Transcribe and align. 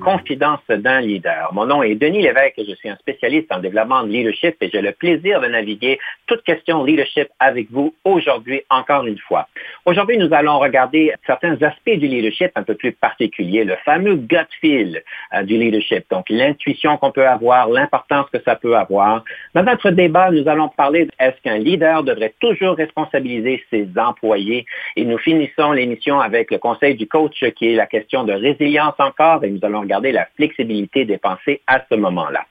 Confidence 0.00 0.60
d'un 0.68 1.00
leader. 1.00 1.50
Mon 1.52 1.66
nom 1.66 1.82
est 1.82 1.94
Denis 1.94 2.22
Lévesque 2.22 2.58
et 2.58 2.64
je 2.64 2.74
suis 2.74 2.88
un 2.88 2.96
spécialiste 2.96 3.52
en 3.52 3.58
développement 3.58 4.02
de 4.02 4.08
leadership 4.08 4.56
et 4.60 4.68
j'ai 4.70 4.80
le 4.80 4.92
plaisir 4.92 5.40
de 5.40 5.46
naviguer 5.46 5.98
toute 6.26 6.42
question 6.42 6.84
leadership 6.84 7.28
avec 7.38 7.70
vous 7.70 7.94
aujourd'hui 8.04 8.62
encore 8.70 9.06
une 9.06 9.18
fois. 9.18 9.46
Aujourd'hui, 9.84 10.18
nous 10.18 10.32
allons 10.32 10.58
regarder 10.58 11.12
certains 11.26 11.60
aspects 11.62 11.98
du 11.98 12.06
leadership 12.06 12.50
un 12.56 12.62
peu 12.62 12.74
plus 12.74 12.92
particuliers, 12.92 13.64
le 13.64 13.76
fameux 13.84 14.16
gut 14.16 14.38
feel 14.60 15.02
euh, 15.34 15.42
du 15.42 15.56
leadership, 15.56 16.04
donc 16.10 16.28
l'intuition 16.30 16.96
qu'on 16.96 17.12
peut 17.12 17.26
avoir, 17.26 17.68
l'importance 17.68 18.26
que 18.32 18.40
ça 18.44 18.56
peut 18.56 18.76
avoir. 18.76 19.24
Dans 19.54 19.62
notre 19.62 19.90
débat, 19.90 20.30
nous 20.30 20.48
allons 20.48 20.68
parler 20.68 21.08
est-ce 21.20 21.40
qu'un 21.42 21.58
leader 21.58 22.02
devrait 22.02 22.34
toujours 22.40 22.76
responsabiliser 22.76 23.62
ses 23.70 23.88
employés 23.96 24.66
et 24.96 25.04
nous 25.04 25.18
finissons 25.18 25.72
l'émission 25.72 26.20
avec 26.20 26.50
le 26.50 26.58
conseil 26.58 26.94
du 26.94 27.06
coach 27.06 27.44
qui 27.56 27.72
est 27.72 27.76
la 27.76 27.86
question 27.86 28.24
de 28.24 28.32
résilience 28.32 28.94
encore 28.98 29.44
et 29.44 29.50
nous 29.50 29.60
allons 29.62 29.81
regarder 29.82 30.12
la 30.12 30.26
flexibilité 30.36 31.04
des 31.04 31.18
pensées 31.18 31.60
à 31.66 31.82
ce 31.90 31.94
moment-là. 31.94 32.46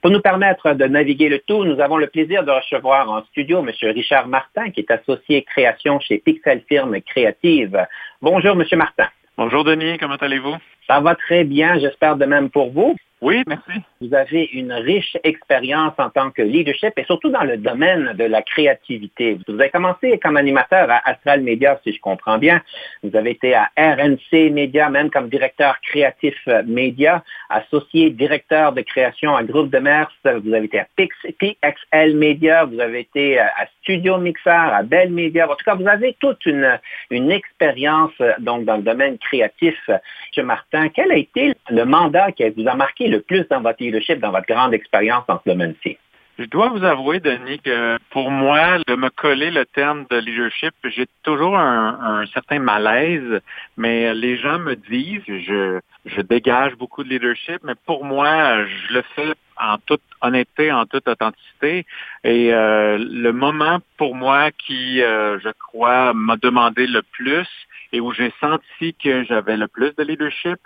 Pour 0.00 0.10
nous 0.10 0.20
permettre 0.20 0.74
de 0.74 0.84
naviguer 0.84 1.28
le 1.28 1.38
tout, 1.38 1.64
nous 1.64 1.80
avons 1.80 1.96
le 1.96 2.08
plaisir 2.08 2.44
de 2.44 2.50
recevoir 2.50 3.10
en 3.10 3.22
studio 3.26 3.60
M. 3.60 3.70
Richard 3.94 4.28
Martin, 4.28 4.70
qui 4.70 4.80
est 4.80 4.90
associé 4.90 5.42
création 5.42 6.00
chez 6.00 6.18
Pixel 6.18 6.62
Firme 6.68 7.00
Créative. 7.00 7.86
Bonjour, 8.20 8.52
M. 8.52 8.64
Martin. 8.76 9.08
Bonjour, 9.38 9.64
Denis. 9.64 9.98
Comment 9.98 10.16
allez-vous? 10.16 10.56
Ça 10.86 11.00
va 11.00 11.14
très 11.14 11.44
bien, 11.44 11.78
j'espère 11.78 12.16
de 12.16 12.26
même 12.26 12.50
pour 12.50 12.70
vous. 12.70 12.96
Oui, 13.22 13.44
merci. 13.46 13.80
Vous 14.00 14.12
avez 14.14 14.50
une 14.52 14.72
riche 14.72 15.16
expérience 15.22 15.92
en 15.98 16.10
tant 16.10 16.32
que 16.32 16.42
leadership 16.42 16.92
et 16.96 17.04
surtout 17.04 17.30
dans 17.30 17.44
le 17.44 17.56
domaine 17.56 18.14
de 18.14 18.24
la 18.24 18.42
créativité. 18.42 19.38
Vous 19.46 19.54
avez 19.54 19.70
commencé 19.70 20.18
comme 20.18 20.36
animateur 20.36 20.90
à 20.90 21.08
Astral 21.08 21.40
Media, 21.42 21.80
si 21.84 21.92
je 21.92 22.00
comprends 22.00 22.38
bien. 22.38 22.60
Vous 23.04 23.14
avez 23.16 23.30
été 23.30 23.54
à 23.54 23.70
RNC 23.78 24.50
Media, 24.50 24.90
même 24.90 25.08
comme 25.08 25.28
directeur 25.28 25.80
créatif 25.82 26.34
média, 26.66 27.22
associé 27.48 28.10
directeur 28.10 28.72
de 28.72 28.80
création 28.80 29.36
à 29.36 29.44
Groupe 29.44 29.70
de 29.70 29.78
Mers. 29.78 30.10
Vous 30.24 30.52
avez 30.52 30.64
été 30.64 30.80
à 30.80 30.88
PXL 30.96 32.16
Media, 32.16 32.64
vous 32.64 32.80
avez 32.80 33.00
été 33.00 33.38
à 33.38 33.68
Studio 33.82 34.18
Mixer, 34.18 34.50
à 34.50 34.82
Bell 34.82 35.12
Media. 35.12 35.48
En 35.48 35.54
tout 35.54 35.64
cas, 35.64 35.76
vous 35.76 35.86
avez 35.86 36.16
toute 36.18 36.44
une, 36.44 36.76
expérience 37.30 38.12
donc 38.40 38.64
dans 38.64 38.78
le 38.78 38.82
domaine 38.82 39.16
créatif. 39.18 39.78
M. 40.36 40.46
Martin, 40.46 40.88
quel 40.88 41.12
a 41.12 41.16
été 41.16 41.52
le 41.70 41.84
mandat 41.84 42.32
qui 42.32 42.48
vous 42.50 42.66
a 42.66 42.74
marqué 42.74 43.11
le 43.12 43.20
plus 43.20 43.46
dans 43.48 43.60
votre 43.60 43.82
leadership, 43.82 44.18
dans 44.18 44.32
votre 44.32 44.46
grande 44.46 44.74
expérience 44.74 45.24
dans 45.28 45.40
ce 45.44 45.50
domaine-ci? 45.50 45.96
Je 46.38 46.46
dois 46.46 46.70
vous 46.70 46.82
avouer, 46.82 47.20
Denis, 47.20 47.60
que 47.60 47.98
pour 48.10 48.30
moi, 48.30 48.78
de 48.86 48.94
me 48.94 49.10
coller 49.10 49.50
le 49.50 49.66
terme 49.66 50.06
de 50.10 50.16
leadership, 50.16 50.72
j'ai 50.84 51.06
toujours 51.22 51.58
un, 51.58 52.24
certain 52.32 52.58
malaise, 52.58 53.40
mais 53.76 54.14
les 54.14 54.38
gens 54.38 54.58
me 54.58 54.74
disent, 54.74 55.22
je, 55.26 55.78
je 56.06 56.20
dégage 56.22 56.74
beaucoup 56.76 57.04
de 57.04 57.10
leadership, 57.10 57.58
mais 57.62 57.74
pour 57.86 58.06
moi, 58.06 58.64
je 58.64 58.94
le 58.94 59.02
fais 59.14 59.34
en 59.60 59.76
toute 59.78 60.02
honnêteté, 60.22 60.72
en 60.72 60.86
toute 60.86 61.06
authenticité. 61.06 61.86
Et 62.24 62.52
euh, 62.52 62.98
le 62.98 63.32
moment 63.32 63.78
pour 63.98 64.14
moi 64.14 64.50
qui, 64.52 65.02
euh, 65.02 65.38
je 65.40 65.50
crois, 65.50 66.14
m'a 66.14 66.36
demandé 66.36 66.86
le 66.86 67.02
plus 67.02 67.48
et 67.92 68.00
où 68.00 68.12
j'ai 68.12 68.32
senti 68.40 68.94
que 68.94 69.24
j'avais 69.24 69.58
le 69.58 69.68
plus 69.68 69.94
de 69.96 70.02
leadership, 70.02 70.58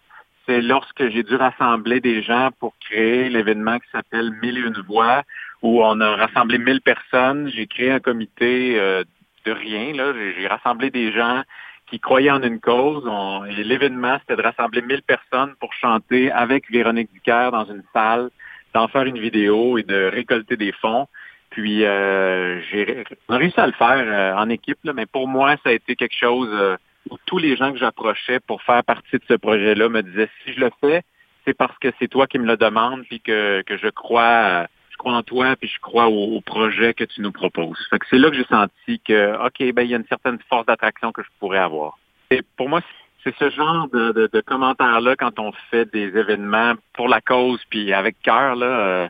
c'est 0.46 0.60
lorsque 0.60 1.08
j'ai 1.08 1.22
dû 1.22 1.34
rassembler 1.34 2.00
des 2.00 2.22
gens 2.22 2.50
pour 2.60 2.74
créer 2.78 3.28
l'événement 3.28 3.78
qui 3.78 3.88
s'appelle 3.90 4.30
Mille 4.42 4.58
et 4.58 4.60
une 4.60 4.82
voix, 4.86 5.22
où 5.62 5.82
on 5.82 6.00
a 6.00 6.16
rassemblé 6.16 6.58
mille 6.58 6.80
personnes. 6.80 7.50
J'ai 7.54 7.66
créé 7.66 7.90
un 7.90 8.00
comité 8.00 8.78
euh, 8.78 9.04
de 9.44 9.52
rien. 9.52 9.92
Là. 9.94 10.12
J'ai 10.38 10.46
rassemblé 10.46 10.90
des 10.90 11.12
gens 11.12 11.42
qui 11.88 12.00
croyaient 12.00 12.30
en 12.30 12.42
une 12.42 12.60
cause. 12.60 13.04
l'événement, 13.48 14.18
c'était 14.20 14.36
de 14.36 14.46
rassembler 14.46 14.82
mille 14.82 15.02
personnes 15.02 15.54
pour 15.60 15.72
chanter 15.72 16.32
avec 16.32 16.70
Véronique 16.70 17.12
Ducaire 17.12 17.52
dans 17.52 17.64
une 17.64 17.82
salle, 17.92 18.30
d'en 18.74 18.88
faire 18.88 19.04
une 19.04 19.18
vidéo 19.18 19.78
et 19.78 19.82
de 19.82 20.10
récolter 20.12 20.56
des 20.56 20.72
fonds. 20.72 21.06
Puis 21.50 21.84
euh, 21.84 22.60
j'ai 22.70 23.04
réussi 23.28 23.58
à 23.58 23.66
le 23.66 23.72
faire 23.72 24.04
euh, 24.04 24.34
en 24.34 24.48
équipe, 24.50 24.78
mais 24.82 25.06
pour 25.06 25.28
moi, 25.28 25.54
ça 25.62 25.70
a 25.70 25.72
été 25.72 25.94
quelque 25.94 26.16
chose 26.16 26.50
tous 27.26 27.38
les 27.38 27.56
gens 27.56 27.72
que 27.72 27.78
j'approchais 27.78 28.40
pour 28.40 28.62
faire 28.62 28.84
partie 28.84 29.16
de 29.16 29.24
ce 29.28 29.34
projet-là 29.34 29.88
me 29.88 30.02
disaient 30.02 30.30
si 30.44 30.52
je 30.52 30.60
le 30.60 30.70
fais, 30.80 31.02
c'est 31.46 31.54
parce 31.54 31.76
que 31.78 31.88
c'est 31.98 32.08
toi 32.08 32.26
qui 32.26 32.38
me 32.38 32.46
le 32.46 32.56
demandes, 32.56 33.04
puis 33.04 33.20
que, 33.20 33.62
que 33.62 33.76
je 33.76 33.88
crois 33.88 34.66
je 34.96 34.98
crois 34.98 35.12
en 35.12 35.22
toi, 35.22 35.56
puis 35.56 35.68
je 35.68 35.78
crois 35.78 36.06
au, 36.08 36.40
projet 36.40 36.94
que 36.94 37.04
tu 37.04 37.20
nous 37.20 37.30
proposes. 37.30 37.86
Fait 37.90 37.98
que 37.98 38.06
c'est 38.08 38.16
là 38.16 38.30
que 38.30 38.36
j'ai 38.36 38.46
senti 38.46 38.98
que, 39.00 39.36
OK, 39.46 39.74
ben 39.74 39.82
il 39.82 39.90
y 39.90 39.94
a 39.94 39.98
une 39.98 40.06
certaine 40.06 40.38
force 40.48 40.64
d'attraction 40.64 41.12
que 41.12 41.22
je 41.22 41.28
pourrais 41.38 41.58
avoir. 41.58 41.98
Et 42.30 42.40
pour 42.56 42.70
moi, 42.70 42.80
c'est 43.22 43.36
ce 43.36 43.50
genre 43.50 43.88
de, 43.88 44.30
de, 44.32 44.40
commentaires-là 44.40 45.14
quand 45.16 45.38
on 45.38 45.52
fait 45.70 45.84
des 45.92 46.16
événements 46.16 46.74
pour 46.94 47.08
la 47.08 47.20
cause, 47.20 47.60
puis 47.68 47.92
avec 47.92 48.22
cœur, 48.22 48.56
là, 48.56 48.66
euh, 48.66 49.08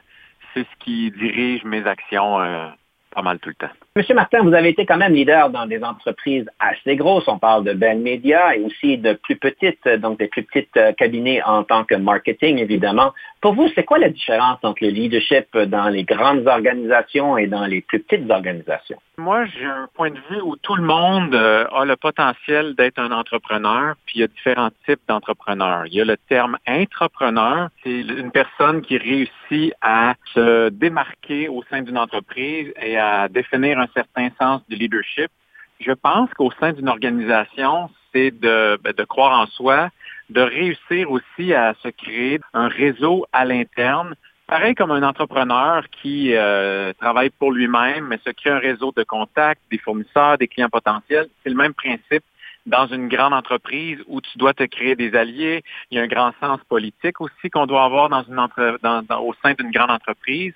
c'est 0.53 0.65
ce 0.65 0.85
qui 0.85 1.13
dirige 1.13 1.63
mes 1.63 1.87
actions 1.87 2.41
euh, 2.41 2.67
pas 3.13 3.23
mal 3.23 3.39
tout 3.39 3.51
le 3.51 3.55
temps. 3.55 3.75
Monsieur 3.97 4.15
Martin, 4.15 4.43
vous 4.43 4.53
avez 4.53 4.69
été 4.69 4.85
quand 4.85 4.99
même 4.99 5.15
leader 5.15 5.49
dans 5.49 5.65
des 5.65 5.83
entreprises 5.83 6.45
assez 6.59 6.97
grosses. 6.97 7.27
On 7.29 7.39
parle 7.39 7.65
de 7.65 7.73
Bell 7.73 7.99
Media 7.99 8.55
et 8.55 8.61
aussi 8.61 8.99
de 8.99 9.15
plus 9.15 9.37
petites, 9.37 9.89
donc 9.89 10.19
des 10.19 10.29
plus 10.29 10.43
petites 10.43 10.77
euh, 10.77 10.93
cabinets 10.93 11.43
en 11.43 11.65
tant 11.65 11.83
que 11.85 11.95
marketing, 11.95 12.59
évidemment. 12.59 13.15
Pour 13.47 13.55
vous, 13.55 13.69
c'est 13.77 13.85
quoi 13.85 13.99
la 13.99 14.09
différence 14.09 14.59
entre 14.65 14.83
le 14.83 14.91
leadership 14.91 15.57
dans 15.57 15.89
les 15.89 16.03
grandes 16.03 16.49
organisations 16.49 17.39
et 17.39 17.47
dans 17.47 17.65
les 17.65 17.81
plus 17.81 18.01
petites 18.01 18.29
organisations? 18.29 18.99
Moi, 19.19 19.45
j'ai 19.47 19.67
un 19.67 19.89
point 19.95 20.11
de 20.11 20.19
vue 20.29 20.41
où 20.43 20.57
tout 20.57 20.75
le 20.75 20.83
monde 20.83 21.33
euh, 21.33 21.65
a 21.69 21.85
le 21.85 21.95
potentiel 21.95 22.75
d'être 22.75 22.99
un 22.99 23.13
entrepreneur, 23.13 23.95
puis 24.05 24.17
il 24.17 24.21
y 24.23 24.25
a 24.25 24.27
différents 24.27 24.71
types 24.85 24.99
d'entrepreneurs. 25.07 25.87
Il 25.87 25.95
y 25.95 26.01
a 26.01 26.05
le 26.05 26.17
terme 26.29 26.59
intrapreneur, 26.67 27.69
c'est 27.85 28.01
une 28.01 28.33
personne 28.33 28.83
qui 28.83 28.99
réussit 28.99 29.73
à 29.81 30.15
se 30.35 30.71
démarquer 30.71 31.47
au 31.49 31.63
sein 31.71 31.83
d'une 31.83 31.99
entreprise 31.99 32.73
et 32.83 32.99
à 32.99 33.29
définir 33.29 33.79
un 33.79 33.87
certain 33.95 34.29
sens 34.41 34.61
de 34.69 34.75
leadership. 34.75 35.31
Je 35.79 35.93
pense 35.93 36.35
qu'au 36.35 36.51
sein 36.59 36.73
d'une 36.73 36.89
organisation, 36.89 37.91
c'est 38.13 38.33
de, 38.33 38.77
ben, 38.83 38.93
de 38.93 39.05
croire 39.05 39.39
en 39.39 39.47
soi, 39.47 39.91
de 40.31 40.41
réussir 40.41 41.11
aussi 41.11 41.55
à 41.55 41.75
se 41.83 41.89
créer 41.89 42.41
un 42.53 42.69
réseau 42.69 43.27
à 43.33 43.45
l'interne, 43.45 44.15
pareil 44.47 44.75
comme 44.75 44.91
un 44.91 45.03
entrepreneur 45.03 45.85
qui 45.91 46.35
euh, 46.35 46.93
travaille 46.95 47.31
pour 47.31 47.53
lui-même, 47.53 48.07
mais 48.09 48.19
se 48.25 48.31
crée 48.31 48.51
un 48.51 48.59
réseau 48.59 48.93
de 48.97 49.03
contacts, 49.03 49.63
des 49.71 49.79
fournisseurs, 49.79 50.39
des 50.39 50.49
clients 50.49 50.69
potentiels. 50.69 51.29
C'est 51.43 51.51
le 51.51 51.57
même 51.57 51.75
principe 51.75 52.25
dans 52.67 52.87
une 52.89 53.09
grande 53.09 53.33
entreprise 53.33 53.99
où 54.09 54.21
tu 54.21 54.39
dois 54.39 54.53
te 54.53 54.65
créer 54.65 54.97
des 54.97 55.15
alliés. 55.15 55.63
Il 55.91 55.99
y 55.99 56.01
a 56.01 56.05
un 56.05 56.09
grand 56.09 56.33
sens 56.41 56.59
politique 56.69 57.21
aussi 57.21 57.49
qu'on 57.51 57.67
doit 57.67 57.85
avoir 57.85 58.09
dans 58.09 58.25
une 58.25 58.39
entre, 58.39 58.79
dans, 58.83 59.03
au 59.21 59.35
sein 59.43 59.55
d'une 59.55 59.71
grande 59.71 59.91
entreprise. 59.91 60.55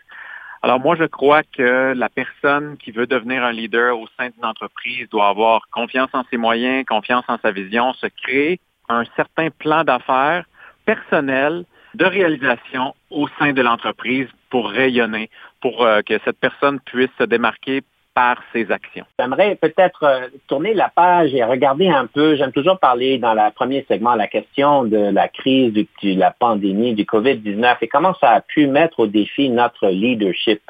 Alors 0.62 0.78
moi, 0.78 0.94
je 0.96 1.04
crois 1.04 1.42
que 1.42 1.94
la 1.96 2.08
personne 2.10 2.76
qui 2.76 2.90
veut 2.90 3.06
devenir 3.06 3.44
un 3.44 3.52
leader 3.52 3.98
au 3.98 4.06
sein 4.18 4.28
d'une 4.28 4.44
entreprise 4.44 5.08
doit 5.08 5.28
avoir 5.28 5.62
confiance 5.70 6.10
en 6.12 6.24
ses 6.30 6.36
moyens, 6.36 6.84
confiance 6.84 7.24
en 7.28 7.38
sa 7.38 7.50
vision, 7.50 7.94
se 7.94 8.06
créer 8.06 8.60
un 8.90 9.04
certain 9.16 9.50
plan 9.50 9.84
d'affaires 9.84 10.44
personnel 10.84 11.64
de 11.94 12.04
réalisation 12.04 12.94
au 13.10 13.28
sein 13.38 13.52
de 13.52 13.62
l'entreprise 13.62 14.28
pour 14.50 14.70
rayonner, 14.70 15.30
pour 15.60 15.84
euh, 15.84 16.02
que 16.02 16.18
cette 16.24 16.38
personne 16.38 16.80
puisse 16.80 17.10
se 17.18 17.24
démarquer 17.24 17.82
par 18.14 18.42
ses 18.52 18.70
actions. 18.70 19.04
J'aimerais 19.18 19.54
peut-être 19.54 20.04
euh, 20.04 20.28
tourner 20.48 20.74
la 20.74 20.88
page 20.88 21.32
et 21.34 21.44
regarder 21.44 21.88
un 21.88 22.06
peu, 22.06 22.36
j'aime 22.36 22.52
toujours 22.52 22.78
parler 22.78 23.18
dans 23.18 23.34
le 23.34 23.50
premier 23.52 23.84
segment 23.88 24.14
la 24.14 24.26
question 24.26 24.84
de 24.84 25.10
la 25.12 25.28
crise 25.28 25.72
de 25.72 26.18
la 26.18 26.30
pandémie 26.30 26.94
du 26.94 27.04
COVID-19 27.04 27.76
et 27.80 27.88
comment 27.88 28.14
ça 28.20 28.30
a 28.30 28.40
pu 28.40 28.66
mettre 28.66 29.00
au 29.00 29.06
défi 29.06 29.48
notre 29.48 29.88
leadership. 29.88 30.62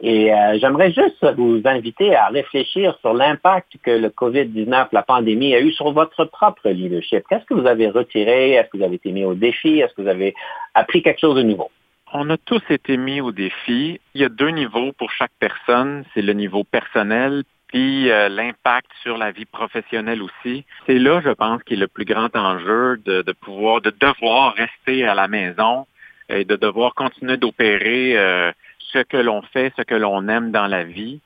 Et 0.00 0.32
euh, 0.32 0.58
j'aimerais 0.58 0.92
juste 0.92 1.24
vous 1.36 1.60
inviter 1.64 2.14
à 2.16 2.28
réfléchir 2.28 2.96
sur 3.00 3.14
l'impact 3.14 3.72
que 3.82 3.92
le 3.92 4.08
COVID-19, 4.08 4.88
la 4.92 5.02
pandémie, 5.02 5.54
a 5.54 5.60
eu 5.60 5.72
sur 5.72 5.92
votre 5.92 6.24
propre 6.24 6.68
leadership. 6.70 7.24
Qu'est-ce 7.28 7.44
que 7.44 7.54
vous 7.54 7.66
avez 7.66 7.88
retiré? 7.88 8.52
Est-ce 8.52 8.68
que 8.70 8.78
vous 8.78 8.84
avez 8.84 8.96
été 8.96 9.12
mis 9.12 9.24
au 9.24 9.34
défi? 9.34 9.80
Est-ce 9.80 9.94
que 9.94 10.02
vous 10.02 10.08
avez 10.08 10.34
appris 10.74 11.02
quelque 11.02 11.20
chose 11.20 11.36
de 11.36 11.42
nouveau? 11.42 11.70
On 12.16 12.30
a 12.30 12.36
tous 12.36 12.62
été 12.70 12.96
mis 12.96 13.20
au 13.20 13.32
défi. 13.32 14.00
Il 14.14 14.20
y 14.20 14.24
a 14.24 14.28
deux 14.28 14.50
niveaux 14.50 14.92
pour 14.92 15.10
chaque 15.10 15.32
personne. 15.40 16.04
C'est 16.14 16.22
le 16.22 16.32
niveau 16.32 16.62
personnel 16.62 17.42
puis 17.66 18.08
euh, 18.08 18.28
l'impact 18.28 18.86
sur 19.02 19.18
la 19.18 19.32
vie 19.32 19.46
professionnelle 19.46 20.22
aussi. 20.22 20.64
C'est 20.86 21.00
là, 21.00 21.20
je 21.24 21.30
pense, 21.30 21.60
qu'il 21.64 21.78
est 21.78 21.80
le 21.80 21.88
plus 21.88 22.04
grand 22.04 22.34
enjeu 22.36 22.98
de, 23.04 23.32
pouvoir, 23.32 23.80
de 23.80 23.90
devoir 23.90 24.54
rester 24.54 25.04
à 25.04 25.16
la 25.16 25.26
maison 25.26 25.88
et 26.28 26.44
de 26.44 26.54
devoir 26.54 26.94
continuer 26.94 27.36
d'opérer 27.36 28.16
euh, 28.16 28.52
ce 28.78 29.00
que 29.00 29.16
l'on 29.16 29.42
fait, 29.42 29.72
ce 29.76 29.82
que 29.82 29.96
l'on 29.96 30.28
aime 30.28 30.52
dans 30.52 30.68
la 30.68 30.84
vie. 30.84 31.20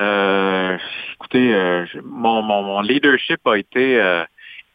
Euh, 0.00 0.78
écoutez, 1.12 1.54
mon, 2.04 2.40
mon, 2.40 2.80
leadership 2.80 3.46
a 3.46 3.58
été 3.58 4.00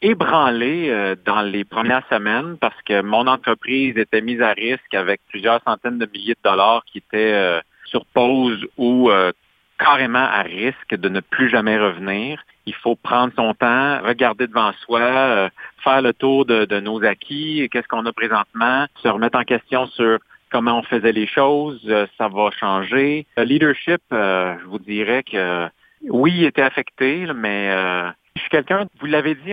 ébranlé 0.00 0.88
euh, 0.88 1.16
dans 1.24 1.42
les 1.42 1.64
premières 1.64 2.06
semaines 2.08 2.56
parce 2.58 2.80
que 2.82 3.02
mon 3.02 3.26
entreprise 3.26 3.96
était 3.96 4.20
mise 4.20 4.40
à 4.40 4.52
risque 4.52 4.94
avec 4.94 5.20
plusieurs 5.28 5.62
centaines 5.64 5.98
de 5.98 6.06
milliers 6.12 6.34
de 6.34 6.48
dollars 6.48 6.84
qui 6.84 6.98
étaient 6.98 7.32
euh, 7.32 7.60
sur 7.84 8.04
pause 8.06 8.64
ou 8.76 9.10
euh, 9.10 9.32
carrément 9.78 10.18
à 10.18 10.42
risque 10.42 10.94
de 10.94 11.08
ne 11.08 11.20
plus 11.20 11.48
jamais 11.48 11.78
revenir. 11.78 12.42
Il 12.66 12.74
faut 12.74 12.96
prendre 12.96 13.32
son 13.34 13.54
temps, 13.54 14.00
regarder 14.02 14.46
devant 14.46 14.72
soi, 14.84 15.50
faire 15.82 16.02
le 16.02 16.12
tour 16.12 16.44
de, 16.44 16.64
de 16.64 16.80
nos 16.80 17.02
acquis, 17.04 17.68
qu'est-ce 17.70 17.86
qu'on 17.88 18.04
a 18.04 18.12
présentement, 18.12 18.86
se 19.02 19.08
remettre 19.08 19.38
en 19.38 19.44
question 19.44 19.86
sur 19.86 20.18
comment 20.50 20.80
on 20.80 20.82
faisait 20.82 21.12
les 21.12 21.28
choses, 21.28 21.80
ça 22.18 22.28
va 22.28 22.50
changer. 22.50 23.24
Le 23.36 23.44
leadership, 23.44 24.02
je 24.10 24.64
vous 24.66 24.80
dirais 24.80 25.22
que 25.22 25.68
oui, 26.10 26.34
il 26.38 26.44
était 26.44 26.62
affecté, 26.62 27.26
mais 27.34 27.72
je 28.38 28.42
suis 28.42 28.50
quelqu'un, 28.50 28.86
vous 29.00 29.06
l'avez 29.06 29.34
dit 29.34 29.52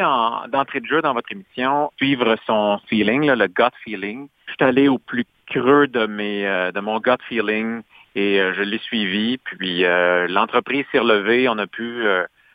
d'entrée 0.52 0.80
de 0.80 0.86
jeu 0.86 1.02
dans 1.02 1.14
votre 1.14 1.32
émission, 1.32 1.92
suivre 1.98 2.36
son 2.46 2.80
feeling, 2.88 3.32
le 3.32 3.48
gut 3.48 3.76
feeling. 3.84 4.28
Je 4.48 4.54
suis 4.54 4.64
allé 4.64 4.88
au 4.88 5.00
plus 5.00 5.26
creux 5.48 5.88
de 5.88 6.06
mes 6.06 6.46
euh, 6.48 6.72
de 6.72 6.80
mon 6.80 7.00
gut 7.00 7.18
feeling 7.28 7.82
et 8.16 8.40
euh, 8.40 8.54
je 8.54 8.62
l'ai 8.62 8.78
suivi. 8.78 9.40
Puis 9.40 9.86
euh, 9.86 10.28
l'entreprise 10.28 10.86
s'est 10.92 11.00
relevée, 11.00 11.50
on 11.50 11.58
a 11.58 11.66
pu 11.66 12.06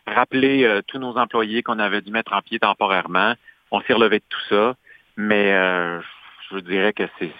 rappeler 0.06 0.80
tous 0.86 0.98
nos 0.98 1.16
employés 1.18 1.62
qu'on 1.62 1.78
avait 1.78 2.00
dû 2.00 2.12
mettre 2.12 2.32
en 2.32 2.42
pied 2.42 2.58
temporairement. 2.58 3.34
On 3.72 3.80
s'est 3.82 3.92
relevé 3.92 4.18
de 4.18 4.24
tout 4.28 4.40
ça, 4.48 4.74
mais 5.16 5.52
je 5.52 6.54
vous 6.54 6.60
dirais 6.60 6.92
que 6.92 7.04
c'est 7.18 7.32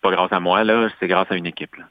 pas 0.00 0.10
grâce 0.10 0.32
à 0.32 0.40
moi 0.40 0.62
là, 0.64 0.88
c'est 1.00 1.08
grâce 1.08 1.30
à 1.30 1.36
une 1.36 1.46
équipe. 1.46 1.74
Là. 1.76 1.84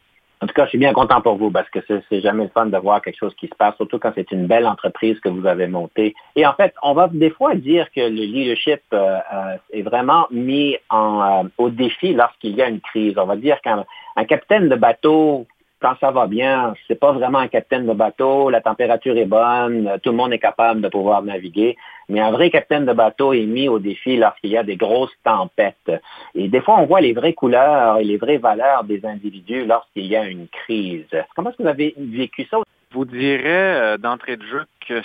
En 0.45 0.47
tout 0.47 0.53
cas, 0.53 0.65
je 0.65 0.69
suis 0.69 0.77
bien 0.77 0.93
content 0.93 1.21
pour 1.21 1.37
vous 1.37 1.49
parce 1.49 1.67
que 1.71 1.79
c'est 1.87 2.21
jamais 2.21 2.43
le 2.43 2.49
fun 2.49 2.67
de 2.67 2.77
voir 2.77 3.01
quelque 3.01 3.17
chose 3.17 3.33
qui 3.33 3.47
se 3.47 3.55
passe, 3.55 3.75
surtout 3.77 3.97
quand 3.97 4.11
c'est 4.13 4.31
une 4.31 4.45
belle 4.45 4.67
entreprise 4.67 5.19
que 5.21 5.27
vous 5.27 5.47
avez 5.47 5.65
montée. 5.65 6.13
Et 6.35 6.45
en 6.45 6.53
fait, 6.53 6.71
on 6.83 6.93
va 6.93 7.07
des 7.11 7.31
fois 7.31 7.55
dire 7.55 7.87
que 7.91 8.01
le 8.01 8.09
leadership 8.09 8.81
euh, 8.93 9.17
euh, 9.33 9.57
est 9.73 9.81
vraiment 9.81 10.27
mis 10.29 10.77
en, 10.91 11.45
euh, 11.45 11.47
au 11.57 11.71
défi 11.71 12.13
lorsqu'il 12.13 12.55
y 12.55 12.61
a 12.61 12.69
une 12.69 12.79
crise. 12.79 13.15
On 13.17 13.25
va 13.25 13.37
dire 13.37 13.59
qu'un 13.61 13.85
capitaine 14.25 14.69
de 14.69 14.75
bateau 14.75 15.47
quand 15.81 15.95
ça 15.99 16.11
va 16.11 16.27
bien, 16.27 16.73
c'est 16.87 16.99
pas 16.99 17.11
vraiment 17.11 17.39
un 17.39 17.47
capitaine 17.47 17.85
de 17.85 17.93
bateau, 17.93 18.49
la 18.49 18.61
température 18.61 19.17
est 19.17 19.25
bonne, 19.25 19.99
tout 20.01 20.11
le 20.11 20.15
monde 20.15 20.33
est 20.33 20.39
capable 20.39 20.81
de 20.81 20.87
pouvoir 20.87 21.21
naviguer, 21.21 21.75
mais 22.09 22.21
un 22.21 22.31
vrai 22.31 22.49
capitaine 22.49 22.85
de 22.85 22.93
bateau 22.93 23.33
est 23.33 23.45
mis 23.45 23.67
au 23.67 23.79
défi 23.79 24.17
lorsqu'il 24.17 24.51
y 24.51 24.57
a 24.57 24.63
des 24.63 24.77
grosses 24.77 25.15
tempêtes. 25.23 25.91
Et 26.33 26.47
des 26.47 26.61
fois, 26.61 26.77
on 26.79 26.85
voit 26.85 27.01
les 27.01 27.13
vraies 27.13 27.33
couleurs 27.33 27.99
et 27.99 28.03
les 28.03 28.17
vraies 28.17 28.37
valeurs 28.37 28.83
des 28.83 29.05
individus 29.05 29.65
lorsqu'il 29.65 30.05
y 30.05 30.15
a 30.15 30.25
une 30.25 30.47
crise. 30.47 31.05
Comment 31.35 31.49
est-ce 31.49 31.57
que 31.57 31.63
vous 31.63 31.69
avez 31.69 31.93
vécu 31.97 32.45
ça? 32.49 32.57
Je 32.91 32.95
vous 32.95 33.05
dirais 33.05 33.45
euh, 33.45 33.97
d'entrée 33.97 34.37
de 34.37 34.45
jeu 34.45 34.63
que 34.87 35.01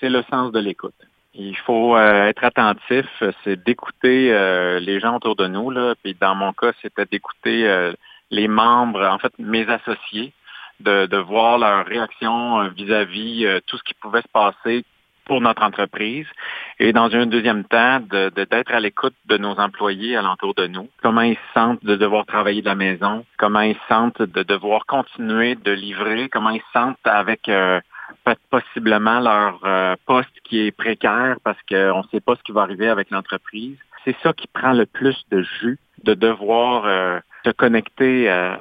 c'est 0.00 0.08
le 0.08 0.22
sens 0.30 0.52
de 0.52 0.60
l'écoute. 0.60 0.94
Il 1.34 1.56
faut 1.56 1.96
euh, 1.96 2.28
être 2.28 2.44
attentif, 2.44 3.06
c'est 3.42 3.60
d'écouter 3.64 4.32
euh, 4.32 4.78
les 4.78 5.00
gens 5.00 5.16
autour 5.16 5.34
de 5.34 5.48
nous. 5.48 5.72
Puis 6.04 6.16
dans 6.20 6.36
mon 6.36 6.52
cas, 6.52 6.70
c'était 6.80 7.06
d'écouter 7.06 7.92
les 8.30 8.48
membres, 8.48 9.04
en 9.06 9.18
fait 9.18 9.32
mes 9.38 9.68
associés, 9.68 10.32
de, 10.80 11.16
voir 11.16 11.58
leur 11.58 11.86
réaction 11.86 12.60
euh, 12.60 12.68
vis-à-vis 12.68 13.46
euh, 13.46 13.60
tout 13.66 13.76
ce 13.78 13.82
qui 13.84 13.94
pouvait 13.94 14.22
se 14.22 14.28
passer 14.32 14.84
pour 15.24 15.40
notre 15.40 15.62
entreprise. 15.62 16.26
Et 16.78 16.92
dans 16.92 17.14
un 17.14 17.24
deuxième 17.24 17.64
temps 17.64 18.00
d'être 18.00 18.74
à 18.74 18.80
l'écoute 18.80 19.14
de 19.24 19.38
nos 19.38 19.58
employés 19.58 20.16
alentour 20.16 20.52
de 20.54 20.66
nous, 20.66 20.90
comment 21.02 21.22
ils 21.22 21.36
se 21.36 21.52
sentent 21.54 21.82
de 21.82 21.96
devoir 21.96 22.26
travailler 22.26 22.60
de 22.60 22.66
la 22.66 22.74
maison, 22.74 23.24
comment 23.38 23.62
ils 23.62 23.74
se 23.74 23.88
sentent 23.88 24.20
de 24.20 24.42
devoir 24.42 24.84
continuer 24.84 25.54
de 25.54 25.72
livrer, 25.72 26.28
comment 26.28 26.50
ils 26.50 26.60
se 26.60 26.72
sentent 26.74 26.98
avec 27.04 27.48
euh, 27.48 27.80
possiblement 28.50 29.20
leur 29.20 29.96
poste 30.04 30.38
qui 30.44 30.66
est 30.66 30.72
précaire 30.72 31.36
parce 31.42 31.58
qu'on 31.70 32.02
ne 32.02 32.08
sait 32.10 32.20
pas 32.20 32.36
ce 32.36 32.42
qui 32.42 32.52
va 32.52 32.60
arriver 32.60 32.88
avec 32.88 33.10
l'entreprise. 33.10 33.78
C'est 34.04 34.16
ça 34.22 34.34
qui 34.34 34.46
prend 34.46 34.72
le 34.74 34.84
plus 34.84 35.16
de 35.30 35.40
jus, 35.40 35.78
de 36.02 36.12
devoir 36.12 37.22
se 37.44 37.50
connecter 37.50 38.30
euh, 38.30 38.56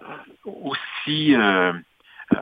aussi 0.46 1.36
euh, 1.36 1.74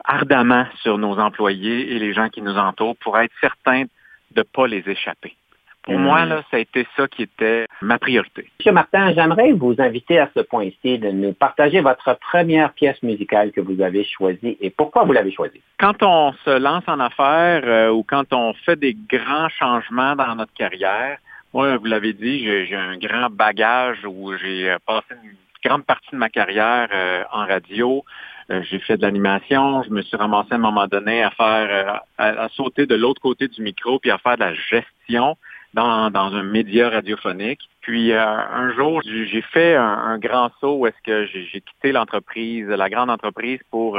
ardemment 0.04 0.66
sur 0.82 0.98
nos 0.98 1.18
employés 1.18 1.92
et 1.94 1.98
les 1.98 2.12
gens 2.12 2.28
qui 2.28 2.42
nous 2.42 2.56
entourent 2.56 2.96
pour 2.96 3.18
être 3.18 3.32
certain 3.40 3.82
de 3.82 4.40
ne 4.40 4.42
pas 4.42 4.66
les 4.66 4.82
échapper. 4.88 5.36
Pour 5.82 5.98
moi, 5.98 6.24
mm. 6.24 6.28
là, 6.28 6.42
ça 6.50 6.58
a 6.58 6.60
été 6.60 6.86
ça 6.96 7.08
qui 7.08 7.22
était 7.22 7.66
ma 7.80 7.98
priorité. 7.98 8.48
Monsieur 8.58 8.72
Martin, 8.72 9.12
j'aimerais 9.14 9.52
vous 9.52 9.74
inviter 9.78 10.18
à 10.18 10.30
ce 10.34 10.40
point-ci 10.40 10.98
de 10.98 11.10
nous 11.10 11.32
partager 11.32 11.80
votre 11.80 12.16
première 12.20 12.72
pièce 12.72 13.02
musicale 13.02 13.50
que 13.50 13.60
vous 13.60 13.82
avez 13.82 14.04
choisie 14.04 14.56
et 14.60 14.70
pourquoi 14.70 15.02
vous 15.04 15.12
l'avez 15.12 15.32
choisie. 15.32 15.60
Quand 15.80 16.02
on 16.02 16.32
se 16.44 16.56
lance 16.56 16.84
en 16.86 17.00
affaires 17.00 17.62
euh, 17.64 17.90
ou 17.90 18.04
quand 18.04 18.32
on 18.32 18.54
fait 18.54 18.76
des 18.76 18.94
grands 18.94 19.48
changements 19.48 20.14
dans 20.14 20.36
notre 20.36 20.54
carrière, 20.54 21.18
moi, 21.52 21.76
vous 21.76 21.84
l'avez 21.84 22.14
dit, 22.14 22.44
j'ai 22.44 22.74
un 22.74 22.96
grand 22.96 23.28
bagage 23.28 23.98
où 24.06 24.32
j'ai 24.38 24.74
passé 24.86 25.14
une 25.22 25.36
grande 25.62 25.84
partie 25.84 26.10
de 26.12 26.16
ma 26.16 26.28
carrière 26.28 26.88
euh, 26.92 27.22
en 27.32 27.46
radio. 27.46 28.04
Euh, 28.50 28.62
j'ai 28.68 28.78
fait 28.80 28.96
de 28.96 29.02
l'animation. 29.02 29.82
Je 29.82 29.90
me 29.90 30.02
suis 30.02 30.16
ramassé 30.16 30.48
à 30.52 30.56
un 30.56 30.58
moment 30.58 30.86
donné 30.86 31.22
à 31.22 31.30
faire, 31.30 31.68
euh, 31.70 31.98
à, 32.18 32.48
sauter 32.50 32.86
de 32.86 32.94
l'autre 32.94 33.20
côté 33.20 33.48
du 33.48 33.62
micro 33.62 33.98
puis 33.98 34.10
à 34.10 34.18
faire 34.18 34.36
de 34.36 34.40
la 34.40 34.54
gestion 34.54 35.36
dans, 35.74 36.10
dans 36.10 36.34
un 36.34 36.42
média 36.42 36.90
radiophonique. 36.90 37.60
Puis 37.80 38.12
un 38.12 38.72
jour, 38.74 39.00
j'ai 39.04 39.42
fait 39.42 39.74
un, 39.74 40.18
grand 40.18 40.50
saut 40.60 40.76
où 40.76 40.86
est-ce 40.86 41.02
que 41.04 41.26
j'ai 41.26 41.60
quitté 41.60 41.90
l'entreprise, 41.90 42.68
la 42.68 42.88
grande 42.88 43.10
entreprise 43.10 43.58
pour 43.70 43.98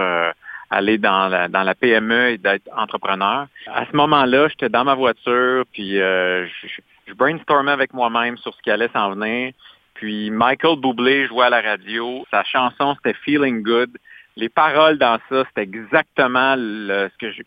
aller 0.70 0.98
dans 0.98 1.28
la, 1.28 1.50
dans 1.50 1.64
la 1.64 1.76
PME 1.76 2.30
et 2.30 2.38
d'être 2.38 2.70
entrepreneur. 2.78 3.48
À 3.68 3.86
ce 3.92 3.96
moment-là, 3.98 4.48
j'étais 4.48 4.70
dans 4.70 4.86
ma 4.86 4.96
voiture, 4.96 5.66
puis 5.74 5.98
je, 5.98 6.48
je 7.08 7.14
brainstormais 7.14 7.72
avec 7.72 7.94
moi-même 7.94 8.38
sur 8.38 8.54
ce 8.54 8.62
qui 8.62 8.72
allait 8.72 8.90
s'en 8.94 9.16
venir. 9.16 9.52
Puis 10.04 10.32
Michael 10.32 10.82
Bublé 10.82 11.28
jouait 11.28 11.46
à 11.46 11.50
la 11.50 11.62
radio. 11.62 12.26
Sa 12.30 12.44
chanson, 12.44 12.94
c'était 12.96 13.18
Feeling 13.24 13.64
Good. 13.64 13.90
Les 14.36 14.50
paroles 14.50 14.98
dans 14.98 15.18
ça, 15.30 15.46
c'était 15.48 15.62
exactement 15.62 16.56
le, 16.58 17.08
ce 17.08 17.18
que 17.18 17.32
je, 17.32 17.42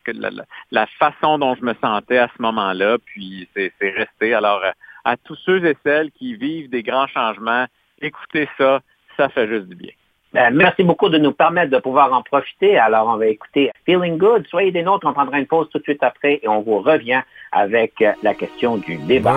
la, 0.71 0.87
façon 0.99 1.37
dont 1.37 1.55
je 1.55 1.63
me 1.63 1.75
sentais 1.83 2.17
à 2.17 2.31
ce 2.35 2.41
moment-là. 2.41 2.97
Puis 3.05 3.47
c'est 3.55 3.75
resté. 3.81 4.33
Alors, 4.33 4.63
à 5.05 5.19
tous 5.19 5.37
ceux 5.45 5.63
et 5.67 5.77
celles 5.85 6.11
qui 6.13 6.35
vivent 6.35 6.71
des 6.71 6.83
grands 6.83 7.09
changements, 7.09 7.67
écoutez 8.01 8.49
ça, 8.57 8.81
ça 9.19 9.29
fait 9.29 9.49
juste 9.49 9.67
du 9.67 9.75
bien. 9.75 9.93
Ben, 10.33 10.49
merci 10.55 10.83
beaucoup 10.83 11.11
de 11.11 11.19
nous 11.19 11.33
permettre 11.33 11.71
de 11.71 11.79
pouvoir 11.79 12.11
en 12.15 12.23
profiter. 12.23 12.79
Alors, 12.79 13.07
on 13.09 13.19
va 13.19 13.27
écouter 13.27 13.71
Feeling 13.85 14.17
Good. 14.17 14.47
Soyez 14.47 14.71
des 14.71 14.83
nôtres, 14.83 15.07
on 15.07 15.13
prendra 15.13 15.39
une 15.39 15.47
pause 15.47 15.69
tout 15.71 15.79
de 15.79 15.85
suite 15.85 16.03
après 16.03 16.41
et 16.43 16.49
on 16.49 16.63
vous 16.63 16.79
revient 16.79 17.21
avec 17.53 18.03
la 18.23 18.33
question 18.33 18.79
du 18.79 18.97
débat. 18.97 19.37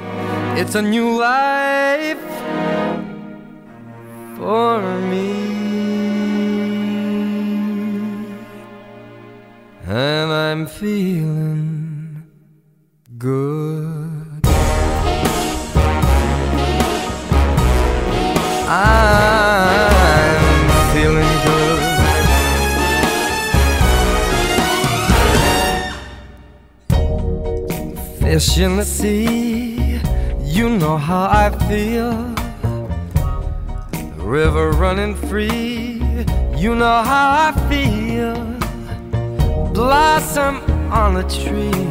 It's 0.53 0.75
a 0.75 0.81
new 0.81 1.17
life 1.17 2.19
for 4.37 4.81
me. 5.09 5.31
And 9.87 10.31
I'm 10.31 10.67
feeling 10.67 12.23
good. 13.17 14.41
I'm 18.67 19.09
feeling 20.93 21.33
good. 21.47 21.81
Fish 28.19 28.57
in 28.59 28.77
the 28.77 28.85
sea, 28.85 29.50
you 30.61 30.69
know 30.69 30.95
how 30.95 31.23
I 31.23 31.49
feel. 31.67 32.11
The 34.17 34.23
river 34.23 34.69
running 34.69 35.15
free, 35.15 36.03
you 36.55 36.75
know 36.75 36.97
how 37.11 37.27
I 37.47 37.49
feel. 37.67 38.35
Blossom 39.73 40.57
on 40.91 41.17
a 41.17 41.23
tree, 41.23 41.87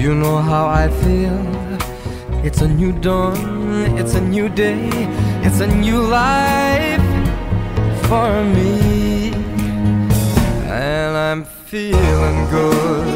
you 0.00 0.14
know 0.14 0.36
how 0.36 0.66
I 0.66 0.86
feel. 1.02 1.40
It's 2.44 2.60
a 2.60 2.68
new 2.68 2.92
dawn, 2.92 3.96
it's 4.00 4.14
a 4.16 4.20
new 4.20 4.50
day, 4.50 4.90
it's 5.46 5.60
a 5.60 5.66
new 5.66 6.00
life 6.02 7.08
for 8.06 8.44
me. 8.56 9.32
And 10.68 11.16
I'm 11.16 11.44
feeling 11.70 12.38
good. 12.50 13.15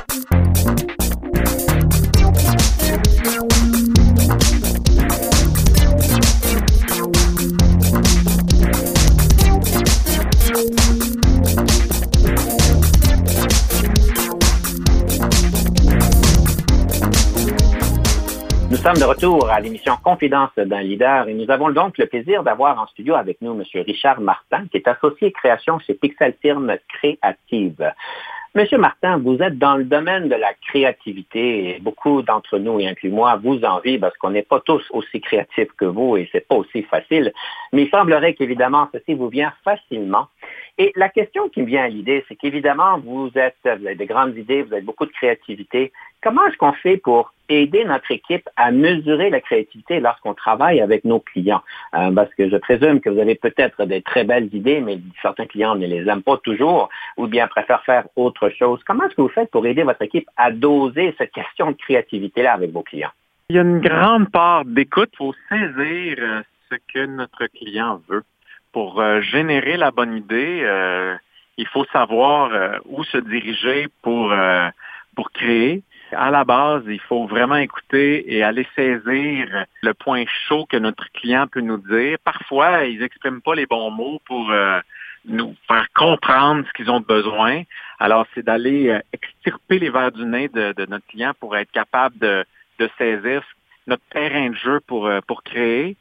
sommes 18.81 18.97
de 18.97 19.03
retour 19.03 19.47
à 19.47 19.59
l'émission 19.59 19.95
Confidence 20.03 20.49
d'un 20.57 20.81
leader 20.81 21.27
et 21.27 21.35
nous 21.35 21.51
avons 21.51 21.69
donc 21.69 21.99
le 21.99 22.07
plaisir 22.07 22.41
d'avoir 22.41 22.79
en 22.79 22.87
studio 22.87 23.13
avec 23.13 23.39
nous 23.39 23.51
M. 23.51 23.63
Richard 23.85 24.19
Martin, 24.21 24.65
qui 24.71 24.77
est 24.77 24.87
associé 24.87 25.31
création 25.31 25.77
chez 25.77 25.93
Pixel 25.93 26.33
Firme 26.41 26.75
Créative. 26.87 27.93
Monsieur 28.55 28.79
Martin, 28.79 29.19
vous 29.19 29.37
êtes 29.37 29.59
dans 29.59 29.75
le 29.75 29.83
domaine 29.83 30.29
de 30.29 30.35
la 30.35 30.53
créativité 30.67 31.75
et 31.75 31.79
beaucoup 31.79 32.23
d'entre 32.23 32.57
nous, 32.57 32.79
y 32.79 32.87
inclus 32.87 33.11
moi, 33.11 33.35
vous 33.35 33.61
envient 33.63 33.99
parce 33.99 34.17
qu'on 34.17 34.31
n'est 34.31 34.41
pas 34.41 34.59
tous 34.61 34.83
aussi 34.89 35.21
créatifs 35.21 35.71
que 35.77 35.85
vous 35.85 36.17
et 36.17 36.27
c'est 36.31 36.47
pas 36.47 36.55
aussi 36.55 36.81
facile. 36.81 37.31
Mais 37.73 37.83
il 37.83 37.89
semblerait 37.91 38.33
qu'évidemment, 38.33 38.89
ceci 38.91 39.13
vous 39.13 39.29
vient 39.29 39.53
facilement. 39.63 40.27
Et 40.77 40.91
la 40.95 41.09
question 41.09 41.49
qui 41.49 41.61
me 41.61 41.67
vient 41.67 41.83
à 41.83 41.87
l'idée, 41.87 42.23
c'est 42.27 42.35
qu'évidemment, 42.35 42.99
vous 42.99 43.31
êtes, 43.35 43.57
vous 43.63 43.85
avez 43.85 43.95
de 43.95 44.05
grandes 44.05 44.37
idées, 44.37 44.63
vous 44.63 44.73
avez 44.73 44.81
beaucoup 44.81 45.05
de 45.05 45.11
créativité. 45.11 45.91
Comment 46.23 46.45
est-ce 46.47 46.57
qu'on 46.57 46.73
fait 46.73 46.97
pour 46.97 47.33
aider 47.49 47.83
notre 47.83 48.09
équipe 48.11 48.47
à 48.55 48.71
mesurer 48.71 49.29
la 49.29 49.41
créativité 49.41 49.99
lorsqu'on 49.99 50.33
travaille 50.33 50.79
avec 50.79 51.03
nos 51.03 51.19
clients? 51.19 51.61
Euh, 51.93 52.11
parce 52.11 52.33
que 52.35 52.49
je 52.49 52.57
présume 52.57 53.01
que 53.01 53.09
vous 53.09 53.19
avez 53.19 53.35
peut-être 53.35 53.85
des 53.85 54.01
très 54.01 54.23
belles 54.23 54.49
idées, 54.53 54.81
mais 54.81 54.99
certains 55.21 55.45
clients 55.45 55.75
ne 55.75 55.85
les 55.85 56.07
aiment 56.07 56.23
pas 56.23 56.37
toujours 56.37 56.89
ou 57.17 57.27
bien 57.27 57.47
préfèrent 57.47 57.83
faire 57.83 58.05
autre 58.15 58.49
chose. 58.49 58.79
Comment 58.85 59.05
est-ce 59.05 59.15
que 59.15 59.21
vous 59.21 59.29
faites 59.29 59.51
pour 59.51 59.65
aider 59.65 59.83
votre 59.83 60.01
équipe 60.01 60.29
à 60.37 60.51
doser 60.51 61.13
cette 61.17 61.31
question 61.31 61.71
de 61.71 61.77
créativité-là 61.77 62.53
avec 62.53 62.71
vos 62.71 62.83
clients? 62.83 63.11
Il 63.49 63.55
y 63.57 63.59
a 63.59 63.63
une 63.63 63.81
grande 63.81 64.31
part 64.31 64.63
d'écoute. 64.63 65.09
Il 65.13 65.17
faut 65.17 65.35
saisir 65.49 66.15
euh, 66.19 66.41
ce 66.69 66.75
que 66.93 67.05
notre 67.05 67.47
client 67.47 68.01
veut. 68.07 68.23
Pour 68.71 69.01
euh, 69.01 69.21
générer 69.21 69.77
la 69.77 69.91
bonne 69.91 70.15
idée, 70.15 70.61
euh, 70.63 71.15
il 71.57 71.67
faut 71.67 71.85
savoir 71.91 72.51
euh, 72.53 72.77
où 72.85 73.03
se 73.03 73.17
diriger 73.17 73.87
pour, 74.01 74.31
euh, 74.31 74.69
pour 75.15 75.31
créer. 75.31 75.83
À 76.11 76.29
la 76.31 76.43
base, 76.43 76.83
il 76.87 76.99
faut 76.99 77.25
vraiment 77.25 77.55
écouter 77.55 78.33
et 78.33 78.43
aller 78.43 78.67
saisir 78.75 79.65
le 79.81 79.93
point 79.93 80.25
chaud 80.47 80.65
que 80.65 80.77
notre 80.77 81.09
client 81.13 81.47
peut 81.47 81.61
nous 81.61 81.77
dire. 81.77 82.17
Parfois, 82.23 82.85
ils 82.85 82.99
n'expriment 82.99 83.41
pas 83.41 83.55
les 83.55 83.65
bons 83.65 83.91
mots 83.91 84.21
pour 84.25 84.51
euh, 84.51 84.79
nous 85.25 85.55
faire 85.67 85.87
comprendre 85.93 86.65
ce 86.67 86.73
qu'ils 86.73 86.91
ont 86.91 86.99
besoin. 86.99 87.63
Alors, 87.99 88.25
c'est 88.33 88.43
d'aller 88.43 88.89
euh, 88.89 88.99
extirper 89.13 89.79
les 89.79 89.89
verres 89.89 90.11
du 90.11 90.25
nez 90.25 90.49
de, 90.49 90.73
de 90.73 90.85
notre 90.85 91.05
client 91.07 91.33
pour 91.39 91.55
être 91.55 91.71
capable 91.71 92.17
de, 92.17 92.43
de 92.79 92.89
saisir 92.97 93.43
notre 93.87 94.03
terrain 94.09 94.49
de 94.49 94.55
jeu 94.55 94.79
pour, 94.87 95.09
pour 95.27 95.43
créer. 95.43 95.95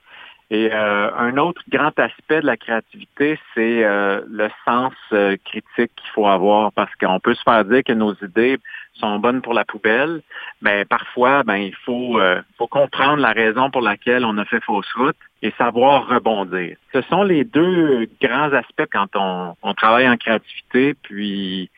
Et 0.52 0.68
euh, 0.72 1.14
un 1.16 1.36
autre 1.36 1.62
grand 1.70 1.96
aspect 1.98 2.40
de 2.40 2.46
la 2.46 2.56
créativité, 2.56 3.38
c'est 3.54 3.84
euh, 3.84 4.20
le 4.28 4.48
sens 4.64 4.92
euh, 5.12 5.36
critique 5.44 5.92
qu'il 5.94 6.10
faut 6.12 6.26
avoir 6.26 6.72
parce 6.72 6.92
qu'on 6.96 7.20
peut 7.20 7.34
se 7.34 7.42
faire 7.42 7.64
dire 7.64 7.84
que 7.84 7.92
nos 7.92 8.14
idées 8.14 8.58
sont 8.94 9.20
bonnes 9.20 9.42
pour 9.42 9.54
la 9.54 9.64
poubelle, 9.64 10.22
mais 10.60 10.84
parfois, 10.84 11.44
ben 11.44 11.56
il 11.56 11.74
faut, 11.86 12.20
faut 12.58 12.66
comprendre 12.66 13.22
la 13.22 13.32
raison 13.32 13.70
pour 13.70 13.80
laquelle 13.80 14.26
on 14.26 14.36
a 14.36 14.44
fait 14.44 14.62
fausse 14.62 14.92
route 14.92 15.16
et 15.40 15.52
savoir 15.52 16.06
rebondir. 16.06 16.76
Ce 16.92 17.00
sont 17.02 17.22
les 17.22 17.44
deux 17.44 18.06
grands 18.20 18.52
aspects 18.52 18.88
quand 18.92 19.06
on, 19.14 19.54
on 19.62 19.72
travaille 19.72 20.06
en 20.06 20.18
créativité, 20.18 20.94
puis 21.02 21.70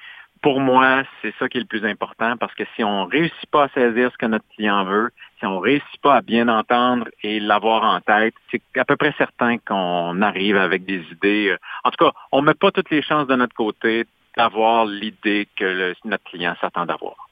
pour 0.43 0.59
moi, 0.59 1.05
c'est 1.23 1.33
ça 1.39 1.49
qui 1.49 1.59
est 1.59 1.61
le 1.61 1.67
plus 1.67 1.85
important 1.85 2.37
parce 2.37 2.55
que 2.55 2.65
si 2.75 2.83
on 2.83 3.07
réussit 3.07 3.49
pas 3.51 3.65
à 3.65 3.69
saisir 3.69 4.11
ce 4.11 4.19
que 4.19 4.27
notre 4.27 4.45
client 4.57 4.85
veut, 4.85 5.11
si 5.43 5.47
on 5.47 5.59
réussit 5.59 6.01
pas 6.01 6.15
à 6.15 6.21
bien 6.21 6.47
entendre 6.49 7.09
et 7.25 7.41
l'avoir 7.41 7.83
en 7.83 8.01
tête, 8.01 8.35
c'est 8.51 8.63
à 8.77 8.85
peu 8.85 8.97
près 8.97 9.13
certain 9.19 9.59
qu'on 9.59 10.23
arrive 10.23 10.57
avec 10.57 10.85
des 10.85 11.03
idées. 11.11 11.49
Euh, 11.51 11.59
en 11.83 11.91
tout 11.91 12.05
cas, 12.05 12.13
on 12.31 12.43
met 12.43 12.55
pas 12.55 12.71
toutes 12.71 12.91
les 12.91 13.03
chances 13.03 13.27
de 13.27 13.35
notre 13.35 13.55
côté 13.55 14.05
d'avoir 14.37 14.87
l'idée 14.87 15.49
que 15.57 15.95
notre 16.05 16.25
client 16.25 16.55
s'attend 16.61 16.87
d'avoir. 16.87 17.29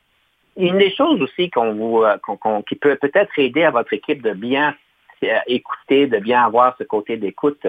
Une 0.56 0.78
des 0.78 0.92
choses 0.94 1.22
aussi 1.22 1.50
qu'on 1.50 2.04
euh, 2.04 2.62
qui 2.68 2.74
peut 2.74 2.96
peut-être 2.96 3.38
aider 3.38 3.62
à 3.62 3.70
votre 3.70 3.92
équipe 3.92 4.22
de 4.22 4.32
bien 4.32 4.74
euh, 5.22 5.38
écouter, 5.46 6.08
de 6.08 6.18
bien 6.18 6.44
avoir 6.44 6.76
ce 6.78 6.84
côté 6.84 7.16
d'écoute, 7.16 7.64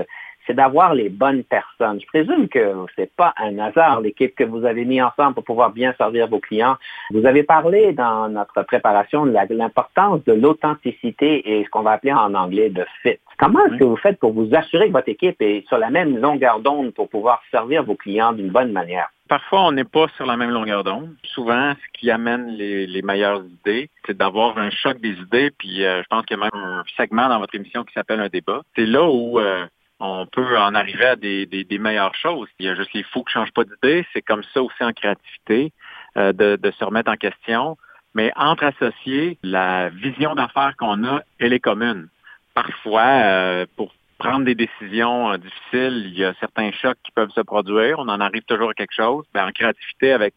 c'est 0.46 0.54
d'avoir 0.54 0.94
les 0.94 1.10
bonnes 1.10 1.44
personnes. 1.44 2.00
Je 2.00 2.06
présume 2.08 2.48
que 2.48 2.74
ce 2.96 3.02
n'est 3.02 3.12
pas 3.16 3.34
un 3.38 3.58
hasard 3.60 4.02
l'équipe 4.02 4.36
que 4.36 4.44
vous 4.44 4.66
avez 4.66 4.86
mis 4.86 5.02
ensemble 5.02 5.36
pour 5.36 5.44
pouvoir 5.44 5.72
bien 5.72 5.94
servir 5.98 6.28
vos 6.28 6.40
clients. 6.40 6.78
Vous 7.12 7.26
avez 7.26 7.44
parlé 7.44 7.94
dans 7.94 8.30
notre 8.30 8.64
préparation 8.64 9.26
de 9.26 9.32
l'importance 9.54 10.24
de 10.26 10.34
l'authenticité 10.34 11.60
et 11.60 11.64
ce 11.64 11.70
qu'on 11.70 11.82
va 11.82 11.92
appeler 11.92 12.14
en 12.14 12.34
anglais 12.34 12.70
de 12.70 12.86
fit. 13.02 13.18
Comment 13.38 13.66
est-ce 13.66 13.78
que 13.78 13.84
vous 13.84 13.98
faites 13.98 14.20
pour 14.20 14.34
vous 14.34 14.50
assurer 14.54 14.88
que 14.88 14.94
votre 14.94 15.10
équipe 15.10 15.42
est 15.42 15.68
sur 15.68 15.78
la 15.78 15.90
même 15.90 16.18
longueur 16.18 16.60
d'onde 16.60 16.94
pour 16.94 17.10
pouvoir 17.10 17.42
servir 17.50 17.84
vos 17.84 17.96
clients 17.96 18.34
d'une 18.34 18.50
bonne 18.50 18.72
manière? 18.72 19.10
Parfois, 19.32 19.62
on 19.62 19.72
n'est 19.72 19.86
pas 19.86 20.08
sur 20.18 20.26
la 20.26 20.36
même 20.36 20.50
longueur 20.50 20.84
d'onde. 20.84 21.16
Souvent, 21.24 21.72
ce 21.72 22.00
qui 22.00 22.12
amène 22.12 22.50
les, 22.50 23.02
meilleures 23.02 23.44
idées, 23.46 23.90
c'est 24.06 24.18
d'avoir 24.18 24.58
un 24.58 24.70
choc 24.70 25.00
des 25.00 25.14
idées. 25.14 25.52
Puis, 25.58 25.86
euh, 25.86 26.04
je 26.04 26.08
pense 26.10 26.26
qu'il 26.26 26.38
y 26.38 26.40
a 26.42 26.44
même 26.44 26.62
un 26.62 26.84
segment 26.98 27.30
dans 27.30 27.40
votre 27.40 27.56
émission 27.56 27.86
qui 27.86 27.94
s'appelle 27.94 28.20
un 28.20 28.28
débat. 28.28 28.62
C'est 28.76 28.86
là 28.86 29.10
où 29.10 29.40
euh, 29.40 29.66
on 30.02 30.26
peut 30.26 30.58
en 30.58 30.74
arriver 30.74 31.06
à 31.06 31.16
des, 31.16 31.78
meilleures 31.80 32.16
choses. 32.16 32.50
Il 32.60 32.66
y 32.66 32.70
a 32.70 32.76
juste 32.76 32.94
les 32.94 33.04
fous 33.04 33.24
qui 33.24 33.38
ne 33.38 33.42
changent 33.42 33.54
pas 33.54 33.64
d'idée. 33.64 34.06
C'est 34.14 34.24
comme 34.24 34.42
ça 34.54 34.62
aussi 34.62 34.84
en 34.84 34.92
créativité, 34.92 35.72
euh, 36.18 36.34
de, 36.34 36.72
se 36.72 36.84
remettre 36.84 37.12
en 37.12 37.16
question. 37.16 37.78
Mais 38.16 38.32
entre 38.36 38.66
associés, 38.66 39.38
la 39.44 39.90
vision 39.90 40.34
d'affaires 40.34 40.76
qu'on 40.78 41.04
a, 41.06 41.22
elle 41.40 41.54
est 41.54 41.60
commune. 41.60 42.10
Parfois, 42.56 43.04
euh, 43.04 43.66
pour 43.78 43.94
prendre 44.18 44.44
des 44.44 44.56
décisions 44.56 45.32
euh, 45.32 45.38
difficiles, 45.38 46.04
il 46.08 46.18
y 46.18 46.26
a 46.26 46.34
certains 46.40 46.72
chocs 46.72 46.98
qui 47.04 47.12
peuvent 47.12 47.32
se 47.32 47.42
produire. 47.42 48.00
On 48.00 48.10
en 48.10 48.20
arrive 48.20 48.44
toujours 48.44 48.72
à 48.72 48.74
quelque 48.74 48.96
chose. 48.96 49.26
Ben, 49.34 49.48
en 49.48 49.52
créativité 49.52 50.12
avec 50.12 50.34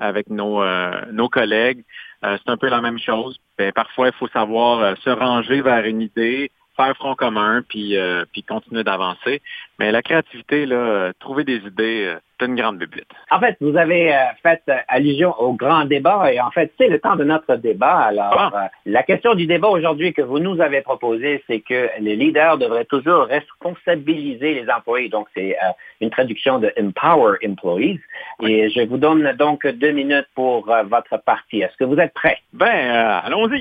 avec 0.00 0.28
nos, 0.30 0.64
nos 1.12 1.28
collègues, 1.28 1.84
c'est 2.22 2.48
un 2.48 2.56
peu 2.56 2.68
la 2.68 2.80
même 2.80 2.98
chose. 2.98 3.38
Ben, 3.56 3.70
parfois, 3.70 4.08
il 4.08 4.14
faut 4.14 4.26
savoir 4.26 4.96
se 4.98 5.10
ranger 5.10 5.60
vers 5.60 5.84
une 5.84 6.00
idée, 6.00 6.50
faire 6.82 6.96
front 6.96 7.14
commun 7.14 7.62
puis, 7.68 7.96
euh, 7.96 8.24
puis 8.32 8.42
continuer 8.42 8.84
d'avancer. 8.84 9.40
Mais 9.78 9.92
la 9.92 10.02
créativité, 10.02 10.66
là, 10.66 10.76
euh, 10.76 11.12
trouver 11.18 11.44
des 11.44 11.56
idées, 11.56 12.04
euh, 12.06 12.18
c'est 12.38 12.46
une 12.46 12.56
grande 12.56 12.78
bibite. 12.78 13.08
En 13.30 13.38
fait, 13.38 13.56
vous 13.60 13.76
avez 13.76 14.12
fait 14.42 14.60
allusion 14.88 15.32
au 15.38 15.52
grand 15.52 15.84
débat 15.84 16.32
et 16.32 16.40
en 16.40 16.50
fait, 16.50 16.72
c'est 16.76 16.88
le 16.88 16.98
temps 16.98 17.14
de 17.14 17.22
notre 17.22 17.54
débat. 17.54 17.98
Alors, 17.98 18.52
ah. 18.54 18.68
la 18.84 19.02
question 19.04 19.34
du 19.34 19.46
débat 19.46 19.68
aujourd'hui 19.68 20.12
que 20.12 20.22
vous 20.22 20.40
nous 20.40 20.60
avez 20.60 20.80
proposé, 20.80 21.44
c'est 21.46 21.60
que 21.60 21.88
les 22.00 22.16
leaders 22.16 22.58
devraient 22.58 22.84
toujours 22.84 23.26
responsabiliser 23.26 24.54
les 24.54 24.70
employés. 24.70 25.08
Donc, 25.08 25.28
c'est 25.36 25.56
une 26.00 26.10
traduction 26.10 26.58
de 26.58 26.72
Empower 26.80 27.36
Employees. 27.46 28.00
Et 28.42 28.70
je 28.70 28.80
vous 28.88 28.98
donne 28.98 29.32
donc 29.34 29.64
deux 29.64 29.92
minutes 29.92 30.28
pour 30.34 30.66
votre 30.66 31.22
partie. 31.24 31.60
Est-ce 31.60 31.76
que 31.76 31.84
vous 31.84 31.98
êtes 31.98 32.12
prêts? 32.12 32.38
Ben, 32.52 33.20
allons-y. 33.24 33.60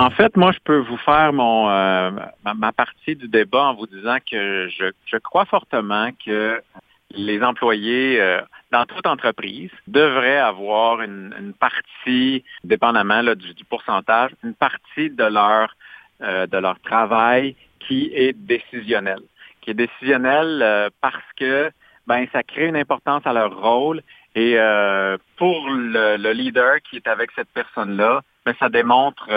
En 0.00 0.08
fait, 0.08 0.34
moi, 0.34 0.50
je 0.52 0.58
peux 0.64 0.78
vous 0.78 0.96
faire 0.96 1.34
mon 1.34 1.68
euh, 1.68 2.10
ma, 2.42 2.72
partie 2.72 3.16
du 3.16 3.28
débat 3.28 3.64
en 3.64 3.74
vous 3.74 3.86
disant 3.86 4.16
que 4.18 4.66
je, 4.68 5.16
crois 5.18 5.44
fortement 5.44 6.08
que 6.24 6.62
les 7.10 7.42
employés 7.42 8.18
euh, 8.18 8.40
dans 8.72 8.86
toute 8.86 9.06
entreprise 9.06 9.70
devraient 9.88 10.38
avoir 10.38 11.02
une, 11.02 11.52
partie, 11.60 12.42
dépendamment 12.64 13.22
du, 13.34 13.64
pourcentage, 13.68 14.30
une 14.42 14.54
partie 14.54 15.10
de 15.10 15.24
leur 15.24 15.76
euh, 16.22 16.46
de 16.46 16.56
leur 16.56 16.80
travail 16.80 17.54
qui 17.80 18.10
est 18.14 18.32
décisionnel, 18.32 19.20
qui 19.60 19.72
est 19.72 19.74
décisionnel 19.74 20.90
parce 21.02 21.30
que 21.36 21.70
ben 22.06 22.26
ça 22.32 22.42
crée 22.42 22.68
une 22.68 22.76
importance 22.76 23.26
à 23.26 23.34
leur 23.34 23.54
rôle 23.54 24.00
et 24.34 24.56
pour 25.36 25.68
le, 25.68 26.16
le, 26.16 26.32
leader 26.32 26.80
qui 26.88 26.96
est 26.96 27.06
avec 27.06 27.32
cette 27.36 27.50
personne-là, 27.50 28.22
ben 28.46 28.54
ça 28.58 28.70
démontre 28.70 29.28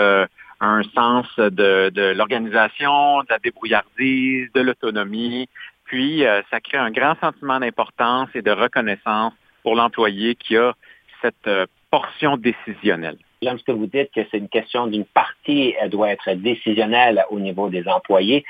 un 0.64 0.82
sens 0.94 1.26
de, 1.36 2.12
l'organisation, 2.14 3.20
de 3.20 3.26
la 3.30 3.38
débrouillardise, 3.38 4.50
de 4.52 4.60
l'autonomie. 4.60 5.48
Puis, 5.84 6.24
euh, 6.24 6.42
ça 6.50 6.60
crée 6.60 6.78
un 6.78 6.90
grand 6.90 7.18
sentiment 7.20 7.60
d'importance 7.60 8.28
et 8.34 8.42
de 8.42 8.50
reconnaissance 8.50 9.32
pour 9.62 9.74
l'employé 9.74 10.34
qui 10.34 10.56
a 10.56 10.74
cette 11.22 11.46
euh, 11.46 11.66
portion 11.90 12.36
décisionnelle. 12.36 13.18
J'aime 13.44 13.58
ce 13.58 13.64
que 13.64 13.72
vous 13.72 13.86
dites 13.86 14.10
que 14.14 14.22
c'est 14.30 14.38
une 14.38 14.48
question 14.48 14.86
d'une 14.86 15.04
partie, 15.04 15.74
elle 15.78 15.90
doit 15.90 16.10
être 16.10 16.32
décisionnelle 16.32 17.24
au 17.30 17.38
niveau 17.38 17.68
des 17.68 17.86
employés. 17.86 18.42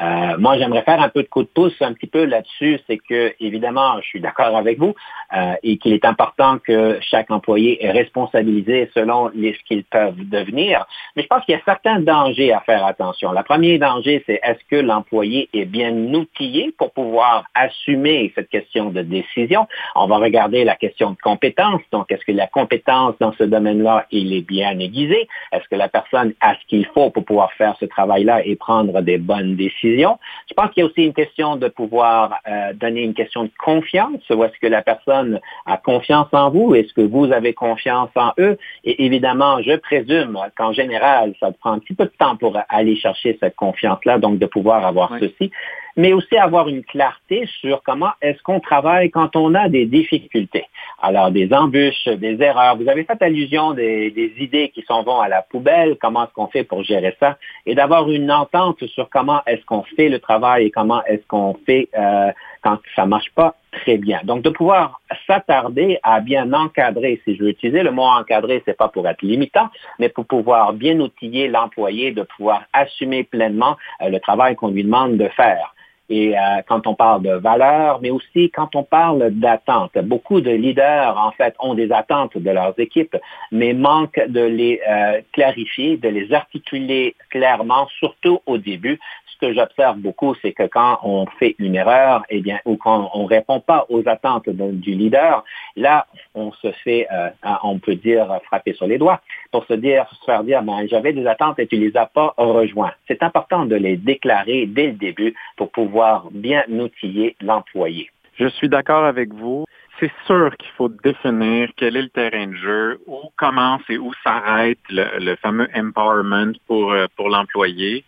Euh, 0.00 0.36
moi, 0.38 0.58
j'aimerais 0.58 0.82
faire 0.82 1.00
un 1.00 1.08
peu 1.08 1.22
de 1.22 1.28
coup 1.28 1.42
de 1.42 1.48
pouce 1.48 1.74
un 1.80 1.92
petit 1.92 2.06
peu 2.06 2.24
là-dessus. 2.24 2.80
C'est 2.86 2.98
que, 2.98 3.34
évidemment, 3.40 4.00
je 4.00 4.06
suis 4.06 4.20
d'accord 4.20 4.56
avec 4.56 4.78
vous 4.78 4.94
euh, 5.36 5.54
et 5.62 5.76
qu'il 5.78 5.92
est 5.92 6.04
important 6.04 6.58
que 6.58 6.98
chaque 7.00 7.30
employé 7.30 7.84
est 7.84 7.90
responsabilisé 7.90 8.90
selon 8.94 9.30
les, 9.34 9.52
ce 9.54 9.58
qu'ils 9.64 9.84
peuvent 9.84 10.16
devenir. 10.28 10.86
Mais 11.16 11.22
je 11.22 11.28
pense 11.28 11.44
qu'il 11.44 11.54
y 11.54 11.58
a 11.58 11.62
certains 11.64 12.00
dangers 12.00 12.52
à 12.52 12.60
faire 12.60 12.84
attention. 12.84 13.32
Le 13.32 13.42
premier 13.42 13.78
danger, 13.78 14.22
c'est 14.26 14.40
est-ce 14.42 14.60
que 14.70 14.76
l'employé 14.76 15.48
est 15.52 15.66
bien 15.66 15.92
outillé 15.92 16.74
pour 16.78 16.92
pouvoir 16.92 17.44
assumer 17.54 18.32
cette 18.34 18.48
question 18.48 18.90
de 18.90 19.02
décision? 19.02 19.66
On 19.94 20.06
va 20.06 20.16
regarder 20.16 20.64
la 20.64 20.76
question 20.76 21.10
de 21.10 21.16
compétence. 21.22 21.82
Donc, 21.92 22.10
est-ce 22.10 22.24
que 22.24 22.32
la 22.32 22.46
compétence 22.46 23.14
dans 23.20 23.32
ce 23.32 23.44
domaine-là, 23.44 24.06
il 24.10 24.32
est 24.32 24.41
bien 24.42 24.78
aiguisée? 24.78 25.28
Est-ce 25.52 25.66
que 25.68 25.76
la 25.76 25.88
personne 25.88 26.34
a 26.40 26.54
ce 26.54 26.66
qu'il 26.66 26.86
faut 26.86 27.10
pour 27.10 27.24
pouvoir 27.24 27.52
faire 27.54 27.76
ce 27.80 27.84
travail-là 27.84 28.44
et 28.44 28.56
prendre 28.56 29.00
des 29.00 29.18
bonnes 29.18 29.56
décisions? 29.56 30.18
Je 30.48 30.54
pense 30.54 30.70
qu'il 30.70 30.82
y 30.82 30.86
a 30.86 30.90
aussi 30.90 31.04
une 31.04 31.14
question 31.14 31.56
de 31.56 31.68
pouvoir 31.68 32.38
euh, 32.48 32.72
donner 32.74 33.02
une 33.02 33.14
question 33.14 33.44
de 33.44 33.50
confiance. 33.58 34.20
Où 34.30 34.44
est-ce 34.44 34.58
que 34.60 34.66
la 34.66 34.82
personne 34.82 35.40
a 35.66 35.76
confiance 35.76 36.28
en 36.32 36.50
vous? 36.50 36.74
Est-ce 36.74 36.92
que 36.92 37.02
vous 37.02 37.32
avez 37.32 37.54
confiance 37.54 38.10
en 38.16 38.32
eux? 38.38 38.58
Et 38.84 39.04
évidemment, 39.04 39.62
je 39.62 39.76
présume 39.76 40.38
qu'en 40.56 40.72
général, 40.72 41.34
ça 41.40 41.50
prend 41.52 41.72
un 41.72 41.78
petit 41.78 41.94
peu 41.94 42.04
de 42.04 42.12
temps 42.18 42.36
pour 42.36 42.58
aller 42.68 42.96
chercher 42.96 43.36
cette 43.40 43.56
confiance-là, 43.56 44.18
donc 44.18 44.38
de 44.38 44.46
pouvoir 44.46 44.86
avoir 44.86 45.12
ceci 45.18 45.50
mais 45.96 46.12
aussi 46.12 46.36
avoir 46.36 46.68
une 46.68 46.84
clarté 46.84 47.48
sur 47.60 47.82
comment 47.82 48.12
est-ce 48.20 48.42
qu'on 48.42 48.60
travaille 48.60 49.10
quand 49.10 49.36
on 49.36 49.54
a 49.54 49.68
des 49.68 49.86
difficultés. 49.86 50.66
Alors, 51.00 51.30
des 51.30 51.52
embûches, 51.52 52.06
des 52.06 52.40
erreurs. 52.42 52.76
Vous 52.76 52.88
avez 52.88 53.04
fait 53.04 53.20
allusion 53.22 53.72
des, 53.72 54.10
des 54.10 54.32
idées 54.38 54.68
qui 54.68 54.82
s'en 54.82 55.02
vont 55.02 55.20
à 55.20 55.28
la 55.28 55.42
poubelle, 55.42 55.96
comment 56.00 56.24
est-ce 56.24 56.32
qu'on 56.32 56.46
fait 56.46 56.64
pour 56.64 56.82
gérer 56.82 57.16
ça, 57.18 57.36
et 57.66 57.74
d'avoir 57.74 58.10
une 58.10 58.30
entente 58.30 58.84
sur 58.86 59.08
comment 59.10 59.42
est-ce 59.46 59.64
qu'on 59.64 59.82
fait 59.96 60.08
le 60.08 60.18
travail 60.18 60.66
et 60.66 60.70
comment 60.70 61.04
est-ce 61.04 61.26
qu'on 61.26 61.56
fait 61.66 61.88
euh, 61.98 62.30
quand 62.62 62.78
ça 62.94 63.06
marche 63.06 63.30
pas 63.34 63.56
très 63.72 63.96
bien. 63.96 64.20
Donc, 64.24 64.42
de 64.42 64.50
pouvoir 64.50 65.00
s'attarder 65.26 65.98
à 66.02 66.20
bien 66.20 66.52
encadrer, 66.52 67.20
si 67.24 67.34
je 67.34 67.42
veux 67.42 67.50
utiliser 67.50 67.82
le 67.82 67.90
mot 67.90 68.02
encadrer, 68.02 68.62
c'est 68.64 68.76
pas 68.76 68.88
pour 68.88 69.08
être 69.08 69.22
limitant, 69.22 69.68
mais 69.98 70.08
pour 70.08 70.26
pouvoir 70.26 70.72
bien 70.72 71.00
outiller 71.00 71.48
l'employé 71.48 72.12
de 72.12 72.22
pouvoir 72.22 72.64
assumer 72.72 73.24
pleinement 73.24 73.76
euh, 74.02 74.08
le 74.08 74.20
travail 74.20 74.56
qu'on 74.56 74.68
lui 74.68 74.84
demande 74.84 75.16
de 75.16 75.28
faire. 75.28 75.74
Et 76.14 76.36
euh, 76.36 76.40
quand 76.68 76.86
on 76.86 76.94
parle 76.94 77.22
de 77.22 77.32
valeurs, 77.32 78.00
mais 78.02 78.10
aussi 78.10 78.50
quand 78.50 78.76
on 78.76 78.82
parle 78.82 79.30
d'attentes. 79.30 79.96
Beaucoup 79.96 80.42
de 80.42 80.50
leaders, 80.50 81.16
en 81.16 81.30
fait, 81.30 81.54
ont 81.58 81.72
des 81.72 81.90
attentes 81.90 82.36
de 82.36 82.50
leurs 82.50 82.78
équipes, 82.78 83.16
mais 83.50 83.72
manquent 83.72 84.20
de 84.28 84.42
les 84.42 84.82
euh, 84.86 85.22
clarifier, 85.32 85.96
de 85.96 86.10
les 86.10 86.34
articuler 86.34 87.16
clairement, 87.30 87.88
surtout 87.98 88.40
au 88.44 88.58
début, 88.58 89.00
que 89.42 89.52
j'observe 89.52 89.98
beaucoup, 89.98 90.34
c'est 90.40 90.52
que 90.52 90.68
quand 90.68 91.00
on 91.02 91.26
fait 91.26 91.56
une 91.58 91.74
erreur, 91.74 92.22
eh 92.30 92.40
bien, 92.40 92.60
ou 92.64 92.76
quand 92.76 93.10
on 93.12 93.24
répond 93.24 93.58
pas 93.58 93.86
aux 93.88 94.08
attentes 94.08 94.48
du 94.48 94.92
leader, 94.92 95.44
là, 95.74 96.06
on 96.34 96.52
se 96.52 96.70
fait, 96.84 97.08
euh, 97.12 97.28
on 97.64 97.80
peut 97.80 97.96
dire, 97.96 98.38
frapper 98.44 98.72
sur 98.74 98.86
les 98.86 98.98
doigts 98.98 99.20
pour 99.50 99.66
se 99.66 99.74
dire, 99.74 100.06
se 100.20 100.24
faire 100.24 100.44
dire, 100.44 100.62
ben, 100.62 100.86
j'avais 100.88 101.12
des 101.12 101.26
attentes 101.26 101.58
et 101.58 101.66
tu 101.66 101.76
les 101.76 101.96
as 101.96 102.06
pas 102.06 102.34
rejoints. 102.36 102.92
C'est 103.08 103.24
important 103.24 103.66
de 103.66 103.74
les 103.74 103.96
déclarer 103.96 104.66
dès 104.66 104.86
le 104.86 104.92
début 104.92 105.34
pour 105.56 105.72
pouvoir 105.72 106.28
bien 106.30 106.62
outiller 106.68 107.34
l'employé. 107.40 108.10
Je 108.38 108.46
suis 108.46 108.68
d'accord 108.68 109.04
avec 109.04 109.34
vous. 109.34 109.64
c'est 109.98 110.12
sûr 110.26 110.56
qu'il 110.56 110.70
faut 110.76 110.88
définir 110.88 111.68
quel 111.76 111.96
est 111.96 112.02
le 112.02 112.08
terrain 112.08 112.46
de 112.46 112.56
jeu, 112.56 113.00
où 113.06 113.20
commence 113.36 113.82
et 113.88 113.98
où 113.98 114.12
s'arrête 114.22 114.78
le, 114.88 115.34
fameux 115.36 115.68
empowerment 115.74 116.54
pour, 116.68 116.92
euh, 116.92 117.06
pour 117.16 117.28
l'employé. 117.28 118.04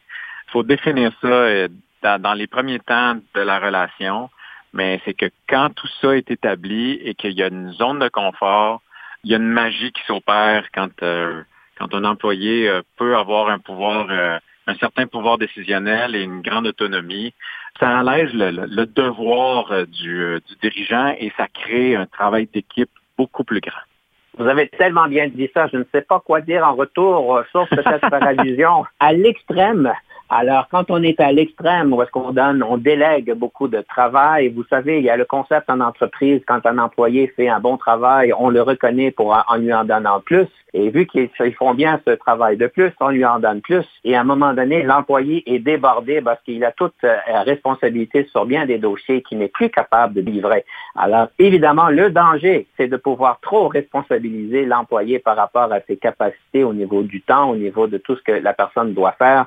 Faut 0.55 0.63
définir 0.63 1.13
ça 1.21 1.27
euh, 1.27 1.69
dans, 2.03 2.35
les 2.35 2.47
premiers 2.47 2.79
temps 2.79 3.17
de 3.35 3.41
la 3.43 3.59
relation, 3.59 4.31
mais 4.73 4.99
c'est 5.05 5.13
que 5.13 5.27
quand 5.47 5.69
tout 5.75 5.89
ça 6.01 6.17
est 6.17 6.31
établi 6.31 6.93
et 7.05 7.15
qu'il 7.15 7.33
y 7.33 7.43
a 7.43 7.49
une 7.49 7.73
zone 7.73 7.99
de 7.99 8.09
confort, 8.09 8.81
il 9.25 9.31
y 9.31 9.35
a 9.35 9.37
une 9.37 9.45
magie 9.45 9.93
qui 9.93 10.03
s'opère 10.07 10.65
quand, 10.73 11.03
euh, 11.03 11.43
quand 11.79 11.95
un 11.95 12.05
employé 12.05 12.71
peut 12.97 13.17
avoir 13.17 13.51
un 13.51 13.59
pouvoir, 13.59 14.09
un 14.11 14.75
certain 14.77 15.07
pouvoir 15.07 15.37
décisionnel 15.37 16.15
et 16.15 16.23
une 16.23 16.41
grande 16.41 16.69
autonomie 16.69 17.35
ça 17.81 17.99
allège 17.99 18.33
le, 18.35 18.87
devoir 18.87 19.73
euh, 19.73 19.85
du, 19.87 20.23
euh, 20.23 20.41
du, 20.47 20.55
dirigeant 20.63 21.15
et 21.19 21.33
ça 21.37 21.47
crée 21.49 21.97
un 21.97 22.07
travail 22.07 22.49
d'équipe 22.53 22.91
beaucoup 23.19 23.45
plus 23.45 23.61
grand. 23.61 23.81
Vous 24.37 24.47
avez 24.47 24.69
tellement 24.69 25.07
bien 25.07 25.29
dit 25.29 25.49
ça, 25.55 25.69
je 25.69 25.79
ne 25.79 25.85
sais 25.93 26.03
pas 26.03 26.21
quoi 26.21 26.41
dire 26.41 26.67
en 26.67 26.75
retour, 26.75 27.37
euh, 27.37 27.43
sauf 27.53 27.69
peut-être 27.71 28.09
faire 28.09 28.23
allusion 28.23 28.85
à 29.01 29.13
l'extrême. 29.13 29.93
Alors, 30.31 30.69
quand 30.71 30.91
on 30.91 31.03
est 31.03 31.21
à 31.21 31.33
l'extrême, 31.33 31.93
où 31.93 32.03
est-ce 32.03 32.11
qu'on 32.11 32.33
donne, 32.33 32.63
on 32.63 32.79
délègue 32.79 33.33
beaucoup 33.35 33.69
de 33.69 33.83
travail, 33.83 34.49
vous 34.49 34.65
savez, 34.65 34.99
il 34.99 35.05
y 35.05 35.11
a 35.11 35.17
le 35.19 35.27
concept 35.27 35.69
en 35.69 35.81
entreprise, 35.81 36.41
quand 36.47 36.65
un 36.65 36.79
employé 36.79 37.27
fait 37.29 37.49
un 37.49 37.61
bon 37.61 37.77
travail, 37.77 38.33
on 38.39 38.49
le 38.49 38.63
reconnaît 38.63 39.11
pour 39.11 39.37
en 39.47 39.57
lui 39.57 39.73
en 39.73 39.85
donnant 39.85 40.21
plus. 40.21 40.47
Et 40.77 40.91
vu 40.91 41.07
qu'ils 41.07 41.55
font 41.55 41.73
bien 41.73 42.01
ce 42.05 42.11
travail 42.11 42.57
de 42.57 42.67
plus, 42.67 42.91
on 43.01 43.11
lui 43.11 43.25
en 43.25 43.39
donne 43.39 43.61
plus. 43.61 43.85
Et 44.03 44.17
à 44.17 44.23
un 44.23 44.25
moment 44.25 44.55
donné, 44.55 44.83
l'employé 44.83 45.45
est 45.47 45.61
débordé 45.61 46.21
parce 46.21 46.43
qu'il 46.43 46.65
a 46.65 46.73
toute 46.73 46.95
euh, 47.05 47.15
responsabilité 47.45 48.27
sur 48.33 48.45
bien 48.45 48.67
des 48.67 48.79
dossiers 48.79 49.23
qu'il 49.23 49.39
n'est 49.39 49.47
plus 49.47 49.71
capable 49.71 50.15
de 50.15 50.21
livrer. 50.23 50.65
Alors, 50.97 51.29
évidemment, 51.39 51.91
le 51.91 52.11
danger, 52.11 52.67
c'est 52.77 52.89
de 52.89 52.97
pouvoir 52.97 53.39
trop 53.41 53.69
responsabiliser 53.69 54.65
l'employé 54.65 55.21
par 55.21 55.37
rapport 55.37 55.73
à 55.73 55.81
ses 55.87 55.97
capacités 55.97 56.65
au 56.65 56.73
niveau 56.73 57.03
du 57.05 57.23
temps, 57.23 57.51
au 57.51 57.57
niveau 57.57 57.87
de 57.87 57.99
tout 57.99 58.17
ce 58.17 58.23
que 58.23 58.33
la 58.33 58.53
personne 58.53 58.95
doit 58.95 59.13
faire 59.13 59.47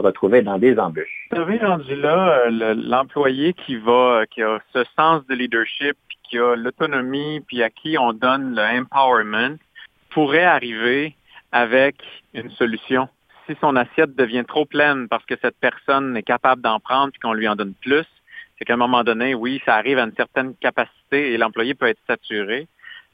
retrouver 0.00 0.42
dans 0.42 0.58
des 0.58 0.78
embûches. 0.78 1.28
Vous 1.30 1.38
avez 1.38 1.58
rendu 1.58 1.94
là, 1.96 2.46
euh, 2.46 2.74
l'employé 2.74 3.52
qui 3.52 3.76
va, 3.76 4.24
qui 4.30 4.42
a 4.42 4.58
ce 4.72 4.84
sens 4.96 5.26
de 5.26 5.34
leadership, 5.34 5.96
qui 6.28 6.38
a 6.38 6.56
l'autonomie, 6.56 7.40
puis 7.40 7.62
à 7.62 7.70
qui 7.70 7.96
on 7.98 8.12
donne 8.12 8.54
le 8.54 8.62
empowerment, 8.62 9.58
pourrait 10.10 10.44
arriver 10.44 11.14
avec 11.52 11.96
une 12.34 12.50
solution. 12.50 13.08
Si 13.46 13.56
son 13.60 13.76
assiette 13.76 14.14
devient 14.14 14.44
trop 14.46 14.66
pleine 14.66 15.08
parce 15.08 15.24
que 15.24 15.34
cette 15.40 15.56
personne 15.58 16.16
est 16.16 16.22
capable 16.22 16.60
d'en 16.60 16.80
prendre 16.80 17.12
et 17.14 17.18
qu'on 17.18 17.32
lui 17.32 17.48
en 17.48 17.56
donne 17.56 17.74
plus, 17.80 18.06
c'est 18.58 18.64
qu'à 18.64 18.74
un 18.74 18.78
moment 18.78 19.04
donné, 19.04 19.34
oui, 19.34 19.62
ça 19.64 19.76
arrive 19.76 19.98
à 19.98 20.02
une 20.02 20.14
certaine 20.14 20.54
capacité 20.56 21.32
et 21.32 21.38
l'employé 21.38 21.74
peut 21.74 21.86
être 21.86 22.00
saturé. 22.06 22.66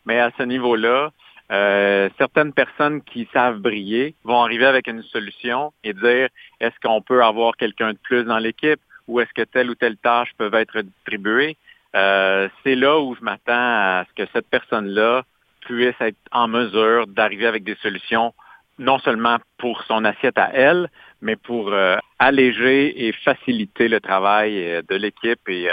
Mais 0.06 0.18
à 0.18 0.30
ce 0.36 0.42
niveau-là, 0.42 1.12
euh, 1.52 2.08
certaines 2.16 2.52
personnes 2.52 3.02
qui 3.02 3.28
savent 3.32 3.58
briller 3.58 4.14
vont 4.24 4.42
arriver 4.42 4.64
avec 4.64 4.86
une 4.88 5.02
solution 5.02 5.72
et 5.82 5.92
dire 5.92 6.28
est-ce 6.60 6.74
qu'on 6.82 7.02
peut 7.02 7.22
avoir 7.22 7.56
quelqu'un 7.56 7.92
de 7.92 7.98
plus 7.98 8.24
dans 8.24 8.38
l'équipe 8.38 8.80
ou 9.08 9.20
est-ce 9.20 9.32
que 9.34 9.42
telle 9.42 9.70
ou 9.70 9.74
telle 9.74 9.98
tâche 9.98 10.30
peut 10.38 10.50
être 10.54 10.80
distribuée? 10.80 11.56
Euh, 11.94 12.48
c'est 12.62 12.74
là 12.74 12.98
où 12.98 13.14
je 13.14 13.20
m'attends 13.20 13.52
à 13.52 14.06
ce 14.08 14.22
que 14.22 14.28
cette 14.32 14.48
personne-là 14.48 15.24
puisse 15.60 15.94
être 16.00 16.16
en 16.32 16.48
mesure 16.48 17.06
d'arriver 17.06 17.46
avec 17.46 17.62
des 17.62 17.76
solutions 17.76 18.32
non 18.78 18.98
seulement 18.98 19.36
pour 19.58 19.82
son 19.84 20.04
assiette 20.04 20.38
à 20.38 20.50
elle, 20.52 20.88
mais 21.20 21.36
pour 21.36 21.72
euh, 21.72 21.96
alléger 22.18 23.06
et 23.06 23.12
faciliter 23.12 23.88
le 23.88 24.00
travail 24.00 24.82
de 24.88 24.96
l'équipe 24.96 25.46
et 25.48 25.68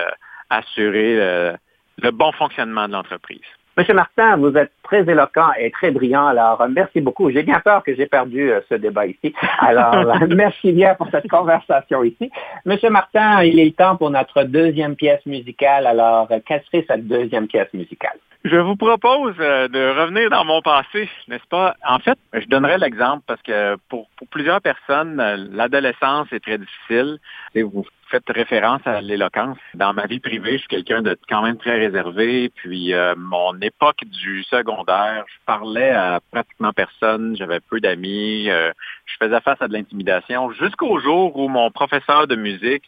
assurer 0.50 1.56
le 1.98 2.12
bon 2.12 2.32
fonctionnement 2.34 2.88
de 2.88 2.94
l'entreprise. 2.94 3.40
Monsieur 3.78 3.94
Martin, 3.94 4.36
vous 4.38 4.56
êtes 4.58 4.72
très 4.84 5.10
éloquent 5.10 5.52
et 5.58 5.72
très 5.72 5.92
brillant. 5.92 6.28
Alors, 6.28 6.66
merci 6.70 7.00
beaucoup. 7.00 7.32
J'ai 7.32 7.44
bien 7.44 7.62
peur 7.62 7.84
que 7.84 7.96
j'ai 7.96 8.06
perdu 8.06 8.52
ce 8.68 8.76
débat 8.76 9.06
ici. 9.06 9.34
Alors, 9.60 10.18
merci 10.30 10.74
bien 10.74 10.94
pour 10.96 11.08
cette 11.10 11.30
conversation 11.30 12.04
ici. 12.04 12.30
Monsieur 12.66 12.90
Martin, 12.90 13.44
il 13.44 13.60
est 13.60 13.66
le 13.66 13.72
temps 13.72 13.96
pour 13.96 14.10
notre 14.10 14.44
deuxième 14.44 14.96
pièce 14.96 15.26
musicale. 15.26 15.88
Alors, 15.88 16.28
quelle 16.46 16.62
serait 16.64 16.86
cette 16.88 17.08
deuxième 17.08 17.48
pièce 17.48 17.74
musicale? 17.74 18.18
Je 18.44 18.58
vous 18.58 18.76
propose 18.76 19.36
euh, 19.40 19.68
de 19.68 20.02
revenir 20.02 20.32
dans 20.32 20.44
mon 20.44 20.64
passé, 20.64 21.08
n'est-ce 21.28 21.48
pas? 21.48 21.76
En 21.88 22.00
fait, 22.00 22.18
je 22.34 22.48
donnerai 22.48 22.80
l'exemple 22.80 23.22
parce 23.28 23.42
que 23.44 23.78
pour, 23.88 24.08
plusieurs 24.32 24.62
personnes, 24.62 25.20
euh, 25.20 25.38
l'adolescence 25.52 26.28
est 26.34 26.40
très 26.40 26.58
difficile. 26.58 27.20
Et 27.54 27.62
vous 27.62 27.86
faites 28.12 28.30
référence 28.30 28.82
à 28.86 29.02
l'éloquence. 29.02 29.58
Dans 29.74 29.94
ma 29.94 30.06
vie 30.06 30.20
privée, 30.20 30.54
je 30.54 30.58
suis 30.60 30.68
quelqu'un 30.68 31.02
de 31.02 31.18
quand 31.30 31.42
même 31.42 31.58
très 31.58 31.78
réservé. 31.80 32.50
Puis 32.56 32.94
euh, 32.94 33.16
mon 33.18 33.60
époque 33.62 34.04
du 34.06 34.44
secondaire, 34.44 35.24
je 35.28 35.46
parlais 35.46 35.92
à 35.92 36.20
pratiquement 36.32 36.74
personne, 36.74 37.36
j'avais 37.38 37.60
peu 37.60 37.80
d'amis, 37.80 38.46
je 38.46 39.16
faisais 39.20 39.42
face 39.42 39.62
à 39.62 39.68
de 39.68 39.74
l'intimidation 39.74 40.52
jusqu'au 40.52 41.00
jour 41.00 41.36
où 41.38 41.48
mon 41.48 41.72
professeur 41.72 42.28
de 42.28 42.36
musique 42.36 42.84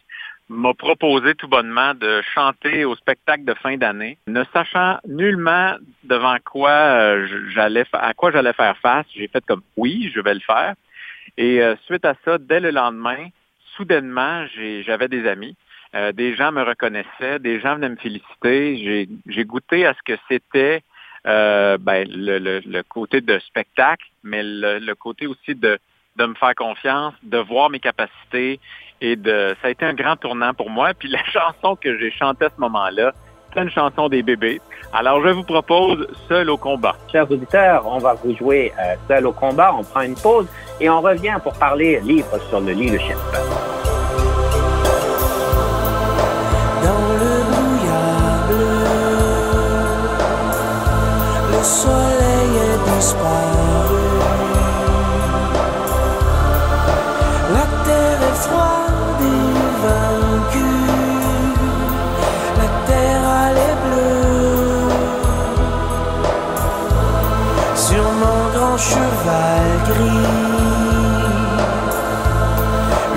m'a 0.48 0.74
proposé 0.74 1.34
tout 1.34 1.48
bonnement 1.48 1.94
de 1.94 2.20
chanter 2.34 2.84
au 2.84 2.94
spectacle 2.96 3.44
de 3.44 3.54
fin 3.54 3.76
d'année, 3.76 4.18
ne 4.26 4.44
sachant 4.52 4.98
nullement 5.06 5.76
devant 6.02 6.36
quoi 6.44 6.70
euh, 6.70 7.26
j'allais 7.48 7.84
à 7.92 8.12
quoi 8.14 8.30
j'allais 8.30 8.52
faire 8.52 8.76
face. 8.78 9.06
J'ai 9.14 9.28
fait 9.28 9.44
comme 9.46 9.62
oui, 9.76 10.10
je 10.14 10.20
vais 10.20 10.34
le 10.34 10.40
faire. 10.40 10.74
Et 11.36 11.62
euh, 11.62 11.74
suite 11.86 12.04
à 12.04 12.14
ça, 12.24 12.38
dès 12.38 12.60
le 12.60 12.70
lendemain, 12.70 13.28
soudainement, 13.76 14.46
j'avais 14.86 15.08
des 15.08 15.26
amis. 15.26 15.56
Euh, 15.94 16.12
des 16.12 16.34
gens 16.34 16.50
me 16.50 16.62
reconnaissaient, 16.62 17.38
des 17.38 17.60
gens 17.60 17.76
venaient 17.76 17.90
me 17.90 17.96
féliciter. 17.96 19.08
J'ai 19.26 19.44
goûté 19.44 19.86
à 19.86 19.94
ce 19.94 20.02
que 20.04 20.18
c'était 20.28 20.82
ben, 21.24 22.08
le, 22.08 22.82
côté 22.82 23.20
de 23.20 23.38
spectacle, 23.38 24.06
mais 24.22 24.42
le, 24.42 24.94
côté 24.94 25.26
aussi 25.26 25.54
de, 25.54 25.78
me 26.18 26.34
faire 26.34 26.54
confiance, 26.54 27.14
de 27.22 27.38
voir 27.38 27.70
mes 27.70 27.80
capacités 27.80 28.60
et 29.00 29.16
ça 29.24 29.68
a 29.68 29.70
été 29.70 29.84
un 29.84 29.94
grand 29.94 30.16
tournant 30.16 30.54
pour 30.54 30.70
moi. 30.70 30.94
Puis 30.94 31.08
la 31.08 31.24
chanson 31.32 31.76
que 31.76 31.98
j'ai 31.98 32.10
chantée 32.10 32.46
à 32.46 32.50
ce 32.50 32.60
moment-là, 32.60 33.12
c'est 33.54 33.62
une 33.62 33.70
chanson 33.70 34.08
des 34.08 34.22
bébés. 34.22 34.60
Alors 34.92 35.22
je 35.24 35.30
vous 35.30 35.42
propose 35.42 36.06
Seul 36.28 36.50
au 36.50 36.56
combat. 36.56 36.96
Chers 37.10 37.30
auditeurs, 37.30 37.84
on 37.86 37.98
va 37.98 38.14
vous 38.14 38.36
jouer 38.36 38.72
euh, 38.78 38.94
Seul 39.08 39.26
au 39.26 39.32
combat. 39.32 39.74
On 39.78 39.84
prend 39.84 40.02
une 40.02 40.14
pause 40.14 40.46
et 40.80 40.88
on 40.90 41.00
revient 41.00 41.36
pour 41.42 41.52
parler 41.54 42.00
livre 42.00 42.38
sur 42.48 42.60
le 42.60 42.72
leadership. 42.72 43.16
Dans 46.82 47.08
le 47.20 47.34
brouillard 47.50 48.48
le 51.52 51.62
soleil 51.62 52.56
est 52.56 52.96
disparu. 52.96 54.03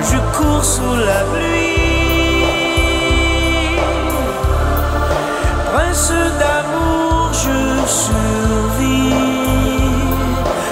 Je 0.00 0.16
cours 0.36 0.64
sous 0.64 0.96
la 0.96 1.20
pluie. 1.32 1.76
Prince 5.70 6.12
d'amour, 6.40 7.30
je 7.32 7.86
survis 7.86 9.12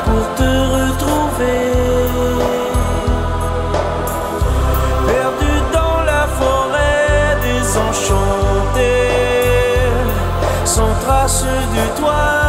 pour 0.06 0.24
te 0.36 0.50
retrouver. 0.76 1.72
Perdu 5.06 5.54
dans 5.72 6.00
la 6.12 6.26
forêt 6.38 7.36
désenchantée, 7.42 9.10
sans 10.64 10.94
trace 11.04 11.44
de 11.44 12.00
toi. 12.00 12.45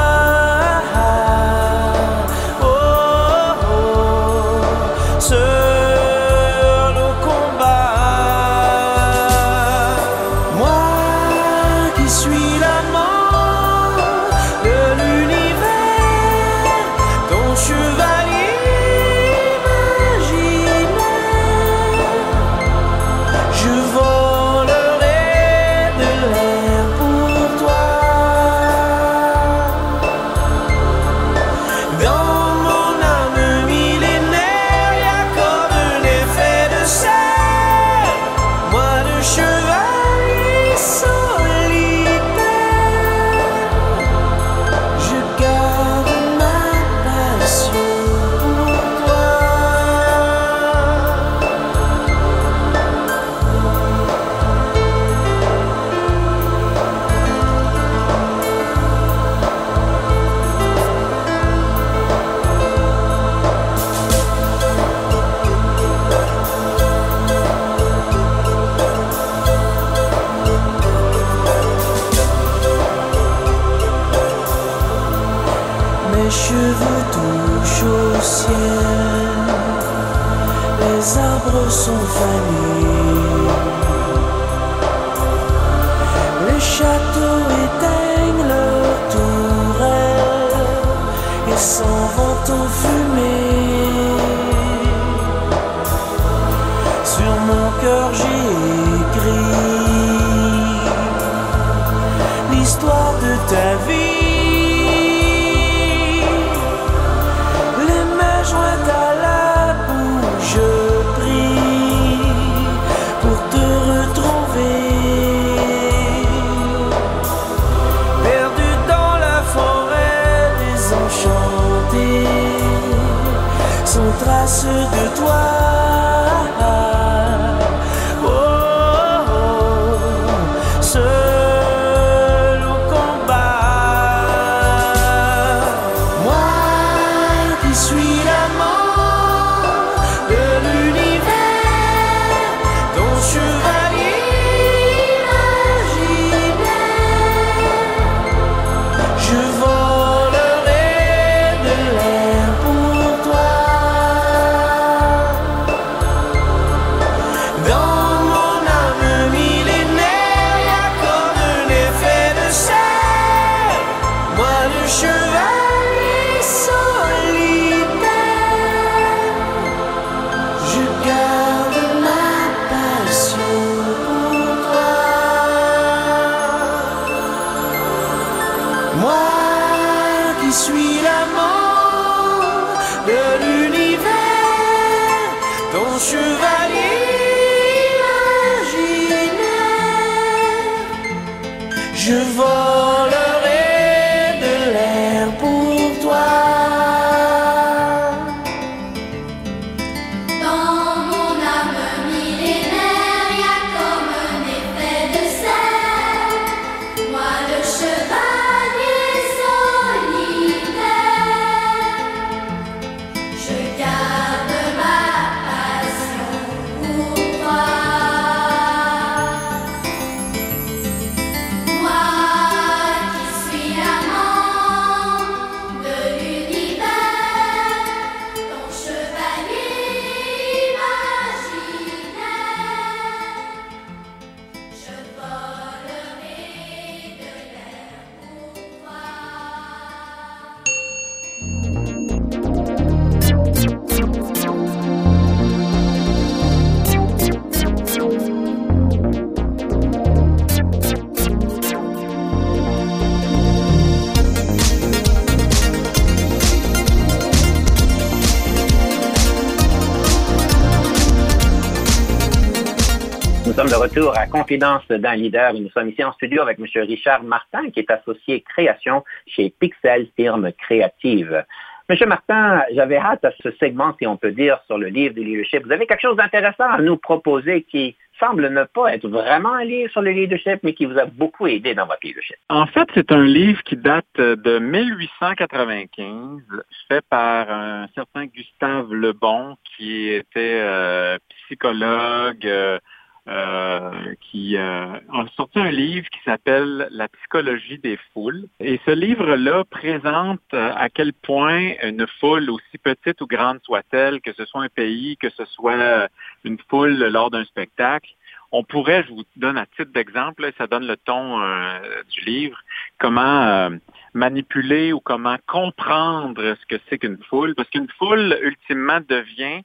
Retour 263.87 264.17
à 264.17 264.27
Confidence 264.27 264.85
d'un 264.89 265.15
leader 265.15 265.53
nous 265.53 265.69
sommes 265.69 265.87
ici 265.89 266.03
en 266.03 266.11
studio 266.13 266.41
avec 266.41 266.59
M. 266.59 266.65
Richard 266.83 267.23
Martin, 267.23 267.69
qui 267.69 267.79
est 267.79 267.89
associé 267.89 268.41
création 268.41 269.05
chez 269.25 269.53
Pixel, 269.61 270.07
firme 270.15 270.51
créative. 270.51 271.45
M. 271.87 271.97
Martin, 272.09 272.63
j'avais 272.73 272.97
hâte 272.97 273.23
à 273.23 273.31
ce 273.41 273.49
segment, 273.51 273.95
si 273.97 274.05
on 274.05 274.17
peut 274.17 274.33
dire, 274.33 274.59
sur 274.65 274.77
le 274.77 274.87
livre 274.87 275.15
du 275.15 275.23
leadership. 275.23 275.63
Vous 275.65 275.71
avez 275.71 275.87
quelque 275.87 276.01
chose 276.01 276.17
d'intéressant 276.17 276.69
à 276.69 276.81
nous 276.81 276.97
proposer 276.97 277.61
qui 277.61 277.95
semble 278.19 278.49
ne 278.49 278.65
pas 278.65 278.93
être 278.93 279.07
vraiment 279.07 279.53
un 279.53 279.63
livre 279.63 279.89
sur 279.91 280.01
le 280.01 280.11
leadership, 280.11 280.59
mais 280.63 280.73
qui 280.73 280.85
vous 280.85 280.97
a 280.97 281.05
beaucoup 281.05 281.47
aidé 281.47 281.73
dans 281.73 281.85
votre 281.85 282.01
leadership? 282.03 282.35
En 282.49 282.65
fait, 282.65 282.89
c'est 282.93 283.09
un 283.13 283.23
livre 283.23 283.63
qui 283.63 283.77
date 283.77 284.05
de 284.17 284.59
1895, 284.59 286.41
fait 286.89 287.05
par 287.09 287.49
un 287.49 287.87
certain 287.95 288.25
Gustave 288.25 288.91
Lebon, 288.91 289.55
qui 289.77 290.09
était 290.09 290.59
euh, 290.61 291.17
psychologue, 291.45 292.45
euh, 292.45 292.79
euh, 293.27 293.91
qui 294.21 294.57
euh, 294.57 294.85
a 294.95 295.25
sorti 295.35 295.59
un 295.59 295.71
livre 295.71 296.07
qui 296.09 296.19
s'appelle 296.23 296.87
La 296.91 297.07
psychologie 297.09 297.77
des 297.77 297.97
foules. 298.13 298.45
Et 298.59 298.79
ce 298.85 298.91
livre-là 298.91 299.63
présente 299.65 300.39
euh, 300.53 300.71
à 300.75 300.89
quel 300.89 301.13
point 301.13 301.73
une 301.83 302.05
foule, 302.19 302.49
aussi 302.49 302.77
petite 302.81 303.21
ou 303.21 303.27
grande 303.27 303.59
soit-elle, 303.63 304.21
que 304.21 304.33
ce 304.33 304.45
soit 304.45 304.63
un 304.63 304.69
pays, 304.69 305.17
que 305.17 305.29
ce 305.29 305.45
soit 305.45 306.07
une 306.43 306.57
foule 306.69 306.97
lors 307.07 307.29
d'un 307.29 307.43
spectacle, 307.45 308.09
on 308.51 308.63
pourrait, 308.63 309.03
je 309.07 309.13
vous 309.13 309.23
donne 309.35 309.57
à 309.57 309.65
titre 309.65 309.91
d'exemple, 309.93 310.49
ça 310.57 310.67
donne 310.67 310.87
le 310.87 310.97
ton 310.97 311.41
euh, 311.41 311.79
du 312.09 312.21
livre, 312.21 312.57
comment 312.99 313.43
euh, 313.43 313.69
manipuler 314.13 314.93
ou 314.93 314.99
comment 314.99 315.37
comprendre 315.47 316.55
ce 316.59 316.65
que 316.65 316.81
c'est 316.89 316.97
qu'une 316.97 317.21
foule, 317.29 317.55
parce 317.55 317.69
qu'une 317.69 317.89
foule, 317.97 318.37
ultimement, 318.41 318.99
devient 319.07 319.61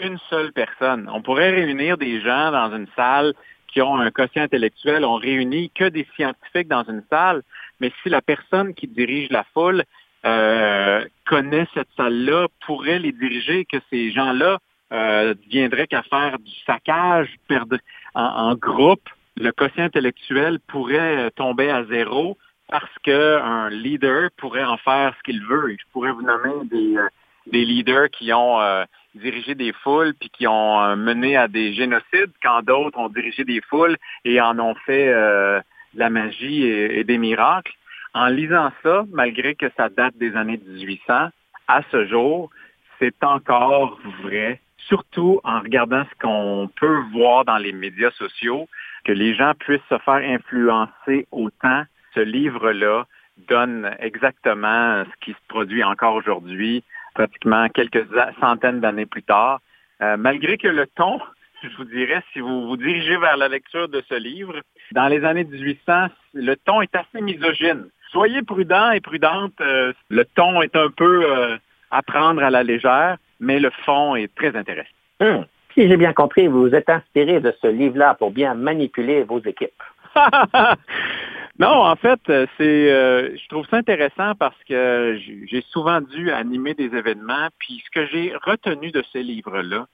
une 0.00 0.18
seule 0.30 0.52
personne. 0.52 1.08
On 1.12 1.22
pourrait 1.22 1.50
réunir 1.50 1.98
des 1.98 2.20
gens 2.20 2.50
dans 2.52 2.74
une 2.74 2.86
salle 2.96 3.34
qui 3.68 3.82
ont 3.82 3.96
un 3.96 4.10
quotient 4.10 4.44
intellectuel, 4.44 5.04
on 5.04 5.16
réunit 5.16 5.70
que 5.70 5.88
des 5.88 6.06
scientifiques 6.14 6.68
dans 6.68 6.84
une 6.84 7.02
salle, 7.10 7.42
mais 7.80 7.92
si 8.02 8.08
la 8.08 8.22
personne 8.22 8.74
qui 8.74 8.86
dirige 8.86 9.28
la 9.30 9.44
foule 9.52 9.84
euh, 10.24 11.04
connaît 11.26 11.66
cette 11.74 11.88
salle-là, 11.96 12.48
pourrait 12.64 12.98
les 12.98 13.12
diriger, 13.12 13.64
que 13.64 13.76
ces 13.90 14.12
gens-là 14.12 14.58
euh, 14.92 15.34
viendraient 15.50 15.86
qu'à 15.86 16.02
faire 16.02 16.38
du 16.38 16.52
saccage 16.64 17.28
perdre, 17.48 17.76
en, 18.14 18.22
en 18.22 18.54
groupe, 18.54 19.08
le 19.36 19.52
quotient 19.52 19.84
intellectuel 19.84 20.58
pourrait 20.68 21.30
tomber 21.32 21.70
à 21.70 21.84
zéro 21.84 22.38
parce 22.68 22.92
qu'un 23.02 23.70
leader 23.70 24.30
pourrait 24.36 24.64
en 24.64 24.76
faire 24.76 25.14
ce 25.16 25.22
qu'il 25.22 25.44
veut. 25.44 25.76
Je 25.78 25.84
pourrais 25.92 26.12
vous 26.12 26.22
nommer 26.22 26.64
des, 26.64 26.96
euh, 26.96 27.08
des 27.50 27.64
leaders 27.64 28.10
qui 28.10 28.32
ont 28.32 28.60
euh, 28.60 28.84
dirigé 29.16 29.54
des 29.54 29.72
foules 29.72 30.14
puis 30.18 30.30
qui 30.30 30.46
ont 30.46 30.80
euh, 30.82 30.96
mené 30.96 31.36
à 31.36 31.48
des 31.48 31.72
génocides, 31.74 32.32
quand 32.42 32.62
d'autres 32.62 32.98
ont 32.98 33.08
dirigé 33.08 33.44
des 33.44 33.60
foules 33.60 33.96
et 34.24 34.40
en 34.40 34.58
ont 34.58 34.74
fait 34.86 35.08
euh, 35.08 35.60
de 35.94 35.98
la 35.98 36.10
magie 36.10 36.64
et, 36.64 37.00
et 37.00 37.04
des 37.04 37.18
miracles. 37.18 37.72
En 38.14 38.26
lisant 38.26 38.72
ça, 38.82 39.04
malgré 39.12 39.54
que 39.54 39.66
ça 39.76 39.88
date 39.88 40.16
des 40.16 40.34
années 40.36 40.60
1800, 40.66 41.28
à 41.68 41.80
ce 41.90 42.06
jour, 42.06 42.50
c'est 42.98 43.22
encore 43.22 43.98
vrai, 44.22 44.60
surtout 44.78 45.40
en 45.44 45.60
regardant 45.60 46.04
ce 46.04 46.18
qu'on 46.20 46.70
peut 46.80 47.00
voir 47.12 47.44
dans 47.44 47.58
les 47.58 47.72
médias 47.72 48.10
sociaux, 48.12 48.68
que 49.04 49.12
les 49.12 49.34
gens 49.34 49.52
puissent 49.58 49.80
se 49.88 49.98
faire 49.98 50.14
influencer 50.14 51.26
autant. 51.30 51.84
Ce 52.14 52.20
livre-là 52.20 53.06
donne 53.48 53.94
exactement 53.98 55.04
ce 55.04 55.24
qui 55.24 55.32
se 55.32 55.46
produit 55.48 55.84
encore 55.84 56.14
aujourd'hui, 56.14 56.82
pratiquement 57.16 57.68
quelques 57.70 58.06
centaines 58.40 58.80
d'années 58.80 59.06
plus 59.06 59.22
tard. 59.22 59.60
Euh, 60.02 60.16
malgré 60.18 60.58
que 60.58 60.68
le 60.68 60.86
ton, 60.86 61.18
je 61.62 61.76
vous 61.78 61.84
dirais, 61.84 62.22
si 62.32 62.40
vous 62.40 62.68
vous 62.68 62.76
dirigez 62.76 63.16
vers 63.16 63.36
la 63.36 63.48
lecture 63.48 63.88
de 63.88 64.02
ce 64.08 64.14
livre, 64.14 64.54
dans 64.92 65.08
les 65.08 65.24
années 65.24 65.44
1800, 65.44 66.08
le 66.34 66.54
ton 66.56 66.82
est 66.82 66.94
assez 66.94 67.20
misogyne. 67.20 67.88
Soyez 68.12 68.42
prudents 68.42 68.90
et 68.92 69.00
prudentes. 69.00 69.60
euh, 69.60 69.92
le 70.10 70.24
ton 70.24 70.62
est 70.62 70.76
un 70.76 70.90
peu 70.90 71.24
euh, 71.24 71.56
à 71.90 72.02
prendre 72.02 72.42
à 72.42 72.50
la 72.50 72.62
légère, 72.62 73.16
mais 73.40 73.58
le 73.58 73.70
fond 73.84 74.14
est 74.14 74.32
très 74.34 74.54
intéressant. 74.54 74.90
Hum. 75.20 75.46
Si 75.74 75.88
j'ai 75.88 75.96
bien 75.96 76.12
compris, 76.12 76.46
vous 76.46 76.62
vous 76.62 76.74
êtes 76.74 76.88
inspiré 76.88 77.40
de 77.40 77.52
ce 77.60 77.66
livre-là 77.66 78.14
pour 78.14 78.30
bien 78.30 78.54
manipuler 78.54 79.24
vos 79.24 79.40
équipes. 79.40 79.82
non, 81.58 81.68
en 81.68 81.96
fait, 81.96 82.20
euh, 82.28 82.46
c'est, 82.58 82.92
euh, 82.92 83.34
je 83.36 83.48
trouve 83.48 83.66
ça 83.68 83.78
intéressant 83.78 84.34
parce 84.34 84.56
que 84.68 85.18
j'ai 85.46 85.62
souvent 85.70 86.02
dû 86.02 86.30
animer 86.30 86.74
des 86.74 86.94
événements, 86.94 87.48
puis 87.58 87.82
ce 87.84 87.90
que 87.90 88.06
j'ai 88.06 88.34
retenu 88.44 88.90
de 88.90 89.02
ces 89.12 89.22
livres-là, 89.22 89.86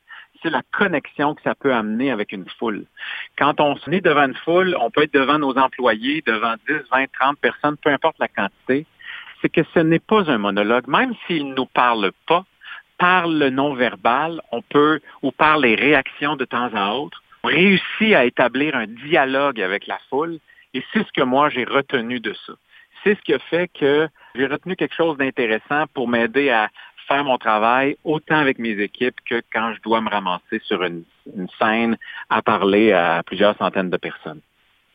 c'est 0.42 0.50
la 0.50 0.62
connexion 0.76 1.34
que 1.34 1.42
ça 1.42 1.54
peut 1.54 1.72
amener 1.72 2.10
avec 2.10 2.32
une 2.32 2.48
foule. 2.58 2.84
Quand 3.38 3.60
on 3.60 3.76
se 3.76 3.88
met 3.88 4.00
devant 4.00 4.24
une 4.24 4.34
foule, 4.34 4.76
on 4.80 4.90
peut 4.90 5.04
être 5.04 5.14
devant 5.14 5.38
nos 5.38 5.56
employés, 5.56 6.22
devant 6.26 6.54
10, 6.68 6.74
20, 6.90 7.12
30 7.12 7.38
personnes, 7.38 7.76
peu 7.76 7.90
importe 7.90 8.18
la 8.18 8.28
quantité, 8.28 8.86
c'est 9.40 9.48
que 9.48 9.62
ce 9.72 9.78
n'est 9.78 10.00
pas 10.00 10.28
un 10.30 10.38
monologue, 10.38 10.88
même 10.88 11.14
s'il 11.26 11.48
ne 11.48 11.54
nous 11.54 11.66
parle 11.66 12.10
pas, 12.26 12.44
par 12.98 13.28
le 13.28 13.50
non-verbal, 13.50 14.40
on 14.50 14.62
peut, 14.62 15.00
ou 15.22 15.30
par 15.30 15.58
les 15.58 15.74
réactions 15.74 16.36
de 16.36 16.44
temps 16.44 16.70
à 16.74 16.94
autre, 16.94 17.22
on 17.44 17.48
réussit 17.48 18.14
à 18.14 18.24
établir 18.24 18.76
un 18.76 18.86
dialogue 18.86 19.60
avec 19.60 19.86
la 19.86 19.98
foule, 20.08 20.38
et 20.74 20.82
c'est 20.92 21.06
ce 21.06 21.12
que 21.12 21.22
moi 21.22 21.48
j'ai 21.50 21.64
retenu 21.64 22.20
de 22.20 22.34
ça. 22.46 22.52
C'est 23.02 23.16
ce 23.16 23.22
qui 23.22 23.34
a 23.34 23.38
fait 23.38 23.68
que 23.68 24.08
j'ai 24.34 24.46
retenu 24.46 24.76
quelque 24.76 24.94
chose 24.94 25.16
d'intéressant 25.16 25.84
pour 25.92 26.08
m'aider 26.08 26.50
à 26.50 26.70
faire 27.08 27.24
mon 27.24 27.38
travail 27.38 27.96
autant 28.04 28.36
avec 28.36 28.58
mes 28.58 28.78
équipes 28.80 29.16
que 29.28 29.42
quand 29.52 29.74
je 29.74 29.82
dois 29.82 30.00
me 30.00 30.08
ramasser 30.08 30.60
sur 30.62 30.82
une, 30.82 31.04
scène 31.60 31.96
à 32.30 32.42
parler 32.42 32.92
à 32.92 33.22
plusieurs 33.24 33.56
centaines 33.56 33.90
de 33.90 33.96
personnes. 33.96 34.40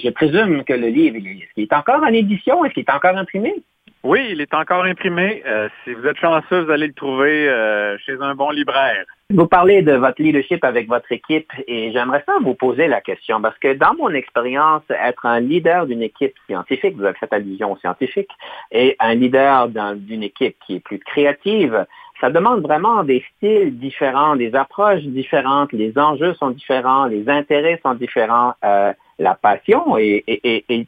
Je 0.03 0.09
présume 0.09 0.63
que 0.63 0.73
le 0.73 0.87
livre, 0.87 1.15
est-ce 1.17 1.53
qu'il 1.53 1.63
est 1.63 1.73
encore 1.73 2.03
en 2.03 2.07
édition? 2.07 2.63
Est-ce 2.65 2.73
qu'il 2.73 2.83
est 2.83 2.91
encore 2.93 3.15
imprimé? 3.15 3.55
Oui, 4.03 4.27
il 4.31 4.41
est 4.41 4.53
encore 4.53 4.85
imprimé. 4.85 5.43
Euh, 5.45 5.67
si 5.83 5.93
vous 5.93 6.05
êtes 6.05 6.17
chanceux, 6.17 6.61
vous 6.61 6.71
allez 6.71 6.87
le 6.87 6.93
trouver 6.93 7.49
euh, 7.49 7.97
chez 8.05 8.15
un 8.21 8.35
bon 8.35 8.51
libraire. 8.51 9.03
Vous 9.29 9.47
parlez 9.47 9.81
de 9.81 9.91
votre 9.93 10.21
leadership 10.21 10.63
avec 10.63 10.87
votre 10.87 11.11
équipe 11.11 11.51
et 11.67 11.91
j'aimerais 11.91 12.23
ça 12.25 12.33
vous 12.41 12.53
poser 12.53 12.87
la 12.87 13.01
question 13.01 13.41
parce 13.41 13.57
que 13.57 13.73
dans 13.73 13.93
mon 13.95 14.09
expérience, 14.11 14.83
être 14.89 15.25
un 15.25 15.41
leader 15.41 15.85
d'une 15.85 16.01
équipe 16.01 16.33
scientifique, 16.45 16.95
vous 16.95 17.03
avez 17.03 17.17
fait 17.17 17.33
allusion 17.33 17.73
aux 17.73 17.77
scientifiques, 17.77 18.31
et 18.71 18.95
un 18.99 19.15
leader 19.15 19.67
d'un- 19.67 19.95
d'une 19.95 20.23
équipe 20.23 20.55
qui 20.65 20.75
est 20.75 20.79
plus 20.79 20.99
créative, 20.99 21.85
ça 22.21 22.29
demande 22.29 22.61
vraiment 22.61 23.03
des 23.03 23.23
styles 23.35 23.77
différents, 23.77 24.37
des 24.37 24.55
approches 24.55 25.01
différentes, 25.03 25.73
les 25.73 25.97
enjeux 25.97 26.33
sont 26.35 26.51
différents, 26.51 27.05
les 27.07 27.27
intérêts 27.27 27.79
sont 27.83 27.95
différents, 27.95 28.53
euh, 28.63 28.93
la 29.19 29.35
passion 29.35 29.97
est, 29.97 30.23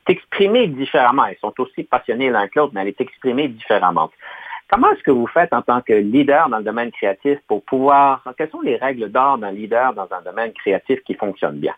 exprimée 0.07 0.67
différemment. 0.67 1.25
Ils 1.25 1.37
sont 1.39 1.53
aussi 1.59 1.83
passionnés 1.83 2.29
l'un 2.29 2.47
que 2.47 2.59
l'autre, 2.59 2.73
mais 2.73 2.81
elle 2.81 2.89
est 2.89 3.01
exprimée 3.01 3.47
différemment. 3.47 4.11
Comment 4.69 4.91
est-ce 4.91 5.03
que 5.03 5.11
vous 5.11 5.27
faites 5.27 5.51
en 5.51 5.63
tant 5.63 5.81
que 5.81 5.93
leader 5.93 6.47
dans 6.49 6.59
le 6.59 6.63
domaine 6.63 6.91
créatif 6.91 7.39
pour 7.47 7.63
pouvoir, 7.63 8.21
quelles 8.37 8.51
sont 8.51 8.61
les 8.61 8.75
règles 8.75 9.09
d'or 9.09 9.39
d'un 9.39 9.51
leader 9.51 9.93
dans 9.93 10.07
un 10.11 10.21
domaine 10.21 10.53
créatif 10.53 10.99
qui 11.05 11.15
fonctionne 11.15 11.57
bien? 11.57 11.73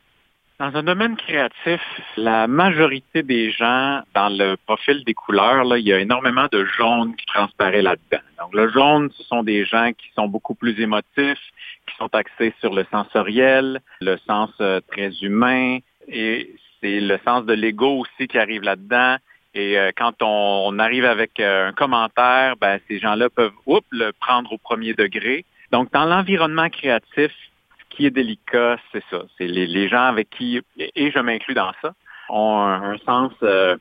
Dans 0.59 0.75
un 0.75 0.83
domaine 0.83 1.15
créatif, 1.15 1.81
la 2.17 2.47
majorité 2.47 3.23
des 3.23 3.49
gens, 3.49 4.01
dans 4.13 4.29
le 4.29 4.57
profil 4.67 5.03
des 5.05 5.15
couleurs, 5.15 5.65
il 5.75 5.87
y 5.87 5.91
a 5.91 5.99
énormément 5.99 6.45
de 6.51 6.65
jaune 6.65 7.15
qui 7.15 7.25
transparaît 7.25 7.81
là-dedans. 7.81 8.21
Donc, 8.39 8.53
le 8.53 8.69
jaune, 8.69 9.09
ce 9.17 9.23
sont 9.23 9.41
des 9.41 9.65
gens 9.65 9.91
qui 9.93 10.11
sont 10.15 10.27
beaucoup 10.27 10.53
plus 10.53 10.79
émotifs, 10.79 11.41
qui 11.87 11.95
sont 11.97 12.13
axés 12.13 12.53
sur 12.59 12.75
le 12.75 12.85
sensoriel, 12.91 13.79
le 14.01 14.17
sens 14.27 14.51
euh, 14.61 14.81
très 14.91 15.09
humain, 15.23 15.79
et 16.07 16.55
c'est 16.79 16.99
le 16.99 17.19
sens 17.25 17.45
de 17.45 17.53
l'ego 17.53 17.99
aussi 17.99 18.27
qui 18.27 18.37
arrive 18.37 18.63
là-dedans. 18.63 19.17
Et 19.53 19.77
euh, 19.77 19.91
quand 19.95 20.21
on, 20.21 20.79
arrive 20.79 21.05
avec 21.05 21.39
euh, 21.39 21.69
un 21.69 21.73
commentaire, 21.73 22.55
ben, 22.55 22.79
ces 22.87 22.99
gens-là 22.99 23.29
peuvent 23.29 23.51
oups, 23.65 23.85
le 23.91 24.11
prendre 24.13 24.53
au 24.53 24.57
premier 24.57 24.93
degré. 24.93 25.45
Donc, 25.71 25.91
dans 25.91 26.05
l'environnement 26.05 26.69
créatif, 26.69 27.31
ce 27.79 27.95
qui 27.95 28.05
est 28.05 28.11
délicat, 28.11 28.77
c'est 28.91 29.03
ça. 29.09 29.23
C'est 29.37 29.47
les, 29.47 29.87
gens 29.87 30.03
avec 30.03 30.29
qui, 30.29 30.61
et 30.77 31.11
je 31.11 31.19
m'inclus 31.19 31.53
dans 31.53 31.71
ça, 31.81 31.93
ont 32.29 32.59
un, 32.59 32.97
sens 32.99 33.31
euh, 33.43 33.77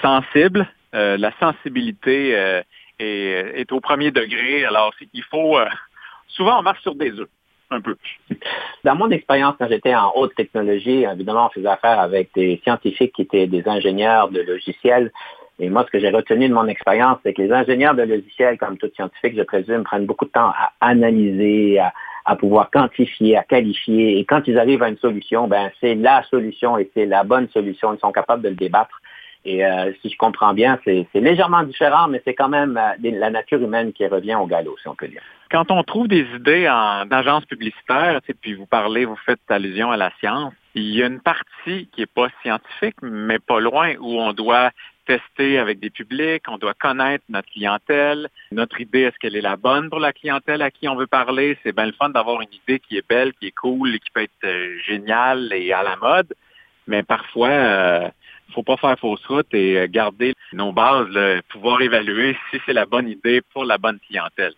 sensible. 0.00 0.68
Euh, 0.94 1.16
la 1.16 1.32
sensibilité 1.38 2.36
euh, 2.36 2.62
est, 2.98 3.60
est 3.60 3.72
au 3.72 3.80
premier 3.80 4.10
degré. 4.10 4.64
Alors, 4.64 4.94
il 5.12 5.24
faut... 5.24 5.58
souvent, 6.28 6.58
on 6.58 6.62
marche 6.62 6.82
sur 6.82 6.94
des 6.94 7.18
œufs, 7.18 7.28
Dans 8.84 8.94
mon 8.94 9.10
expérience, 9.10 9.54
quand 9.58 9.68
j'étais 9.68 9.94
en 9.94 10.12
haute 10.16 10.34
technologie, 10.34 11.04
évidemment, 11.04 11.46
on 11.46 11.50
faisait 11.50 11.68
affaire 11.68 12.00
avec 12.00 12.30
des 12.34 12.60
scientifiques 12.64 13.14
qui 13.14 13.22
étaient 13.22 13.46
des 13.46 13.66
ingénieurs 13.68 14.28
de 14.30 14.40
logiciels. 14.40 15.12
Et 15.58 15.68
moi, 15.68 15.84
ce 15.86 15.90
que 15.90 16.00
j'ai 16.00 16.10
retenu 16.10 16.48
de 16.48 16.54
mon 16.54 16.66
expérience, 16.66 17.18
c'est 17.22 17.34
que 17.34 17.42
les 17.42 17.52
ingénieurs 17.52 17.94
de 17.94 18.02
logiciels, 18.02 18.58
comme 18.58 18.78
tout 18.78 18.90
scientifique, 18.94 19.36
je 19.36 19.42
présume, 19.42 19.84
prennent 19.84 20.06
beaucoup 20.06 20.24
de 20.24 20.30
temps 20.30 20.48
à 20.48 20.72
analyser, 20.80 21.78
à, 21.78 21.92
à 22.24 22.36
pouvoir 22.36 22.70
quantifier, 22.70 23.36
à 23.36 23.42
qualifier. 23.42 24.18
Et 24.18 24.24
quand 24.24 24.42
ils 24.46 24.58
arrivent 24.58 24.82
à 24.82 24.88
une 24.88 24.98
solution, 24.98 25.48
ben 25.48 25.70
c'est 25.80 25.94
la 25.94 26.22
solution 26.24 26.78
et 26.78 26.90
c'est 26.94 27.06
la 27.06 27.24
bonne 27.24 27.48
solution. 27.48 27.92
Ils 27.94 28.00
sont 28.00 28.12
capables 28.12 28.42
de 28.42 28.48
le 28.48 28.54
débattre. 28.54 29.01
Et 29.44 29.64
euh, 29.64 29.92
si 30.00 30.10
je 30.10 30.16
comprends 30.16 30.54
bien, 30.54 30.78
c'est 30.84 31.06
légèrement 31.14 31.64
différent, 31.64 32.06
mais 32.08 32.22
c'est 32.24 32.34
quand 32.34 32.48
même 32.48 32.76
euh, 32.76 33.10
la 33.10 33.30
nature 33.30 33.60
humaine 33.60 33.92
qui 33.92 34.06
revient 34.06 34.36
au 34.36 34.46
galop, 34.46 34.76
si 34.80 34.88
on 34.88 34.94
peut 34.94 35.08
dire. 35.08 35.22
Quand 35.50 35.70
on 35.70 35.82
trouve 35.82 36.08
des 36.08 36.26
idées 36.34 36.68
en 36.68 37.10
agence 37.10 37.44
publicitaire, 37.44 38.20
tu 38.22 38.28
sais, 38.28 38.38
puis 38.40 38.54
vous 38.54 38.66
parlez, 38.66 39.04
vous 39.04 39.18
faites 39.26 39.40
allusion 39.48 39.90
à 39.90 39.96
la 39.96 40.10
science, 40.20 40.54
il 40.74 40.94
y 40.94 41.02
a 41.02 41.06
une 41.06 41.20
partie 41.20 41.88
qui 41.92 42.02
est 42.02 42.06
pas 42.06 42.28
scientifique, 42.40 42.96
mais 43.02 43.38
pas 43.38 43.60
loin, 43.60 43.94
où 44.00 44.18
on 44.20 44.32
doit 44.32 44.70
tester 45.06 45.58
avec 45.58 45.80
des 45.80 45.90
publics, 45.90 46.44
on 46.48 46.58
doit 46.58 46.74
connaître 46.74 47.24
notre 47.28 47.50
clientèle. 47.50 48.28
Notre 48.52 48.80
idée, 48.80 49.02
est-ce 49.02 49.18
qu'elle 49.18 49.36
est 49.36 49.42
la 49.42 49.56
bonne 49.56 49.90
pour 49.90 49.98
la 49.98 50.12
clientèle 50.12 50.62
à 50.62 50.70
qui 50.70 50.88
on 50.88 50.94
veut 50.94 51.06
parler? 51.06 51.58
C'est 51.62 51.74
bien 51.74 51.86
le 51.86 51.92
fun 51.92 52.10
d'avoir 52.10 52.40
une 52.40 52.52
idée 52.52 52.78
qui 52.78 52.96
est 52.96 53.06
belle, 53.06 53.32
qui 53.34 53.48
est 53.48 53.54
cool, 53.54 53.98
qui 53.98 54.10
peut 54.14 54.22
être 54.22 54.44
euh, 54.44 54.78
géniale 54.86 55.52
et 55.52 55.72
à 55.72 55.82
la 55.82 55.96
mode. 55.96 56.32
Mais 56.86 57.02
parfois, 57.02 57.48
euh, 57.48 58.08
faut 58.52 58.62
pas 58.62 58.76
faire 58.76 58.98
fausse 58.98 59.24
route 59.26 59.52
et 59.52 59.78
euh, 59.78 59.86
garder 59.88 60.34
nos 60.52 60.72
bases, 60.72 61.08
là, 61.08 61.40
pouvoir 61.50 61.80
évaluer 61.82 62.36
si 62.50 62.60
c'est 62.64 62.72
la 62.72 62.86
bonne 62.86 63.08
idée 63.08 63.40
pour 63.52 63.64
la 63.64 63.78
bonne 63.78 63.98
clientèle. 64.06 64.54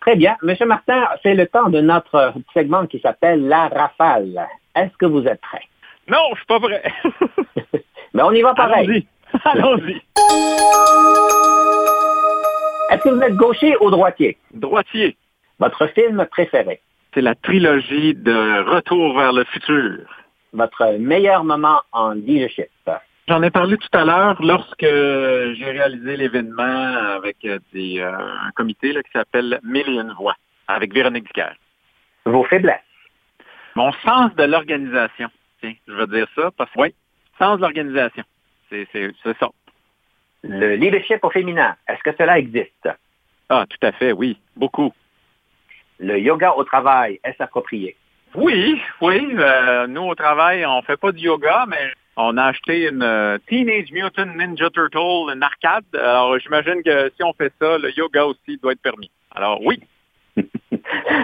Très 0.00 0.16
bien. 0.16 0.36
Monsieur 0.42 0.66
Martin, 0.66 1.06
c'est 1.22 1.34
le 1.34 1.46
temps 1.46 1.68
de 1.68 1.80
notre 1.80 2.32
segment 2.54 2.86
qui 2.86 3.00
s'appelle 3.00 3.46
La 3.46 3.68
Rafale. 3.68 4.46
Est-ce 4.74 4.96
que 4.96 5.06
vous 5.06 5.26
êtes 5.26 5.40
prêt? 5.40 5.62
Non, 6.08 6.22
je 6.32 6.36
suis 6.36 6.46
pas 6.46 6.60
prêt. 6.60 6.82
Mais 8.14 8.22
on 8.22 8.32
y 8.32 8.42
va 8.42 8.54
pareil. 8.54 9.06
Allons-y. 9.44 10.00
Allons-y. 10.02 10.02
Est-ce 12.90 13.02
que 13.02 13.08
vous 13.10 13.20
êtes 13.20 13.34
gaucher 13.34 13.76
ou 13.80 13.90
droitier? 13.90 14.38
Droitier. 14.54 15.16
Votre 15.58 15.86
film 15.88 16.26
préféré? 16.30 16.80
C'est 17.12 17.20
la 17.20 17.34
trilogie 17.34 18.14
de 18.14 18.62
Retour 18.62 19.18
vers 19.18 19.32
le 19.32 19.44
futur. 19.44 19.98
Votre 20.52 20.96
meilleur 20.98 21.44
moment 21.44 21.82
en 21.92 22.12
leadership? 22.12 22.70
J'en 23.28 23.42
ai 23.42 23.50
parlé 23.50 23.76
tout 23.76 23.88
à 23.92 24.06
l'heure 24.06 24.40
lorsque 24.40 24.80
j'ai 24.80 25.70
réalisé 25.70 26.16
l'événement 26.16 26.62
avec 26.62 27.36
euh, 27.44 27.58
des, 27.74 28.00
euh, 28.00 28.10
un 28.16 28.50
comité 28.52 28.90
là, 28.94 29.02
qui 29.02 29.10
s'appelle 29.10 29.60
Mille 29.62 29.86
et 29.86 30.00
une 30.00 30.14
voix 30.14 30.34
avec 30.66 30.94
Véronique 30.94 31.26
Dicker. 31.26 31.52
Vos 32.24 32.44
faiblesses? 32.44 32.80
Mon 33.74 33.92
sens 33.92 34.34
de 34.36 34.44
l'organisation. 34.44 35.28
Je 35.62 35.92
vais 35.92 36.06
dire 36.06 36.26
ça 36.34 36.50
parce 36.56 36.70
que 36.70 36.80
oui, 36.80 36.94
sens 37.38 37.58
de 37.58 37.62
l'organisation. 37.62 38.24
C'est, 38.70 38.88
ça. 39.38 39.48
Le 40.42 40.76
leadership 40.76 41.22
au 41.22 41.30
féminin, 41.30 41.76
est-ce 41.86 42.02
que 42.02 42.16
cela 42.16 42.38
existe? 42.38 42.88
Ah, 43.50 43.66
tout 43.68 43.86
à 43.86 43.92
fait, 43.92 44.12
oui, 44.12 44.40
beaucoup. 44.56 44.94
Le 45.98 46.18
yoga 46.18 46.54
au 46.54 46.64
travail, 46.64 47.20
est-ce 47.22 47.42
approprié? 47.42 47.94
Oui, 48.34 48.80
oui. 49.02 49.34
euh, 49.38 49.86
nous, 49.86 50.02
au 50.02 50.14
travail, 50.14 50.64
on 50.64 50.80
fait 50.80 50.96
pas 50.96 51.12
de 51.12 51.18
yoga, 51.18 51.66
mais 51.68 51.92
on 52.18 52.36
a 52.36 52.46
acheté 52.46 52.88
une 52.88 53.02
euh, 53.02 53.38
Teenage 53.46 53.92
Mutant 53.92 54.26
Ninja 54.26 54.68
Turtle, 54.70 55.32
une 55.32 55.42
arcade. 55.42 55.84
Alors, 55.94 56.36
j'imagine 56.40 56.82
que 56.84 57.10
si 57.16 57.22
on 57.22 57.32
fait 57.32 57.52
ça, 57.60 57.78
le 57.78 57.96
yoga 57.96 58.26
aussi 58.26 58.58
doit 58.60 58.72
être 58.72 58.82
permis. 58.82 59.10
Alors, 59.34 59.64
oui. 59.64 59.80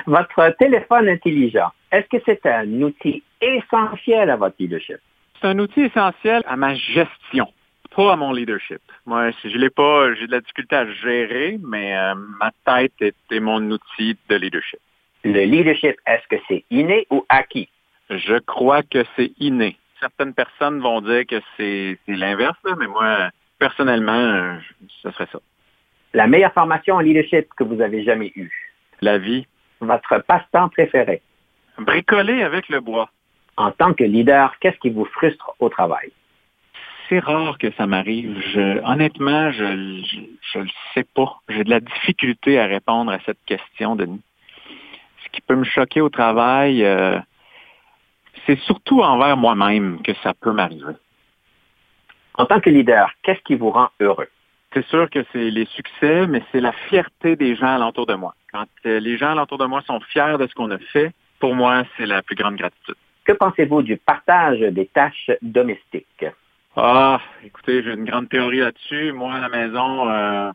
Votre 0.07 0.55
téléphone 0.57 1.09
intelligent, 1.09 1.71
est-ce 1.91 2.07
que 2.09 2.23
c'est 2.25 2.47
un 2.47 2.83
outil 2.83 3.23
essentiel 3.41 4.31
à 4.31 4.37
votre 4.37 4.57
leadership? 4.59 4.99
C'est 5.41 5.49
un 5.49 5.59
outil 5.59 5.83
essentiel 5.83 6.43
à 6.47 6.57
ma 6.57 6.75
gestion, 6.75 7.49
pas 7.95 8.13
à 8.13 8.17
mon 8.17 8.33
leadership. 8.33 8.81
Moi, 9.07 9.31
si 9.41 9.51
je 9.51 9.59
l'ai 9.59 9.71
pas, 9.71 10.15
j'ai 10.15 10.27
de 10.27 10.33
la 10.33 10.41
difficulté 10.41 10.77
à 10.77 10.91
gérer, 10.93 11.59
mais 11.63 11.97
euh, 11.97 12.15
ma 12.41 12.51
tête 12.65 13.15
est 13.31 13.41
mon 13.41 13.63
outil 13.71 14.17
de 14.29 14.37
leadership. 14.37 14.81
Le 15.25 15.45
leadership, 15.45 15.97
est-ce 16.07 16.27
que 16.29 16.43
c'est 16.49 16.65
inné 16.71 17.07
ou 17.11 17.25
acquis? 17.29 17.69
Je 18.11 18.39
crois 18.39 18.83
que 18.83 19.05
c'est 19.17 19.33
inné. 19.39 19.77
Certaines 20.05 20.35
personnes 20.35 20.81
vont 20.81 21.01
dire 21.01 21.25
que 21.27 21.41
c'est 21.57 21.99
l'inverse, 22.07 22.59
mais 22.79 22.87
moi, 22.87 23.31
personnellement, 23.59 24.59
ce 25.03 25.11
serait 25.11 25.29
ça. 25.33 25.39
La 26.13 26.27
meilleure 26.27 26.53
formation 26.53 26.97
en 26.97 27.01
leadership 27.01 27.47
que 27.57 27.65
vous 27.65 27.81
avez 27.81 28.05
jamais 28.05 28.31
eue? 28.37 28.53
La 29.01 29.17
vie, 29.17 29.47
Votre 29.81 30.19
passe-temps 30.19 30.69
préféré? 30.69 31.23
Bricoler 31.79 32.43
avec 32.43 32.69
le 32.69 32.81
bois. 32.81 33.09
En 33.57 33.71
tant 33.71 33.95
que 33.95 34.05
leader, 34.05 34.55
qu'est-ce 34.61 34.77
qui 34.77 34.91
vous 34.91 35.07
frustre 35.07 35.55
au 35.59 35.71
travail? 35.71 36.13
C'est 37.09 37.21
rare 37.21 37.57
que 37.57 37.73
ça 37.73 37.87
m'arrive. 37.87 38.37
Honnêtement, 38.85 39.53
je 39.53 39.65
ne 39.65 40.63
le 40.65 40.71
sais 40.93 41.07
pas. 41.15 41.41
J'ai 41.49 41.65
de 41.65 41.71
la 41.71 41.81
difficulté 41.81 42.59
à 42.59 42.67
répondre 42.67 43.11
à 43.11 43.21
cette 43.25 43.43
question, 43.47 43.97
Denis. 43.97 44.21
Ce 45.25 45.31
qui 45.31 45.41
peut 45.41 45.57
me 45.57 45.65
choquer 45.65 46.03
au 46.03 46.11
travail, 46.11 46.85
euh, 46.85 47.19
c'est 48.47 48.59
surtout 48.61 49.03
envers 49.03 49.37
moi-même 49.37 50.03
que 50.03 50.13
ça 50.23 50.35
peut 50.35 50.53
m'arriver. 50.53 50.95
En 52.37 52.47
tant 52.47 52.61
que 52.61 52.71
leader, 52.71 53.11
qu'est-ce 53.23 53.43
qui 53.43 53.55
vous 53.55 53.71
rend 53.71 53.91
heureux? 54.01 54.29
C'est 54.73 54.85
sûr 54.87 55.09
que 55.09 55.25
c'est 55.33 55.51
les 55.51 55.67
succès, 55.67 56.27
mais 56.27 56.43
c'est 56.51 56.61
la 56.61 56.73
fierté 56.73 57.37
des 57.37 57.55
gens 57.55 57.75
alentour 57.77 58.07
de 58.07 58.15
moi. 58.15 58.35
Quand 58.53 58.67
euh, 58.87 58.99
les 58.99 59.17
gens 59.17 59.31
alentour 59.31 59.59
de 59.59 59.67
moi 59.67 59.83
sont 59.83 60.01
fiers 60.01 60.37
de 60.39 60.47
ce 60.49 60.55
qu'on 60.55 60.71
a 60.73 60.79
fait, 60.79 61.13
pour 61.39 61.55
moi, 61.55 61.85
c'est 61.97 62.07
la 62.07 62.23
plus 62.23 62.35
grande 62.35 62.57
gratitude. 62.57 62.97
Que 63.25 63.33
pensez-vous 63.33 63.83
du 63.83 63.97
partage 63.97 64.61
des 64.61 64.87
tâches 64.87 65.31
domestiques? 65.43 66.27
Ah, 66.77 67.21
écoutez, 67.45 67.85
j'ai 67.85 67.93
une 67.93 68.05
grande 68.05 68.29
théorie 68.29 68.59
là-dessus. 68.59 69.13
Moi, 69.13 69.33
à 69.33 69.41
la 69.41 69.49
maison, 69.49 70.11
euh, 70.11 70.51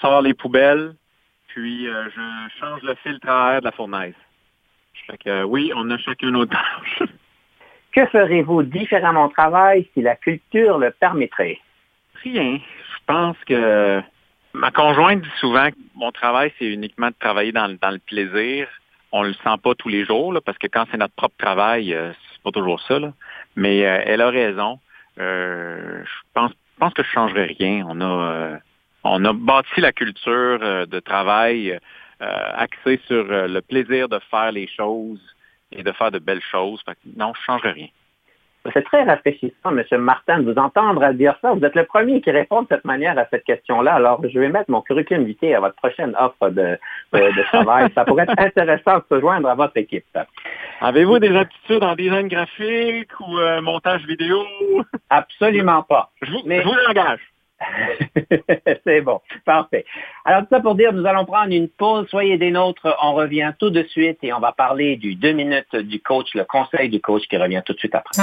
sors 0.00 0.22
les 0.22 0.34
poubelles, 0.34 0.94
puis 1.48 1.88
euh, 1.88 2.08
je 2.14 2.60
change 2.60 2.82
le 2.82 2.94
filtre 2.96 3.28
à 3.28 3.54
air 3.54 3.60
de 3.60 3.64
la 3.64 3.72
fournaise. 3.72 4.14
Fait 5.06 5.18
que, 5.18 5.28
euh, 5.30 5.42
oui, 5.44 5.72
on 5.74 5.90
a 5.90 5.98
chacun 5.98 6.30
nos 6.30 6.46
tâches. 6.46 7.02
Que 7.92 8.06
ferez-vous 8.06 8.62
différemment 8.62 9.24
au 9.24 9.28
travail 9.30 9.88
si 9.94 10.00
la 10.00 10.14
culture 10.14 10.78
le 10.78 10.92
permettrait? 10.92 11.58
Rien. 12.22 12.58
Je 12.58 12.98
pense 13.04 13.36
que 13.48 14.00
ma 14.52 14.70
conjointe 14.70 15.22
dit 15.22 15.28
souvent 15.40 15.70
que 15.70 15.76
mon 15.96 16.12
travail, 16.12 16.52
c'est 16.56 16.66
uniquement 16.66 17.08
de 17.08 17.14
travailler 17.18 17.50
dans, 17.50 17.66
le- 17.66 17.78
dans 17.82 17.90
le 17.90 17.98
plaisir. 17.98 18.68
On 19.10 19.24
le 19.24 19.32
sent 19.32 19.56
pas 19.64 19.74
tous 19.74 19.88
les 19.88 20.04
jours, 20.04 20.32
là, 20.32 20.40
parce 20.40 20.56
que 20.58 20.68
quand 20.68 20.84
c'est 20.92 20.98
notre 20.98 21.14
propre 21.14 21.34
travail, 21.36 21.92
euh, 21.92 22.12
c'est 22.32 22.42
pas 22.44 22.52
toujours 22.52 22.80
ça. 22.82 23.00
là. 23.00 23.12
Mais 23.56 23.84
euh, 23.84 24.00
elle 24.06 24.20
a 24.20 24.30
raison. 24.30 24.78
Euh, 25.18 26.04
je 26.04 26.40
pense, 26.78 26.94
que 26.94 27.02
je 27.02 27.08
changerais 27.10 27.56
rien. 27.58 27.84
On 27.88 28.00
a, 28.00 28.58
on 29.02 29.24
a 29.24 29.32
bâti 29.32 29.80
la 29.80 29.90
culture 29.90 30.86
de 30.86 31.00
travail 31.00 31.76
euh, 32.22 32.26
axée 32.56 33.00
sur 33.06 33.24
euh, 33.30 33.46
le 33.48 33.60
plaisir 33.60 34.08
de 34.08 34.18
faire 34.30 34.52
les 34.52 34.66
choses 34.68 35.20
et 35.72 35.82
de 35.82 35.92
faire 35.92 36.10
de 36.10 36.18
belles 36.18 36.42
choses. 36.42 36.82
Fait 36.84 36.92
que 36.94 37.16
non, 37.16 37.32
je 37.36 37.42
changerais 37.42 37.72
rien. 37.72 37.88
C'est 38.74 38.82
très 38.84 39.04
rafraîchissant, 39.04 39.74
M. 39.74 39.82
Martin, 40.02 40.40
de 40.40 40.52
vous 40.52 40.58
entendre 40.58 41.02
à 41.02 41.14
dire 41.14 41.34
ça. 41.40 41.54
Vous 41.54 41.64
êtes 41.64 41.74
le 41.74 41.86
premier 41.86 42.20
qui 42.20 42.30
répond 42.30 42.60
de 42.60 42.66
cette 42.68 42.84
manière 42.84 43.18
à 43.18 43.24
cette 43.30 43.44
question-là. 43.44 43.94
Alors, 43.94 44.20
je 44.28 44.38
vais 44.38 44.50
mettre 44.50 44.70
mon 44.70 44.82
curriculum 44.82 45.24
vitae 45.24 45.54
à 45.56 45.60
votre 45.60 45.76
prochaine 45.76 46.14
offre 46.20 46.50
de, 46.50 46.76
de- 47.14 47.36
de 47.36 47.42
travail. 47.44 47.90
Ça 47.94 48.04
pourrait 48.04 48.24
être 48.24 48.38
intéressant 48.38 48.98
de 48.98 49.04
se 49.10 49.18
joindre 49.18 49.48
à 49.48 49.54
votre 49.54 49.78
équipe. 49.78 50.04
Avez-vous 50.82 51.18
des 51.20 51.34
aptitudes 51.34 51.82
en 51.82 51.94
design 51.94 52.28
graphique 52.28 53.18
ou 53.20 53.38
euh, 53.38 53.62
montage 53.62 54.04
vidéo? 54.04 54.44
Absolument 55.08 55.82
pas. 55.82 56.10
Je 56.20 56.30
vous, 56.30 56.40
Mais- 56.44 56.60
je 56.62 56.68
vous 56.68 56.76
engage. 56.90 57.20
C'est 58.84 59.00
bon. 59.00 59.20
Parfait. 59.44 59.84
Alors, 60.24 60.42
tout 60.42 60.48
ça 60.50 60.60
pour 60.60 60.74
dire, 60.74 60.92
nous 60.92 61.06
allons 61.06 61.24
prendre 61.24 61.52
une 61.52 61.68
pause. 61.68 62.06
Soyez 62.08 62.38
des 62.38 62.50
nôtres. 62.50 62.96
On 63.02 63.14
revient 63.14 63.52
tout 63.58 63.70
de 63.70 63.82
suite 63.84 64.18
et 64.22 64.32
on 64.32 64.40
va 64.40 64.52
parler 64.52 64.96
du 64.96 65.14
deux 65.14 65.32
minutes 65.32 65.76
du 65.76 66.00
coach, 66.00 66.28
le 66.34 66.44
conseil 66.44 66.88
du 66.88 67.00
coach 67.00 67.22
qui 67.28 67.36
revient 67.36 67.62
tout 67.64 67.72
de 67.72 67.78
suite 67.78 67.94
après. 67.94 68.22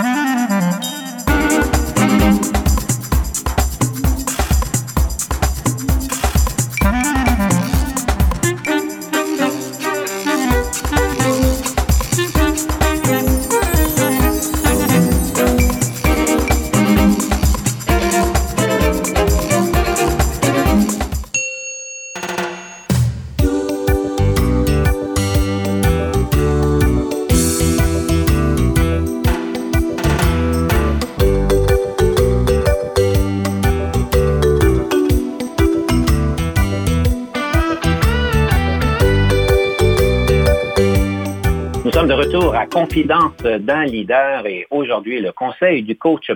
Confidence 42.77 43.37
d'un 43.37 43.85
leader 43.85 44.45
et 44.45 44.67
aujourd'hui 44.69 45.19
le 45.19 45.31
conseil 45.31 45.81
du 45.81 45.97
coach. 45.97 46.29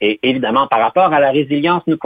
Et 0.00 0.20
évidemment, 0.22 0.68
par 0.68 0.78
rapport 0.78 1.12
à 1.12 1.18
la 1.18 1.32
résilience, 1.32 1.82
nous, 1.88 1.96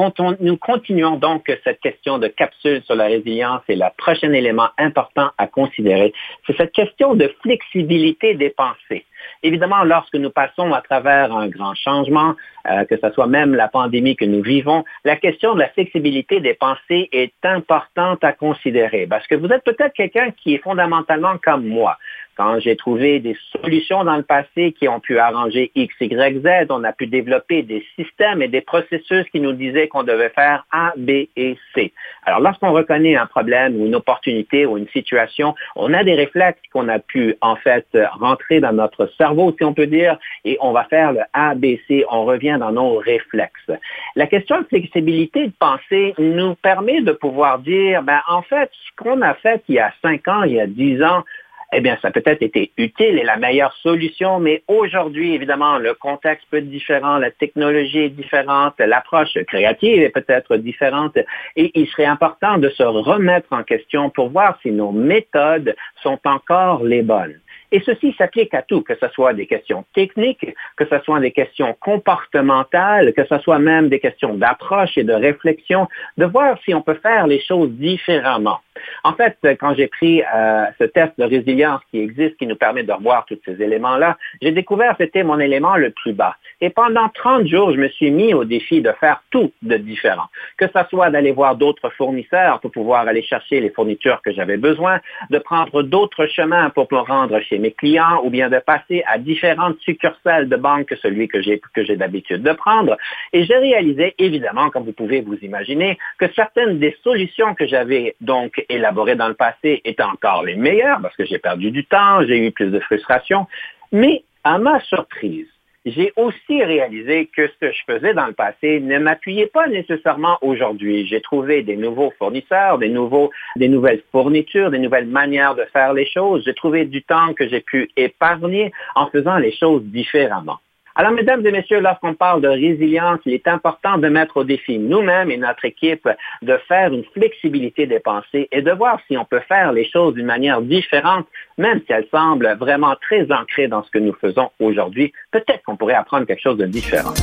continuons 0.57 1.17
donc 1.17 1.53
cette 1.63 1.79
question 1.81 2.17
de 2.17 2.29
capsule 2.29 2.83
sur 2.85 2.95
la 2.95 3.05
résilience 3.05 3.61
et 3.69 3.77
le 3.77 3.85
prochain 3.99 4.33
élément 4.33 4.69
important 4.79 5.29
à 5.37 5.47
considérer, 5.47 6.15
c'est 6.47 6.57
cette 6.57 6.73
question 6.73 7.15
de 7.15 7.31
flexibilité 7.43 8.35
des 8.35 8.49
pensées. 8.49 9.05
Évidemment, 9.43 9.85
lorsque 9.85 10.15
nous 10.15 10.31
passons 10.31 10.73
à 10.73 10.81
travers 10.81 11.33
un 11.33 11.49
grand 11.49 11.75
changement, 11.75 12.35
euh, 12.71 12.85
que 12.85 12.97
ce 12.97 13.11
soit 13.11 13.27
même 13.27 13.55
la 13.55 13.69
pandémie 13.69 14.17
que 14.17 14.25
nous 14.25 14.43
vivons, 14.43 14.85
la 15.05 15.17
question 15.17 15.55
de 15.55 15.61
la 15.61 15.69
flexibilité 15.69 16.41
des 16.41 16.55
pensées 16.55 17.09
est 17.13 17.35
importante 17.45 18.25
à 18.25 18.33
considérer 18.33 19.07
parce 19.07 19.27
que 19.27 19.35
vous 19.35 19.49
êtes 19.49 19.65
peut-être 19.65 19.93
quelqu'un 19.93 20.31
qui 20.31 20.55
est 20.55 20.63
fondamentalement 20.63 21.37
comme 21.43 21.67
moi. 21.67 21.99
Quand 22.37 22.59
j'ai 22.61 22.77
trouvé 22.77 23.21
des 23.21 23.37
solutions 23.53 24.05
dans 24.05 24.17
le 24.17 24.23
passé 24.23 24.73
qui 24.73 24.89
ont 24.89 25.01
pu 25.01 25.19
arranger 25.19 25.71
X, 25.75 25.95
Y, 26.01 26.41
Z, 26.43 26.67
on 26.71 26.83
a 26.85 26.93
pu 26.93 27.07
développer 27.07 27.63
des 27.63 27.85
systèmes 27.97 28.41
et 28.41 28.49
des 28.49 28.63
processus 28.63 29.29
qui 29.31 29.41
nous 29.41 29.53
disaient 29.53 29.89
qu'on 29.89 30.03
devait 30.03 30.31
faire 30.31 30.65
A, 30.71 30.93
B 30.97 31.27
et 31.37 31.59
C. 31.75 31.93
Alors, 32.25 32.41
lorsqu'on 32.41 32.73
reconnaît 32.73 33.17
un 33.17 33.27
problème 33.27 33.81
ou 33.81 33.87
une 33.87 33.95
opportunité 33.95 34.65
ou 34.65 34.79
une 34.79 34.89
situation, 34.89 35.55
on 35.77 35.93
a 35.93 36.05
des 36.05 36.15
réflexes 36.15 36.61
qu'on 36.73 36.89
a 36.89 36.99
pu, 36.99 37.37
en 37.43 37.57
fait, 37.57 37.87
rentrer 38.19 38.61
dans 38.61 38.73
notre 38.73 39.11
cerveau, 39.19 39.55
si 39.59 39.65
on 39.65 39.75
peut 39.75 39.87
dire, 39.87 40.19
et 40.45 40.57
on 40.61 40.73
va 40.73 40.85
faire 40.85 41.13
le 41.13 41.21
A, 41.35 41.55
B, 41.55 41.77
C. 41.87 42.05
On 42.11 42.25
revient 42.25 42.57
dans 42.59 42.73
nos 42.73 42.97
réflexes. 42.97 43.71
La 44.17 44.27
question 44.27 44.61
de 44.61 44.67
flexibilité 44.67 45.49
de 45.49 45.53
pensée 45.59 46.15
nous 46.19 46.55
permet 46.57 47.03
de 47.03 47.13
pouvoir 47.13 47.59
dire, 47.59 48.03
ben, 48.03 48.21
en 48.29 48.43
fait, 48.43 48.71
ce 48.73 49.03
qu'on 49.03 49.21
a 49.21 49.35
fait 49.35 49.63
il 49.69 49.75
y 49.75 49.79
a 49.79 49.93
cinq 50.01 50.29
ans, 50.29 50.45
il 50.45 50.53
y 50.53 50.61
a 50.61 50.67
dix 50.67 51.03
ans, 51.03 51.25
eh 51.73 51.81
bien, 51.81 51.97
ça 52.03 52.11
peut-être 52.11 52.43
été 52.43 52.71
utile 52.77 53.19
et 53.19 53.25
la 53.25 53.37
meilleure 53.37 53.73
solution, 53.83 54.41
mais 54.41 54.63
aujourd'hui, 54.69 55.35
évidemment, 55.35 55.79
le 55.79 55.95
contexte 55.95 56.47
peut 56.51 56.59
être 56.59 56.69
différent, 56.69 57.19
la 57.19 57.31
technologie 57.31 58.01
est 58.01 58.09
différente, 58.11 58.75
l'approche 58.79 59.39
créative 59.47 60.03
est 60.03 60.11
peut-être 60.11 60.57
différente 60.57 61.17
et 61.57 61.71
il 61.75 61.87
serait 61.89 62.05
important 62.05 62.59
de 62.59 62.69
se 62.71 62.83
remettre 62.83 63.49
en 63.53 63.63
question 63.63 64.11
pour 64.11 64.31
voir 64.31 64.59
si 64.63 64.71
nos 64.71 64.93
méthodes 64.93 65.75
sont 66.03 66.19
encore 66.25 66.85
les 66.85 67.03
bonnes. 67.03 67.42
Et 67.73 67.81
ceci 67.87 68.15
s'applique 68.19 68.53
à 68.53 68.61
tout, 68.61 68.83
que 68.83 68.95
ce 68.95 69.09
soit 69.09 69.33
des 69.33 69.47
questions 69.47 69.85
techniques, 69.95 70.47
que 70.77 70.85
ce 70.85 70.99
soit 71.01 71.21
des 71.21 71.33
questions 71.33 71.75
comportementales, 71.81 73.15
que 73.15 73.25
ce 73.25 73.39
soit 73.39 73.59
même 73.59 73.89
des 73.89 73.99
questions 73.99 74.35
d'approche 74.35 74.99
et 74.99 75.05
de 75.05 75.15
réflexion, 75.15 75.89
de 76.19 76.27
voir 76.27 76.59
si 76.65 76.75
on 76.75 76.83
peut 76.83 77.01
faire 77.03 77.27
les 77.27 77.41
choses 77.41 77.71
différemment. 77.71 78.61
En 79.05 79.15
fait, 79.15 79.37
quand 79.59 79.75
j'ai 79.75 79.87
pris 79.87 80.23
euh, 80.23 80.67
ce 80.79 80.85
test 80.85 81.13
de 81.19 81.25
résilience 81.25 81.81
qui 81.91 81.99
existe, 82.01 82.37
qui 82.37 82.47
nous 82.47 82.57
permet 82.57 82.83
de 82.83 82.93
revoir 82.93 83.25
tous 83.27 83.39
ces 83.45 83.61
éléments-là, 83.63 84.19
j'ai 84.41 84.53
découvert 84.53 84.97
que 84.97 85.05
c'était 85.05 85.25
mon 85.25 85.39
élément 85.39 85.77
le 85.77 85.91
plus 85.91 86.13
bas. 86.13 86.37
Et 86.61 86.71
pendant 86.71 87.09
30 87.09 87.47
jours, 87.47 87.73
je 87.73 87.79
me 87.79 87.89
suis 87.89 88.11
mis 88.11 88.35
au 88.35 88.45
défi 88.45 88.81
de 88.81 88.93
faire 89.01 89.23
tout 89.31 89.51
de 89.63 89.77
différent. 89.77 90.27
Que 90.57 90.67
ce 90.67 90.81
soit 90.91 91.11
d'aller 91.11 91.33
voir 91.33 91.57
d'autres 91.57 91.91
fournisseurs 91.91 92.61
pour 92.61 92.71
pouvoir 92.71 93.09
aller 93.09 93.23
chercher 93.23 93.61
les 93.61 93.71
fournitures 93.71 94.21
que 94.23 94.33
j'avais 94.33 94.57
besoin, 94.57 95.01
de 95.31 95.39
prendre 95.39 95.83
d'autres 95.83 96.27
chemins 96.27 96.71
pour 96.71 96.87
me 96.93 96.99
rendre 96.99 97.41
chez 97.41 97.59
mes 97.63 97.73
clients 97.73 98.21
ou 98.25 98.31
bien 98.31 98.51
de 98.51 98.59
passer 98.59 99.03
à 99.07 99.17
différentes 99.19 99.79
succursales 99.81 100.49
de 100.49 100.57
banque 100.57 100.87
que 100.87 100.97
celui 100.97 101.29
que 101.29 101.41
j'ai 101.41 101.61
que 101.75 101.85
j'ai 101.85 101.97
d'habitude 101.97 102.43
de 102.43 102.53
prendre. 102.53 102.97
Et 103.33 103.45
j'ai 103.45 103.57
réalisé, 103.57 104.15
évidemment, 104.19 104.69
comme 104.71 104.85
vous 104.85 104.93
pouvez 104.93 105.21
vous 105.21 105.39
imaginer, 105.43 105.99
que 106.19 106.27
certaines 106.35 106.79
des 106.79 106.97
solutions 107.03 107.55
que 107.55 107.67
j'avais 107.67 108.17
donc 108.21 108.65
élaborées 108.69 109.17
dans 109.17 109.29
le 109.29 109.35
passé 109.35 109.81
étaient 109.85 110.03
encore 110.03 110.43
les 110.43 110.57
meilleures 110.57 111.01
parce 111.01 111.17
que 111.17 111.25
j'ai 111.25 111.39
perdu 111.39 111.71
du 111.71 111.85
temps, 111.87 112.27
j'ai 112.27 112.39
eu 112.47 112.51
plus 112.51 112.71
de 112.71 112.81
frustration. 112.81 113.47
Mais 113.93 114.25
à 114.45 114.59
ma 114.59 114.81
surprise, 114.81 115.52
j'ai 115.85 116.13
aussi 116.17 116.63
réalisé 116.63 117.29
que 117.35 117.49
ce 117.49 117.53
que 117.61 117.73
je 117.73 117.83
faisais 117.87 118.15
dans 118.15 118.27
le 118.27 118.33
passé 118.33 118.81
ne 118.81 118.99
m'appuyait 118.99 119.49
pas 119.49 119.67
nécessairement 119.67 120.39
aujourd'hui. 120.41 121.07
J'ai 121.07 121.21
trouvé 121.21 121.63
des 121.63 121.77
nouveaux 121.77 122.13
fournisseurs, 122.19 122.79
des, 122.79 122.89
nouvelles 122.89 124.03
fournitures, 124.13 124.71
des 124.71 124.79
nouvelles 124.79 125.07
manières 125.07 125.57
de 125.57 125.65
faire 125.73 125.93
les 125.93 126.07
choses. 126.07 126.45
J'ai 126.45 126.55
trouvé 126.55 126.85
du 126.85 127.03
temps 127.03 127.35
que 127.35 127.49
j'ai 127.49 127.61
pu 127.61 127.91
épargner 127.97 128.73
en 128.95 129.09
faisant 129.09 129.39
les 129.39 129.53
choses 129.53 129.83
différemment. 129.85 130.59
Alors, 130.95 131.13
mesdames 131.13 131.45
et 131.47 131.53
messieurs, 131.53 131.81
lorsqu'on 131.81 132.15
parle 132.15 132.43
de 132.43 132.49
résilience, 132.49 133.21
il 133.25 133.33
est 133.33 133.49
important 133.49 133.97
de 133.97 134.09
mettre 134.09 134.39
au 134.39 134.45
défi 134.45 134.79
nous-mêmes 134.79 135.31
et 135.31 135.39
notre 135.39 135.65
équipe 135.65 136.09
de 136.43 136.57
faire 136.69 136.93
une 136.93 137.05
flexibilité 137.15 137.87
des 137.87 138.01
pensées 138.01 138.49
et 138.53 138.61
de 138.61 138.71
voir 138.73 139.01
si 139.09 139.17
on 139.17 139.25
peut 139.25 139.41
faire 139.49 139.73
les 139.73 139.89
choses 139.89 140.15
d'une 140.15 140.27
manière 140.27 140.61
différente, 140.61 141.27
même 141.57 141.81
si 141.87 141.93
elles 141.93 142.07
semblent 142.11 142.57
vraiment 142.59 142.95
très 143.01 143.31
ancrées 143.33 143.69
dans 143.69 143.83
ce 143.83 143.91
que 143.91 143.99
nous 143.99 144.15
faisons 144.21 144.51
aujourd'hui. 144.61 145.13
Peut-être 145.31 145.63
qu'on 145.65 145.77
pourrait 145.77 145.95
apprendre 145.95 146.27
quelque 146.27 146.43
chose 146.43 146.59
de 146.59 146.67
différent. 146.67 147.15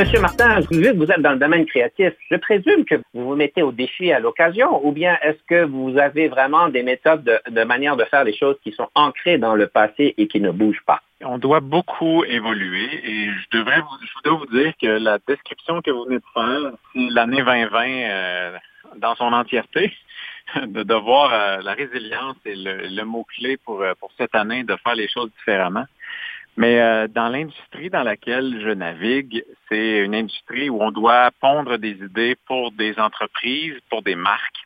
Monsieur 0.00 0.18
Martin, 0.18 0.60
vu 0.60 0.80
que 0.80 0.96
vous 0.96 1.12
êtes 1.12 1.20
dans 1.20 1.32
le 1.32 1.38
domaine 1.38 1.66
créatif, 1.66 2.14
je 2.30 2.36
présume 2.36 2.86
que 2.86 2.94
vous 3.12 3.28
vous 3.28 3.36
mettez 3.36 3.62
au 3.62 3.70
défi 3.70 4.10
à 4.12 4.18
l'occasion 4.18 4.80
ou 4.82 4.92
bien 4.92 5.18
est-ce 5.20 5.42
que 5.46 5.66
vous 5.66 5.98
avez 5.98 6.28
vraiment 6.28 6.70
des 6.70 6.82
méthodes 6.82 7.22
de, 7.22 7.64
manière 7.64 7.96
de 7.96 8.04
faire 8.04 8.24
les 8.24 8.34
choses 8.34 8.56
qui 8.64 8.72
sont 8.72 8.88
ancrées 8.94 9.36
dans 9.36 9.54
le 9.54 9.66
passé 9.66 10.14
et 10.16 10.26
qui 10.26 10.40
ne 10.40 10.52
bougent 10.52 10.82
pas? 10.86 11.02
On 11.22 11.36
doit 11.36 11.60
beaucoup 11.60 12.24
évoluer 12.24 12.88
et 13.04 13.26
je 13.26 13.58
devrais 13.58 13.80
vous, 13.82 13.88
dois 14.24 14.38
vous 14.38 14.46
dire 14.46 14.72
que 14.80 14.86
la 14.86 15.18
description 15.28 15.82
que 15.82 15.90
vous 15.90 16.06
venez 16.06 16.16
de 16.16 16.24
faire, 16.32 16.72
l'année 16.94 17.42
2020 17.42 17.86
euh, 17.86 18.56
dans 18.96 19.14
son 19.16 19.34
entièreté, 19.34 19.92
de, 20.66 20.94
voir 20.94 21.30
euh, 21.34 21.60
la 21.62 21.74
résilience 21.74 22.36
et 22.46 22.54
le, 22.56 23.04
mot-clé 23.04 23.58
euh, 23.68 23.94
pour 24.00 24.10
cette 24.16 24.34
année 24.34 24.64
de 24.64 24.76
faire 24.76 24.94
les 24.94 25.08
choses 25.08 25.30
différemment. 25.36 25.84
Mais 26.60 26.78
euh, 26.78 27.08
dans 27.08 27.30
l'industrie 27.30 27.88
dans 27.88 28.02
laquelle 28.02 28.60
je 28.60 28.68
navigue, 28.68 29.42
c'est 29.70 30.00
une 30.00 30.14
industrie 30.14 30.68
où 30.68 30.82
on 30.82 30.90
doit 30.90 31.30
pondre 31.40 31.78
des 31.78 31.92
idées 31.92 32.36
pour 32.46 32.70
des 32.72 32.98
entreprises, 32.98 33.78
pour 33.88 34.02
des 34.02 34.14
marques. 34.14 34.60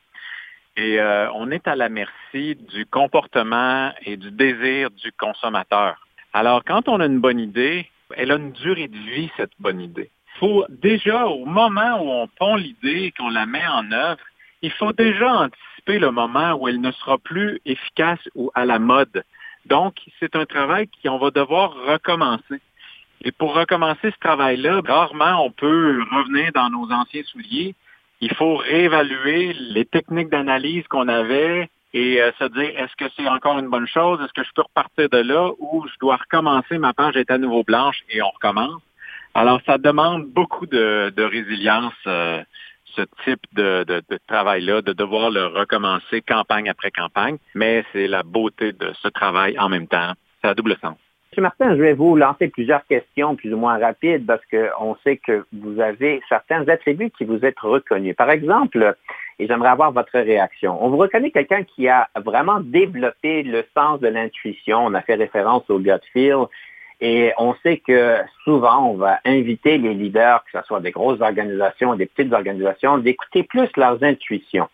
Et 0.77 0.99
euh, 0.99 1.31
on 1.35 1.53
est 1.53 1.69
à 1.69 1.77
la 1.77 1.89
merci 1.89 2.57
du 2.57 2.85
comportement 2.85 3.93
et 4.05 4.17
du 4.17 4.33
désir 4.33 4.91
du 4.91 5.13
consommateur. 5.13 6.05
Alors, 6.33 6.65
quand 6.65 6.89
on 6.89 6.99
a 6.99 7.07
une 7.07 7.21
bonne 7.21 7.39
idée, 7.39 7.89
elle 8.17 8.33
a 8.33 8.39
une 8.39 8.51
durée 8.51 8.89
de 8.89 8.99
vie, 8.99 9.31
cette 9.37 9.53
bonne 9.61 9.81
idée. 9.81 10.11
Il 10.35 10.39
faut 10.41 10.65
déjà, 10.69 11.29
au 11.29 11.45
moment 11.45 12.03
où 12.03 12.11
on 12.11 12.27
pond 12.27 12.57
l'idée 12.57 13.05
et 13.05 13.13
qu'on 13.13 13.31
la 13.31 13.47
met 13.47 13.69
en 13.69 13.93
œuvre, 13.93 14.25
il 14.63 14.73
faut 14.73 14.93
déjà 14.93 15.33
anticiper 15.33 16.01
le 16.01 16.11
moment 16.11 16.55
où 16.55 16.67
elle 16.67 16.81
ne 16.81 16.91
sera 16.91 17.19
plus 17.19 17.61
efficace 17.65 18.19
ou 18.35 18.51
à 18.57 18.65
la 18.65 18.81
mode. 18.81 19.23
Donc, 19.67 19.95
c'est 20.21 20.37
un 20.37 20.45
travail 20.45 20.89
qu'on 21.03 21.19
va 21.19 21.31
devoir 21.31 21.75
recommencer. 21.87 22.61
Et 23.23 23.33
pour 23.33 23.55
recommencer 23.55 24.11
ce 24.11 24.19
travail-là, 24.21 24.83
rarement 24.87 25.45
on 25.47 25.51
peut 25.51 26.03
revenir 26.13 26.53
dans 26.53 26.69
nos 26.69 26.91
anciens 26.93 27.23
souliers. 27.25 27.75
Il 28.21 28.35
faut 28.35 28.57
réévaluer 28.57 29.55
les 29.55 29.87
techniques 29.87 30.29
d'analyse 30.29 30.87
qu'on 30.89 31.09
avait 31.09 31.69
et 31.95 32.21
euh, 32.21 32.33
se 32.39 32.45
dire 32.45 32.71
est-ce 32.79 32.97
que 32.97 33.11
c'est 33.17 33.29
encore 33.29 33.59
une 33.59 33.71
bonne 33.71 33.87
chose, 33.87 34.21
est-ce 34.21 34.33
que 34.33 34.45
je 34.45 34.53
peux 34.55 34.63
repartir 34.63 35.09
de 35.09 35.19
là 35.19 35.51
ou 35.59 35.87
je 35.87 35.95
dois 36.01 36.17
recommencer, 36.17 36.77
ma 36.77 36.93
page 36.93 37.17
est 37.17 37.31
à 37.31 37.39
nouveau 37.39 37.63
blanche 37.63 38.01
et 38.11 38.21
on 38.21 38.31
recommence. 38.31 38.83
Alors, 39.35 39.61
ça 39.67 39.79
demande 39.79 40.27
beaucoup 40.27 40.67
de, 40.67 41.13
de 41.17 41.23
résilience. 41.23 41.95
Euh, 42.07 42.43
ce 42.97 43.03
type 43.25 43.43
de, 43.53 43.85
travail-là, 44.29 44.83
de 44.83 44.93
devoir 44.93 45.31
le 45.31 45.47
recommencer 45.47 46.23
campagne 46.23 46.69
après 46.69 46.91
campagne, 46.91 47.37
mais 47.55 47.85
c'est 47.93 48.07
la 48.07 48.23
beauté 48.23 48.73
de 48.73 48.93
ce 49.03 49.09
travail 49.09 49.59
en 49.59 49.69
même 49.69 49.87
temps. 49.87 50.13
C'est 50.43 50.49
à 50.49 50.55
double 50.55 50.77
sens. 50.81 50.97
M. 51.37 51.43
Martin, 51.43 51.77
je 51.77 51.83
vais 51.83 51.95
vous 51.95 52.17
lancer 52.17 52.49
plusieurs 52.49 52.85
questions 52.87 53.35
plus 53.35 53.53
ou 53.53 53.57
moins 53.57 53.79
rapides 53.79 54.25
parce 54.25 54.43
qu'on 54.47 54.97
sait 55.03 55.17
que 55.17 55.45
vous 55.53 55.81
avez 55.81 56.23
certains 56.29 56.69
attributs 56.69 57.11
qui 57.11 57.25
vous 57.25 57.45
êtes 57.45 57.59
reconnus. 57.59 58.15
Par 58.15 58.31
exemple, 58.31 58.95
et 59.39 59.47
j'aimerais 59.49 59.71
avoir 59.71 59.91
votre 59.91 60.13
réaction, 60.13 60.79
on 60.85 60.91
vous 60.91 60.97
reconnaît 60.97 61.31
quelqu'un 61.31 61.65
qui 61.65 61.89
a 61.89 62.09
vraiment 62.17 62.61
développé 62.61 63.43
le 63.43 63.65
sens 63.77 64.01
de 64.01 64.09
l'intuition. 64.09 64.87
On 64.87 64.95
a 64.95 65.03
fait 65.03 65.17
référence 65.17 65.69
au 65.69 65.81
gut 65.81 65.91
et 67.07 67.35
on 67.37 67.55
sait 67.63 67.83
que 67.87 68.17
souvent, 68.45 68.89
on 68.89 68.95
va 68.95 69.21
inviter 69.27 69.77
les 69.77 69.93
leaders, 69.93 70.43
que 70.45 70.59
ce 70.59 70.67
soit 70.67 70.81
des 70.81 70.91
grosses 70.91 71.21
organisations 71.21 71.91
ou 71.91 71.97
des 71.97 72.07
petites 72.07 72.33
organisations, 72.33 72.97
d'écouter 72.97 73.43
plus 73.43 73.69
leurs 73.77 74.03
intuitions. 74.03 74.71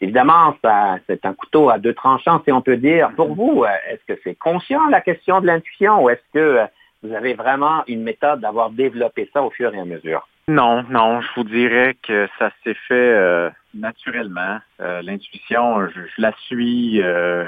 Évidemment, 0.00 0.56
ça, 0.64 0.96
c'est 1.06 1.26
un 1.26 1.34
couteau 1.34 1.68
à 1.68 1.76
deux 1.78 1.92
tranchants, 1.92 2.40
si 2.46 2.50
on 2.50 2.62
peut 2.62 2.78
dire. 2.78 3.10
Pour 3.14 3.34
vous, 3.34 3.64
euh, 3.64 3.68
est-ce 3.90 4.00
que 4.10 4.18
c'est 4.24 4.34
conscient 4.36 4.86
la 4.86 5.02
question 5.02 5.42
de 5.42 5.46
l'intuition 5.46 6.02
ou 6.02 6.08
est-ce 6.08 6.22
que 6.32 6.38
euh, 6.38 6.64
vous 7.02 7.12
avez 7.12 7.34
vraiment 7.34 7.84
une 7.88 8.02
méthode 8.02 8.40
d'avoir 8.40 8.70
développé 8.70 9.28
ça 9.34 9.42
au 9.42 9.50
fur 9.50 9.74
et 9.74 9.78
à 9.78 9.84
mesure? 9.84 10.26
Non, 10.48 10.82
non, 10.88 11.20
je 11.20 11.28
vous 11.36 11.44
dirais 11.44 11.94
que 12.02 12.26
ça 12.38 12.50
s'est 12.64 12.76
fait 12.88 12.94
euh, 12.94 13.50
naturellement. 13.74 14.60
Euh, 14.80 15.02
l'intuition, 15.02 15.86
je, 15.88 16.00
je, 16.00 16.22
la 16.22 16.32
suis, 16.46 17.02
euh, 17.02 17.44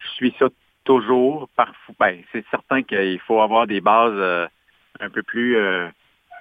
je 0.00 0.08
suis 0.16 0.34
ça 0.36 0.46
toujours, 0.88 1.50
parfois, 1.54 1.94
ben, 2.00 2.22
c'est 2.32 2.44
certain 2.50 2.82
qu'il 2.82 3.20
faut 3.20 3.42
avoir 3.42 3.66
des 3.66 3.82
bases 3.82 4.14
euh, 4.16 4.46
un 5.00 5.10
peu 5.10 5.22
plus... 5.22 5.56
Euh, 5.56 5.86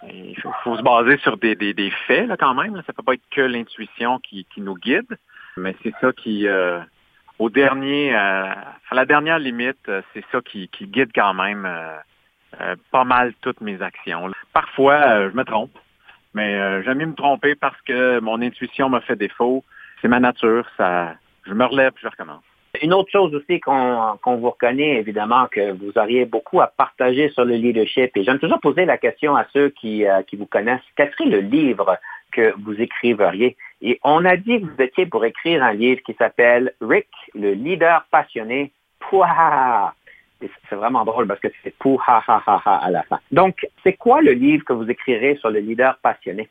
il 0.09 0.39
faut, 0.63 0.77
se 0.77 0.83
baser 0.83 1.17
sur 1.17 1.35
des, 1.37 1.91
faits 2.05 2.29
quand 2.39 2.53
même. 2.53 2.81
Ça 2.85 2.93
peut 2.93 3.03
pas 3.03 3.15
être 3.15 3.29
que 3.29 3.41
l'intuition 3.41 4.19
qui, 4.19 4.45
nous 4.57 4.75
guide, 4.75 5.17
mais 5.57 5.75
c'est 5.83 5.93
ça 5.99 6.13
qui, 6.13 6.47
euh, 6.47 6.79
au 7.39 7.49
dernier, 7.49 8.13
à 8.13 8.75
la 8.91 9.05
dernière 9.05 9.39
limite, 9.39 9.91
c'est 10.13 10.23
ça 10.31 10.39
qui, 10.41 10.69
guide 10.83 11.09
quand 11.15 11.33
même 11.33 11.67
pas 12.91 13.03
mal 13.05 13.33
toutes 13.41 13.59
mes 13.59 13.81
actions. 13.81 14.31
Parfois, 14.53 15.29
je 15.29 15.35
me 15.35 15.43
trompe, 15.43 15.75
mais 16.35 16.83
j'aime 16.83 16.99
mieux 16.99 17.07
me 17.07 17.15
tromper 17.15 17.55
parce 17.55 17.81
que 17.81 18.19
mon 18.19 18.39
intuition 18.43 18.89
m'a 18.89 19.01
fait 19.01 19.15
défaut. 19.15 19.63
C'est 19.99 20.07
ma 20.07 20.19
nature, 20.19 20.69
ça, 20.77 21.15
je 21.47 21.53
me 21.53 21.65
relève, 21.65 21.93
je 21.99 22.07
recommence. 22.07 22.43
Une 22.81 22.93
autre 22.93 23.11
chose 23.11 23.33
aussi 23.33 23.59
qu'on 23.59 24.17
qu 24.23 24.29
vous 24.29 24.49
reconnaît, 24.49 24.97
évidemment, 24.97 25.47
que 25.51 25.71
vous 25.71 25.91
auriez 25.97 26.25
beaucoup 26.25 26.61
à 26.61 26.67
partager 26.67 27.29
sur 27.29 27.45
le 27.45 27.55
leadership. 27.55 28.15
Et 28.15 28.23
j'aime 28.23 28.39
toujours 28.39 28.59
poser 28.59 28.85
la 28.85 28.97
question 28.97 29.35
à 29.35 29.45
ceux 29.53 29.69
qui, 29.69 30.05
euh, 30.05 30.21
qui 30.23 30.35
vous 30.35 30.45
connaissent. 30.45 30.81
Quel 30.95 31.11
serait 31.11 31.29
le 31.29 31.39
livre 31.39 31.97
que 32.31 32.53
vous 32.63 32.79
écriveriez? 32.79 33.55
Et 33.81 33.99
on 34.03 34.25
a 34.25 34.37
dit 34.37 34.61
que 34.61 34.65
vous 34.65 34.81
étiez 34.81 35.05
pour 35.05 35.23
écrire 35.25 35.63
un 35.63 35.73
livre 35.73 36.01
qui 36.03 36.13
s'appelle 36.13 36.73
Rick, 36.81 37.07
le 37.35 37.53
leader 37.53 38.05
passionné. 38.11 38.71
Pouah! 38.99 39.93
C'est 40.39 40.75
vraiment 40.75 41.03
drôle 41.03 41.27
parce 41.27 41.39
que 41.39 41.47
c'est 41.63 41.75
pour 41.77 42.03
ha 42.07 42.23
ha 42.27 42.43
ha 42.45 42.61
ha 42.63 42.75
à 42.85 42.91
la 42.91 43.03
fin. 43.03 43.19
Donc, 43.31 43.67
c'est 43.83 43.93
quoi 43.93 44.21
le 44.21 44.33
livre 44.33 44.63
que 44.65 44.73
vous 44.73 44.89
écrirez 44.89 45.35
sur 45.37 45.49
le 45.49 45.59
leader 45.59 45.97
passionné? 46.03 46.47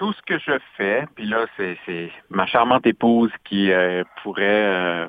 Tout 0.00 0.14
ce 0.14 0.22
que 0.22 0.38
je 0.38 0.58
fais, 0.78 1.04
puis 1.14 1.26
là, 1.26 1.44
c'est 1.58 2.10
ma 2.30 2.46
charmante 2.46 2.86
épouse 2.86 3.30
qui 3.44 3.70
euh, 3.70 4.02
pourrait, 4.22 4.64
euh, 4.64 5.06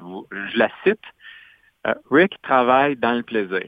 je 0.51 0.57
la 0.57 0.67
cite, 0.83 0.99
euh, 1.87 1.93
Rick 2.11 2.33
travaille 2.41 2.97
dans 2.97 3.13
le 3.13 3.23
plaisir. 3.23 3.63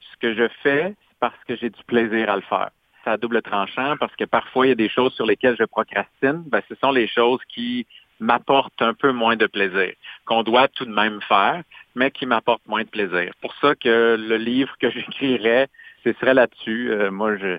Ce 0.00 0.16
que 0.18 0.32
je 0.32 0.48
fais, 0.62 0.94
c'est 0.96 1.18
parce 1.20 1.36
que 1.46 1.56
j'ai 1.56 1.68
du 1.68 1.84
plaisir 1.84 2.30
à 2.30 2.36
le 2.36 2.42
faire. 2.42 2.70
C'est 3.04 3.10
à 3.10 3.18
double 3.18 3.42
tranchant 3.42 3.98
parce 4.00 4.16
que 4.16 4.24
parfois, 4.24 4.64
il 4.64 4.68
y 4.70 4.72
a 4.72 4.76
des 4.76 4.88
choses 4.88 5.12
sur 5.12 5.26
lesquelles 5.26 5.56
je 5.60 5.64
procrastine. 5.64 6.42
Ben, 6.46 6.62
ce 6.66 6.74
sont 6.76 6.90
les 6.90 7.06
choses 7.06 7.40
qui 7.54 7.86
m'apportent 8.18 8.80
un 8.80 8.94
peu 8.94 9.12
moins 9.12 9.36
de 9.36 9.46
plaisir, 9.46 9.92
qu'on 10.24 10.42
doit 10.42 10.68
tout 10.68 10.86
de 10.86 10.94
même 10.94 11.20
faire, 11.28 11.62
mais 11.94 12.10
qui 12.10 12.24
m'apportent 12.24 12.66
moins 12.66 12.84
de 12.84 12.88
plaisir. 12.88 13.30
Pour 13.42 13.54
ça 13.56 13.74
que 13.74 14.16
le 14.18 14.36
livre 14.38 14.74
que 14.80 14.88
j'écrirais, 14.94 15.68
ce 16.02 16.14
serait 16.14 16.32
là-dessus. 16.32 16.92
moi, 17.10 17.36
je, 17.36 17.58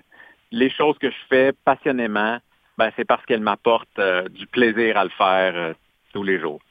les 0.49 0.71
choses 0.71 0.97
que 0.97 1.11
je 1.11 1.21
fais 1.29 1.53
passionnément, 1.63 2.39
ben, 2.77 2.91
c'est 2.95 3.05
parce 3.05 3.25
qu'elle 3.25 3.41
m'apporte 3.41 3.99
euh, 3.99 4.27
du 4.29 4.47
plaisir 4.47 4.97
à 4.97 5.03
le 5.03 5.09
faire 5.11 5.53
euh, 5.55 5.73
tous 6.13 6.23
les 6.23 6.39
jours. 6.39 6.61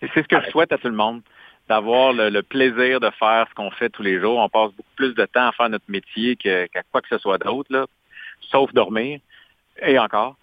Et 0.00 0.08
c'est 0.14 0.22
ce 0.22 0.28
que 0.28 0.40
je 0.40 0.50
souhaite 0.50 0.72
à 0.72 0.78
tout 0.78 0.88
le 0.88 0.94
monde, 0.94 1.22
d'avoir 1.68 2.12
le, 2.12 2.28
le, 2.28 2.42
plaisir 2.42 3.00
de 3.00 3.10
faire 3.10 3.46
ce 3.48 3.54
qu'on 3.54 3.70
fait 3.70 3.88
tous 3.88 4.02
les 4.02 4.20
jours. 4.20 4.38
On 4.38 4.48
passe 4.48 4.72
beaucoup 4.72 4.94
plus 4.96 5.14
de 5.14 5.24
temps 5.26 5.48
à 5.48 5.52
faire 5.52 5.68
notre 5.68 5.88
métier 5.88 6.36
qu'à 6.36 6.66
qu 6.66 6.78
quoi 6.90 7.00
que 7.00 7.08
ce 7.08 7.18
soit 7.18 7.38
d'autre, 7.38 7.88
sauf 8.50 8.72
dormir. 8.72 9.20
Et 9.80 9.98
encore, 9.98 10.36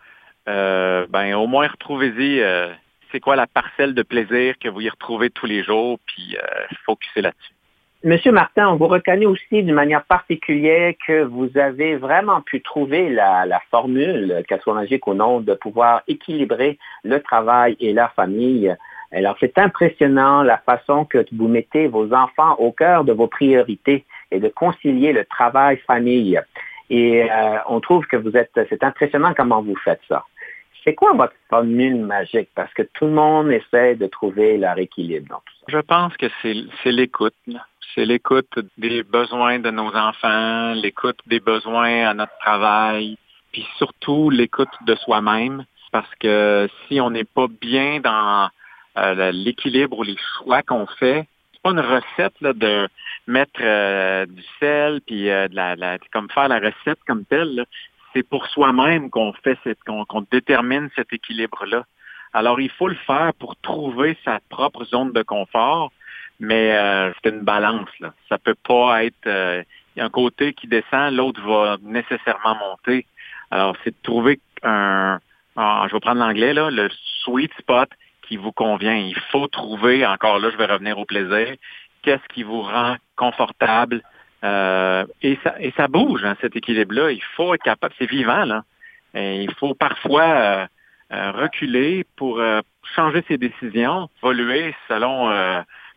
euh, 0.47 1.06
ben 1.10 1.36
au 1.36 1.47
moins 1.47 1.68
retrouvez-y 1.68 2.41
euh, 2.41 2.74
c'est 3.12 3.20
quoi 3.20 3.36
la 3.36 3.45
parcelle 3.45 3.93
de 3.93 4.02
plaisir 4.02 4.58
que 4.58 4.70
vous 4.70 4.82
y 4.82 4.89
retrouvez 4.89 5.30
tous 5.30 5.45
les 5.45 5.64
jours, 5.64 6.00
puis 6.06 6.38
euh, 6.38 6.76
focussez 6.86 7.22
là-dessus. 7.22 7.54
Monsieur 8.02 8.32
Martin, 8.32 8.70
on 8.70 8.78
vous 8.78 8.88
reconnaît 8.88 9.26
aussi 9.26 9.62
d'une 9.62 9.74
manière 9.74 10.06
particulière 10.06 10.93
que 11.06 11.24
vous 11.24 11.50
avez 11.58 11.97
vraiment 11.97 12.39
pu 12.39 12.62
trouver 12.62 13.10
la, 13.10 13.45
la 13.45 13.60
formule, 13.72 14.41
qu'elle 14.47 14.62
soit 14.62 14.74
magique 14.74 15.06
ou 15.06 15.14
non, 15.14 15.41
de 15.41 15.54
pouvoir 15.54 16.04
équilibrer 16.08 16.80
le 17.04 17.22
travail 17.22 17.76
et 17.82 17.91
la 17.91 18.08
famille. 18.08 18.74
Alors, 19.12 19.36
c'est 19.41 19.58
impressionnant 19.58 20.43
la 20.43 20.60
façon 20.60 21.04
que 21.04 21.26
vous 21.34 21.50
mettez 21.50 21.88
vos 21.88 22.14
enfants 22.14 22.56
au 22.58 22.72
cœur 22.72 23.04
de 23.04 23.12
vos 23.12 23.28
priorités 23.28 24.06
et 24.32 24.39
de 24.39 24.47
concilier 24.47 25.12
le 25.12 25.26
travail-famille. 25.26 26.39
Et 26.89 27.30
euh, 27.30 27.58
on 27.68 27.82
trouve 27.82 28.06
que 28.06 28.16
vous 28.16 28.38
êtes, 28.38 28.58
c'est 28.70 28.82
impressionnant 28.82 29.34
comment 29.36 29.62
vous 29.62 29.76
faites 29.76 30.02
ça. 30.08 30.24
C'est 30.86 30.95
quoi 30.95 31.12
votre 31.12 31.34
formule 31.50 31.97
magique? 31.97 32.50
Parce 32.56 32.74
que 32.74 32.84
tout 32.84 33.08
le 33.08 33.12
monde 33.12 33.52
essaie 33.52 33.95
de 33.95 34.08
trouver 34.08 34.58
leur 34.58 34.78
équilibre 34.78 35.28
dans 35.28 35.41
tout 35.45 35.54
ça. 35.60 35.66
Je 35.68 35.80
pense 35.80 36.16
que 36.16 36.28
c'est 36.41 36.91
l'écoute 36.91 37.36
C'est 37.95 38.05
l'écoute 38.05 38.59
des 38.77 39.03
besoins 39.03 39.59
de 39.59 39.71
nos 39.71 39.95
enfants, 39.95 40.73
l'écoute 40.73 41.19
des 41.25 41.39
besoins 41.39 42.07
à 42.07 42.13
notre 42.13 42.37
travail, 42.39 43.17
puis 43.51 43.65
surtout 43.77 44.29
l'écoute 44.29 44.69
de 44.85 44.95
soi-même. 44.95 45.65
Parce 45.91 46.13
que 46.19 46.69
si 46.87 47.01
on 47.01 47.09
n'est 47.09 47.23
pas 47.23 47.47
bien 47.47 47.99
dans 47.99 48.49
euh, 48.97 49.31
l'équilibre 49.31 49.99
ou 49.99 50.03
les 50.03 50.17
choix 50.37 50.61
qu'on 50.61 50.85
fait, 50.85 51.27
c'est 51.53 51.61
pas 51.63 51.71
une 51.71 51.79
recette 51.79 52.39
là, 52.41 52.53
de 52.53 52.87
mettre 53.27 53.59
euh, 53.61 54.25
du 54.25 54.43
sel 54.59 55.01
puis 55.05 55.29
euh, 55.29 55.47
de 55.47 55.55
la, 55.55 55.97
comme 56.11 56.29
faire 56.29 56.47
la 56.47 56.59
recette 56.59 56.99
comme 57.07 57.25
telle. 57.25 57.55
là. 57.55 57.63
C'est 58.13 58.27
pour 58.27 58.47
soi-même 58.47 59.09
qu'on 59.09 59.33
fait 59.33 59.57
cette 59.63 59.83
qu'on 59.83 60.05
qu'on 60.05 60.25
détermine 60.31 60.89
cet 60.95 61.11
équilibre-là. 61.13 61.85
Alors 62.33 62.59
il 62.59 62.69
faut 62.69 62.87
le 62.87 62.95
faire 63.07 63.33
pour 63.39 63.55
trouver 63.57 64.17
sa 64.25 64.39
propre 64.49 64.85
zone 64.85 65.11
de 65.11 65.23
confort, 65.23 65.91
mais 66.39 66.73
euh, 66.75 67.11
c'est 67.23 67.29
une 67.29 67.41
balance. 67.41 67.89
Là. 67.99 68.13
Ça 68.27 68.37
peut 68.37 68.55
pas 68.67 69.03
être 69.03 69.27
euh, 69.27 69.63
il 69.95 69.99
y 69.99 70.01
a 70.01 70.05
un 70.05 70.09
côté 70.09 70.53
qui 70.53 70.67
descend, 70.67 71.13
l'autre 71.13 71.41
va 71.41 71.77
nécessairement 71.81 72.55
monter. 72.55 73.05
Alors 73.51 73.75
c'est 73.83 73.91
de 73.91 74.01
trouver 74.03 74.39
un 74.63 75.19
je 75.57 75.93
vais 75.93 75.99
prendre 75.99 76.21
l'anglais 76.21 76.53
là, 76.53 76.69
le 76.69 76.89
sweet 77.23 77.51
spot 77.59 77.89
qui 78.21 78.37
vous 78.37 78.51
convient. 78.51 78.95
Il 78.95 79.19
faut 79.31 79.47
trouver, 79.47 80.05
encore 80.05 80.39
là, 80.39 80.49
je 80.51 80.57
vais 80.57 80.65
revenir 80.65 80.97
au 80.97 81.05
plaisir, 81.05 81.55
qu'est-ce 82.01 82.33
qui 82.33 82.43
vous 82.43 82.61
rend 82.61 82.95
confortable. 83.15 84.01
Euh, 84.43 85.05
et, 85.21 85.37
ça, 85.43 85.55
et 85.59 85.73
ça 85.75 85.87
bouge, 85.87 86.23
hein, 86.23 86.35
cet 86.39 86.55
équilibre-là. 86.55 87.11
Il 87.11 87.23
faut 87.35 87.53
être 87.53 87.63
capable, 87.63 87.93
c'est 87.97 88.09
vivant, 88.09 88.45
là. 88.45 88.63
Il 89.15 89.51
faut 89.55 89.73
parfois 89.73 90.23
euh, 90.23 90.67
euh, 91.11 91.31
reculer 91.31 92.05
pour 92.15 92.39
euh, 92.39 92.61
changer 92.95 93.23
ses 93.27 93.37
décisions, 93.37 94.07
évoluer 94.21 94.75
selon 94.87 95.29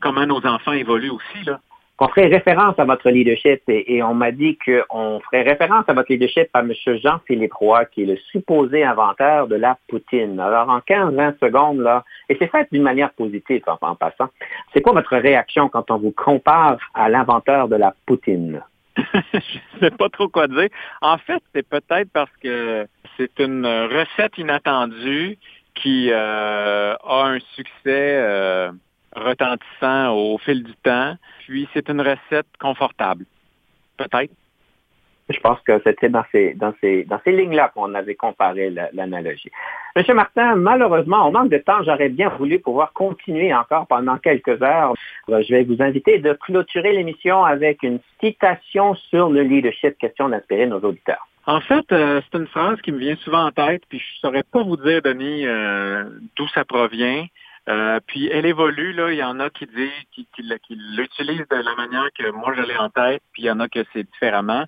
comment 0.03 0.27
nos 0.27 0.45
enfants 0.47 0.73
évoluent 0.73 1.11
aussi, 1.11 1.45
là. 1.47 1.61
qu'on 1.97 2.09
ferait 2.09 2.27
référence 2.27 2.79
à 2.79 2.85
votre 2.85 3.09
leadership 3.09 3.63
et, 3.69 3.95
et 3.95 4.03
on 4.03 4.15
m'a 4.15 4.33
dit 4.33 4.59
qu'on 4.59 5.21
ferait 5.21 5.43
référence 5.43 5.85
à 5.89 5.93
votre 5.93 6.13
leadership 6.13 6.49
à 6.53 6.61
M. 6.61 6.73
Jean-Philippe 6.87 7.55
Roy, 7.55 7.85
qui 7.87 8.03
est 8.03 8.07
le 8.07 8.17
supposé 8.31 8.85
inventeur 8.85 9.47
de 9.47 9.57
la 9.57 9.79
poutine. 9.89 10.39
Alors, 10.41 10.69
en 10.69 10.79
15-20 10.81 11.39
secondes, 11.39 11.81
là, 11.81 12.05
et 12.29 12.37
c'est 12.39 12.51
fait 12.51 12.69
d'une 12.73 12.83
manière 12.83 13.13
positive 13.13 13.63
en, 13.67 13.79
en 13.81 13.95
passant, 13.95 14.29
c'est 14.75 14.83
quoi 14.83 14.93
votre 14.93 15.17
réaction 15.17 15.69
quand 15.69 15.91
on 15.91 15.99
vous 15.99 16.13
compare 16.13 16.79
à 16.95 17.09
l'inventeur 17.09 17.69
de 17.69 17.77
la 17.77 17.95
poutine? 18.07 18.63
je 18.97 19.81
sais 19.81 19.91
pas 19.91 20.09
trop 20.09 20.29
quoi 20.29 20.49
dire. 20.49 20.69
En 21.01 21.19
fait, 21.19 21.43
c'est 21.55 21.67
peut-être 21.67 22.11
parce 22.13 22.31
que 22.43 22.87
c'est 23.17 23.39
une 23.39 23.67
recette 23.67 24.37
inattendue 24.37 25.39
qui 25.75 26.11
euh, 26.11 26.95
a 26.95 27.27
un 27.27 27.39
succès 27.55 27.71
euh, 27.87 28.71
retentissant 29.15 30.15
au 30.15 30.39
fil 30.39 30.63
du 30.63 30.75
temps. 30.83 31.17
Puis 31.47 31.69
c'est 31.75 31.89
une 31.89 32.01
recette 32.01 32.47
confortable. 32.61 33.25
Peut-être. 33.97 34.33
Je 35.29 35.39
pense 35.39 35.61
que 35.61 35.81
c'était 35.85 36.09
dans 36.09 36.25
ces, 36.33 36.53
dans 36.55 36.75
ces, 36.81 37.05
dans 37.05 37.21
ces 37.25 37.33
lignes-là 37.33 37.71
qu'on 37.75 37.95
avait 37.95 38.17
comparé 38.17 38.71
la- 38.71 38.91
l'analogie. 38.93 39.51
Monsieur 39.97 40.15
Martin, 40.15 40.57
malheureusement, 40.57 41.29
on 41.29 41.33
manque 41.33 41.49
de 41.49 41.59
temps. 41.59 41.83
J'aurais 41.85 42.09
bien 42.09 42.29
voulu 42.31 42.59
pouvoir 42.59 42.93
continuer 42.93 43.55
encore 43.55 43.87
pendant 43.87 44.19
quelques 44.19 44.61
heures. 44.63 44.93
Je 45.29 45.55
vais 45.55 45.63
vous 45.65 45.81
inviter 45.81 46.19
de 46.19 46.33
clôturer 46.35 46.93
l'émission 46.93 47.45
avec 47.45 47.83
une 47.83 48.01
citation 48.21 48.95
sur 48.95 49.31
le 49.31 49.43
leadership, 49.43 49.97
question 49.97 50.29
d'inspirer 50.29 50.67
nos 50.67 50.81
auditeurs. 50.81 51.27
En 51.47 51.61
fait, 51.61 51.91
euh, 51.93 52.21
c'est 52.25 52.39
une 52.39 52.47
phrase 52.47 52.81
qui 52.83 52.93
me 52.93 52.99
vient 52.99 53.17
souvent 53.17 53.47
en 53.47 53.51
tête, 53.51 53.83
puis 53.89 53.99
je 53.99 54.21
saurais 54.21 54.45
pas 54.45 54.63
vous 54.63 54.77
dire, 54.77 55.03
Denis, 55.03 55.47
euh, 55.47 56.05
d'où 56.37 56.47
ça 56.49 56.65
provient. 56.65 57.27
Euh, 57.69 58.01
puis 58.07 58.29
elle 58.29 58.47
évolue, 58.47 58.93
là. 58.93 59.13
Il 59.13 59.19
y 59.19 59.23
en 59.23 59.39
a 59.41 59.51
qui 59.51 59.67
disent, 59.67 59.91
qui, 60.13 60.27
l'utilisent 60.71 61.49
de 61.49 61.57
la 61.57 61.75
manière 61.77 62.09
que 62.19 62.31
moi 62.31 62.55
je 62.57 62.63
l'ai 62.63 62.77
en 62.77 62.91
tête, 62.91 63.23
puis 63.33 63.43
il 63.43 63.47
y 63.47 63.51
en 63.51 63.61
a 63.61 63.69
que 63.69 63.85
c'est 63.93 64.05
différemment. 64.05 64.65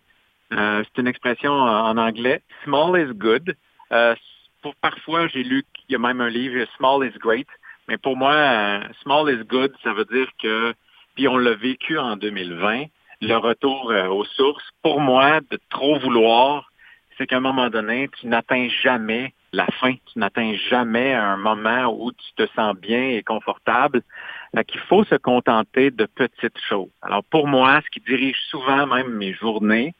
Euh, 0.53 0.85
c'est 0.85 1.01
une 1.01 1.09
expression 1.09 1.53
en, 1.53 1.89
en 1.89 1.97
anglais. 1.97 2.43
Small 2.65 3.01
is 3.01 3.13
good. 3.15 3.57
Euh, 3.93 4.15
pour, 4.63 4.75
parfois, 4.77 5.27
j'ai 5.29 5.43
lu 5.43 5.65
qu'il 5.75 5.93
y 5.93 5.95
a 5.97 5.99
même 5.99 6.21
un 6.21 6.31
livre, 6.31 6.65
Small 6.77 7.07
is 7.07 7.19
great. 7.19 7.49
Mais 7.89 7.99
pour 7.99 8.17
moi, 8.17 8.33
euh, 8.33 8.81
small 9.03 9.31
is 9.31 9.45
good, 9.45 9.73
ça 9.83 9.93
veut 9.93 10.07
dire 10.07 10.29
que, 10.43 10.75
puis 11.15 11.29
on 11.29 11.37
l'a 11.37 11.55
vécu 11.55 11.99
en 11.99 12.17
2020, 12.17 12.85
le 13.21 13.37
retour 13.37 13.91
euh, 13.91 14.09
aux 14.09 14.25
sources. 14.25 14.69
Pour 14.83 15.01
moi, 15.01 15.41
de 15.51 15.59
trop 15.71 15.99
vouloir, 15.99 16.71
c'est 17.17 17.27
qu'à 17.27 17.37
un 17.37 17.41
moment 17.41 17.71
donné, 17.71 18.09
tu 18.21 18.27
n'atteins 18.27 18.69
jamais 18.83 19.33
la 19.53 19.67
fin. 19.67 19.95
Tu 20.13 20.19
n'atteins 20.19 20.55
jamais 20.69 21.15
un 21.15 21.37
moment 21.37 21.87
où 21.87 22.13
tu 22.13 22.33
te 22.37 22.47
sens 22.55 22.75
bien 22.77 23.11
et 23.11 23.23
confortable. 23.23 24.03
Fait 24.55 24.65
qu'il 24.65 24.81
faut 24.81 25.05
se 25.05 25.15
contenter 25.15 25.91
de 25.91 26.07
petites 26.07 26.59
choses. 26.69 26.91
Alors 27.03 27.25
pour 27.25 27.47
moi, 27.47 27.81
ce 27.85 27.91
qui 27.91 28.01
dirige 28.01 28.39
souvent 28.51 28.87
même 28.87 29.15
mes 29.15 29.33
journées, 29.33 29.95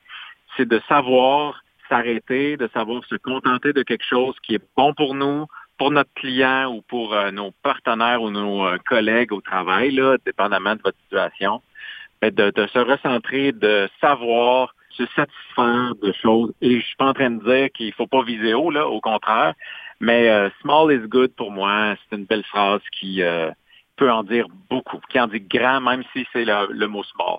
c'est 0.57 0.69
de 0.69 0.81
savoir 0.89 1.63
s'arrêter, 1.89 2.57
de 2.57 2.69
savoir 2.73 3.05
se 3.05 3.17
contenter 3.17 3.73
de 3.73 3.83
quelque 3.83 4.05
chose 4.05 4.35
qui 4.43 4.55
est 4.55 4.63
bon 4.77 4.95
pour 4.95 5.15
nous, 5.15 5.47
pour 5.79 5.91
notre 5.91 6.13
client 6.15 6.73
ou 6.73 6.83
pour 6.83 7.15
euh, 7.15 7.31
nos 7.31 7.51
partenaires 7.63 8.23
ou 8.23 8.31
nos 8.31 8.65
euh, 8.67 8.79
collègues 8.87 9.33
au 9.33 9.41
travail, 9.41 9.91
là, 9.91 10.17
dépendamment 10.25 10.77
de 10.77 10.83
votre 10.83 10.99
situation. 11.03 11.61
Mais 12.23 12.31
de, 12.31 12.51
de 12.51 12.67
se 12.69 12.79
recentrer, 12.79 13.53
de 13.53 13.89
savoir 14.01 14.75
se 14.97 15.05
satisfaire 15.15 15.95
de 16.03 16.13
choses. 16.13 16.53
Et 16.61 16.81
je 16.81 16.85
suis 16.85 16.97
pas 16.97 17.07
en 17.07 17.15
train 17.15 17.31
de 17.31 17.45
dire 17.45 17.71
qu'il 17.73 17.93
faut 17.93 18.07
pas 18.07 18.23
viser 18.23 18.55
haut, 18.55 18.71
là, 18.71 18.87
au 18.87 19.01
contraire. 19.01 19.55
Mais 20.01 20.29
euh, 20.29 20.51
small 20.61 20.93
is 20.93 21.07
good 21.09 21.33
pour 21.35 21.51
moi, 21.51 21.95
c'est 22.09 22.17
une 22.17 22.25
belle 22.25 22.45
phrase 22.45 22.81
qui 22.99 23.23
euh, 23.23 23.51
peut 23.97 24.11
en 24.11 24.23
dire 24.23 24.47
beaucoup, 24.69 25.01
qui 25.09 25.21
en 25.21 25.27
dit 25.27 25.41
grand, 25.41 25.81
même 25.81 26.03
si 26.13 26.27
c'est 26.33 26.45
le, 26.45 26.87
mot 26.87 27.05
small. 27.05 27.39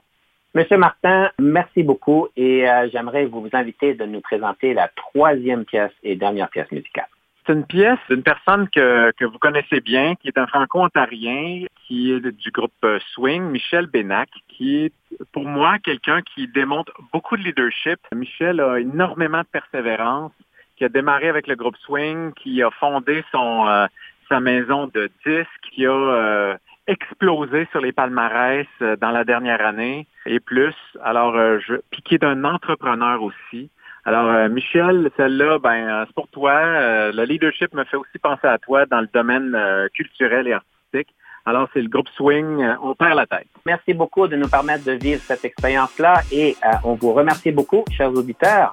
Monsieur 0.53 0.77
Martin, 0.77 1.31
merci 1.37 1.83
beaucoup 1.83 2.29
et 2.37 2.67
euh, 2.69 2.87
j'aimerais 2.91 3.25
vous 3.25 3.49
inviter 3.51 3.93
de 3.93 4.05
nous 4.05 4.21
présenter 4.21 4.73
la 4.73 4.87
troisième 4.87 5.65
pièce 5.65 5.91
et 6.01 6.15
dernière 6.15 6.49
pièce 6.49 6.71
musicale. 6.71 7.07
C'est 7.45 7.53
une 7.53 7.65
pièce 7.65 7.99
d'une 8.09 8.23
personne 8.23 8.67
que, 8.69 9.11
que 9.11 9.25
vous 9.25 9.37
connaissez 9.37 9.79
bien, 9.79 10.15
qui 10.15 10.29
est 10.29 10.37
un 10.37 10.47
franco-ontarien, 10.47 11.65
qui 11.85 12.11
est 12.11 12.19
du 12.19 12.51
groupe 12.51 12.73
euh, 12.83 12.99
Swing, 13.13 13.43
Michel 13.43 13.85
Bénac, 13.85 14.29
qui 14.47 14.77
est 14.77 14.93
pour 15.31 15.45
moi 15.45 15.77
quelqu'un 15.79 16.21
qui 16.21 16.47
démontre 16.47 16.91
beaucoup 17.13 17.37
de 17.37 17.43
leadership. 17.43 17.99
Michel 18.13 18.59
a 18.59 18.79
énormément 18.79 19.41
de 19.41 19.47
persévérance, 19.47 20.31
qui 20.75 20.85
a 20.85 20.89
démarré 20.89 21.29
avec 21.29 21.45
le 21.47 21.55
groupe 21.55 21.77
Swing, 21.77 22.33
qui 22.33 22.63
a 22.63 22.71
fondé 22.71 23.23
son 23.31 23.67
euh, 23.67 23.85
sa 24.29 24.39
maison 24.39 24.87
de 24.87 25.09
disques, 25.25 25.69
qui 25.71 25.85
a 25.85 25.91
euh, 25.91 26.57
explosé 26.87 27.67
sur 27.71 27.81
les 27.81 27.91
palmarès 27.91 28.67
euh, 28.81 28.95
dans 28.95 29.11
la 29.11 29.23
dernière 29.23 29.65
année 29.65 30.07
et 30.25 30.39
plus. 30.39 30.75
Alors, 31.03 31.35
euh, 31.35 31.59
je, 31.59 31.75
puis 31.91 32.01
qui 32.01 32.15
est 32.15 32.23
un 32.23 32.43
entrepreneur 32.43 33.21
aussi. 33.21 33.69
Alors, 34.07 34.29
euh, 34.29 34.49
Michel, 34.49 35.09
celle-là, 35.17 35.57
ben, 35.57 35.71
euh, 35.71 36.03
c'est 36.05 36.13
pour 36.13 36.27
toi. 36.27 36.51
Euh, 36.53 37.11
le 37.11 37.23
leadership 37.23 37.73
me 37.73 37.83
fait 37.85 37.97
aussi 37.97 38.19
penser 38.21 38.45
à 38.45 38.59
toi 38.59 38.85
dans 38.85 39.01
le 39.01 39.09
domaine 39.11 39.53
euh, 39.55 39.87
culturel 39.95 40.47
et 40.47 40.53
artistique. 40.53 41.15
Alors, 41.47 41.67
c'est 41.73 41.81
le 41.81 41.89
groupe 41.89 42.07
Swing. 42.09 42.61
euh, 42.61 42.75
on 42.83 42.93
perd 42.93 43.15
la 43.15 43.25
tête. 43.25 43.47
Merci 43.65 43.95
beaucoup 43.95 44.27
de 44.27 44.35
nous 44.35 44.47
permettre 44.47 44.83
de 44.85 44.91
vivre 44.91 45.21
cette 45.25 45.43
expérience-là 45.43 46.21
et 46.31 46.55
euh, 46.63 46.69
on 46.83 46.93
vous 46.93 47.13
remercie 47.13 47.51
beaucoup, 47.51 47.83
chers 47.97 48.11
auditeurs. 48.11 48.69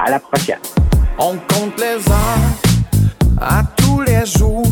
À 0.00 0.10
la 0.10 0.18
prochaine. 0.18 0.58
On 1.16 1.36
compte 1.36 1.78
les 1.78 2.10
heures 2.10 3.40
à 3.40 3.62
tous 3.76 4.00
les 4.02 4.26
jours. 4.26 4.66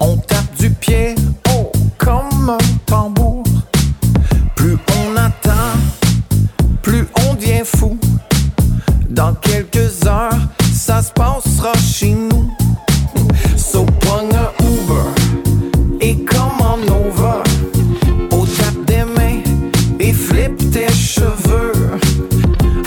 On 0.00 0.16
tape 0.16 0.52
du 0.58 0.70
pied, 0.70 1.14
oh, 1.54 1.70
comme 1.96 2.50
un 2.50 2.58
tambour. 2.86 3.44
Plus 4.56 4.76
on 4.98 5.16
attend, 5.16 5.78
plus 6.82 7.04
on 7.28 7.34
devient 7.34 7.62
fou. 7.64 7.95
Dans 9.16 9.32
quelques 9.32 10.06
heures, 10.06 10.38
ça 10.74 11.00
se 11.02 11.10
passera 11.10 11.72
chez 11.78 12.10
nous. 12.10 12.50
So 13.56 13.86
pogne 14.00 14.28
un 14.36 14.52
Uber 14.62 15.08
et 16.02 16.16
commande 16.22 16.84
over. 16.90 17.42
Au 18.30 18.44
tape 18.44 18.84
des 18.86 19.04
mains 19.04 19.42
et 19.98 20.12
flip 20.12 20.58
tes 20.70 20.92
cheveux. 20.92 21.72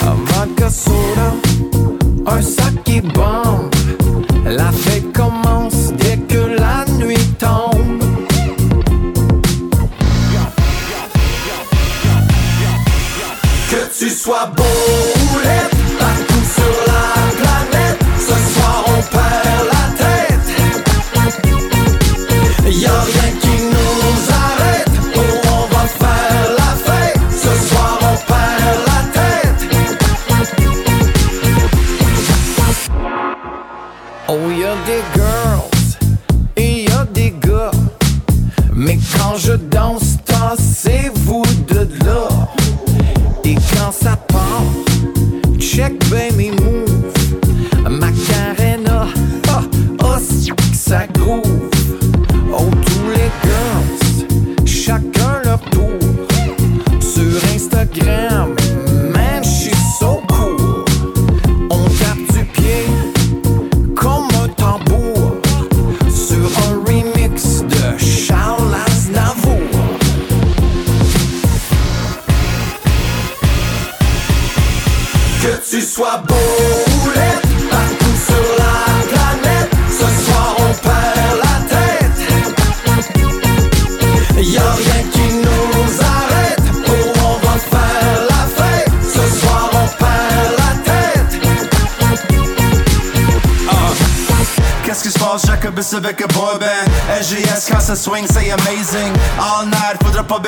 Un 0.04 0.16
vodka 0.28 0.70
soda, 0.70 1.34
un 2.28 2.42
sac 2.44 2.76
qui 2.86 3.02
bombe. 3.02 3.72
La 4.46 4.72
fête 4.72 5.12
commence 5.14 5.92
dès 5.98 6.18
que 6.18 6.60
la 6.60 6.86
nuit 7.04 7.18
tombe. 7.40 8.04
Que 13.72 13.98
tu 13.98 14.10
sois 14.12 14.46
beau 14.56 14.64
ou 14.64 15.69
Y'a 22.80 23.02
rien 23.02 23.19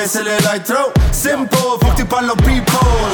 baisser 0.01 0.23
les 0.23 0.43
lights 0.45 0.65
trop 0.65 0.91
Simple, 1.11 1.55
faut 1.55 1.77
que 1.77 1.97
tu 1.97 2.05
parles 2.05 2.31
aux 2.31 2.35
people. 2.37 2.65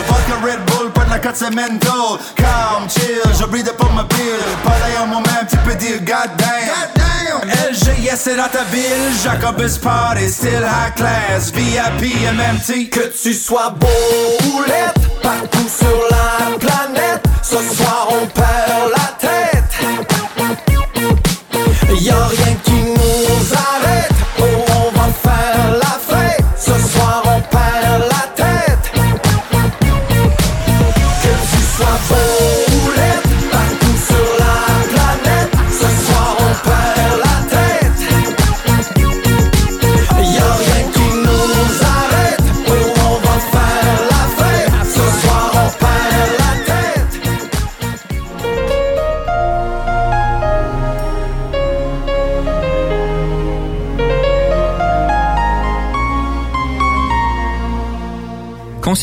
Vodka 0.08 0.36
Red 0.44 0.60
Bull, 0.68 0.92
pas 0.92 1.04
de 1.06 1.10
la 1.10 1.20
cote 1.20 1.36
c'est 1.36 1.54
mental 1.54 2.20
Calm, 2.36 2.88
chill, 2.90 3.22
je 3.40 3.46
bride 3.46 3.72
pas 3.78 3.90
ma 3.96 4.04
pile. 4.06 4.46
Parler 4.64 4.98
en 5.02 5.08
moi-même, 5.08 5.48
tu 5.50 5.58
peux 5.58 5.76
dire 5.76 6.00
goddamn. 6.00 7.08
LGS 7.72 8.16
c'est 8.16 8.36
dans 8.36 8.48
ta 8.48 8.64
ville. 8.72 9.12
Jacobus 9.24 9.78
party, 9.78 10.30
still 10.30 10.64
high 10.64 10.94
class. 10.96 11.52
VIP, 11.52 12.14
MMT 12.34 12.90
Que 12.90 13.12
tu 13.22 13.34
sois 13.34 13.72
beau 13.72 13.88
ou 14.46 14.64
partout 15.22 15.70
sur 15.70 16.00
la 16.12 16.58
planète, 16.58 17.24
ce 17.44 17.58
soir 17.58 18.08
on 18.12 18.26
perd 18.28 18.47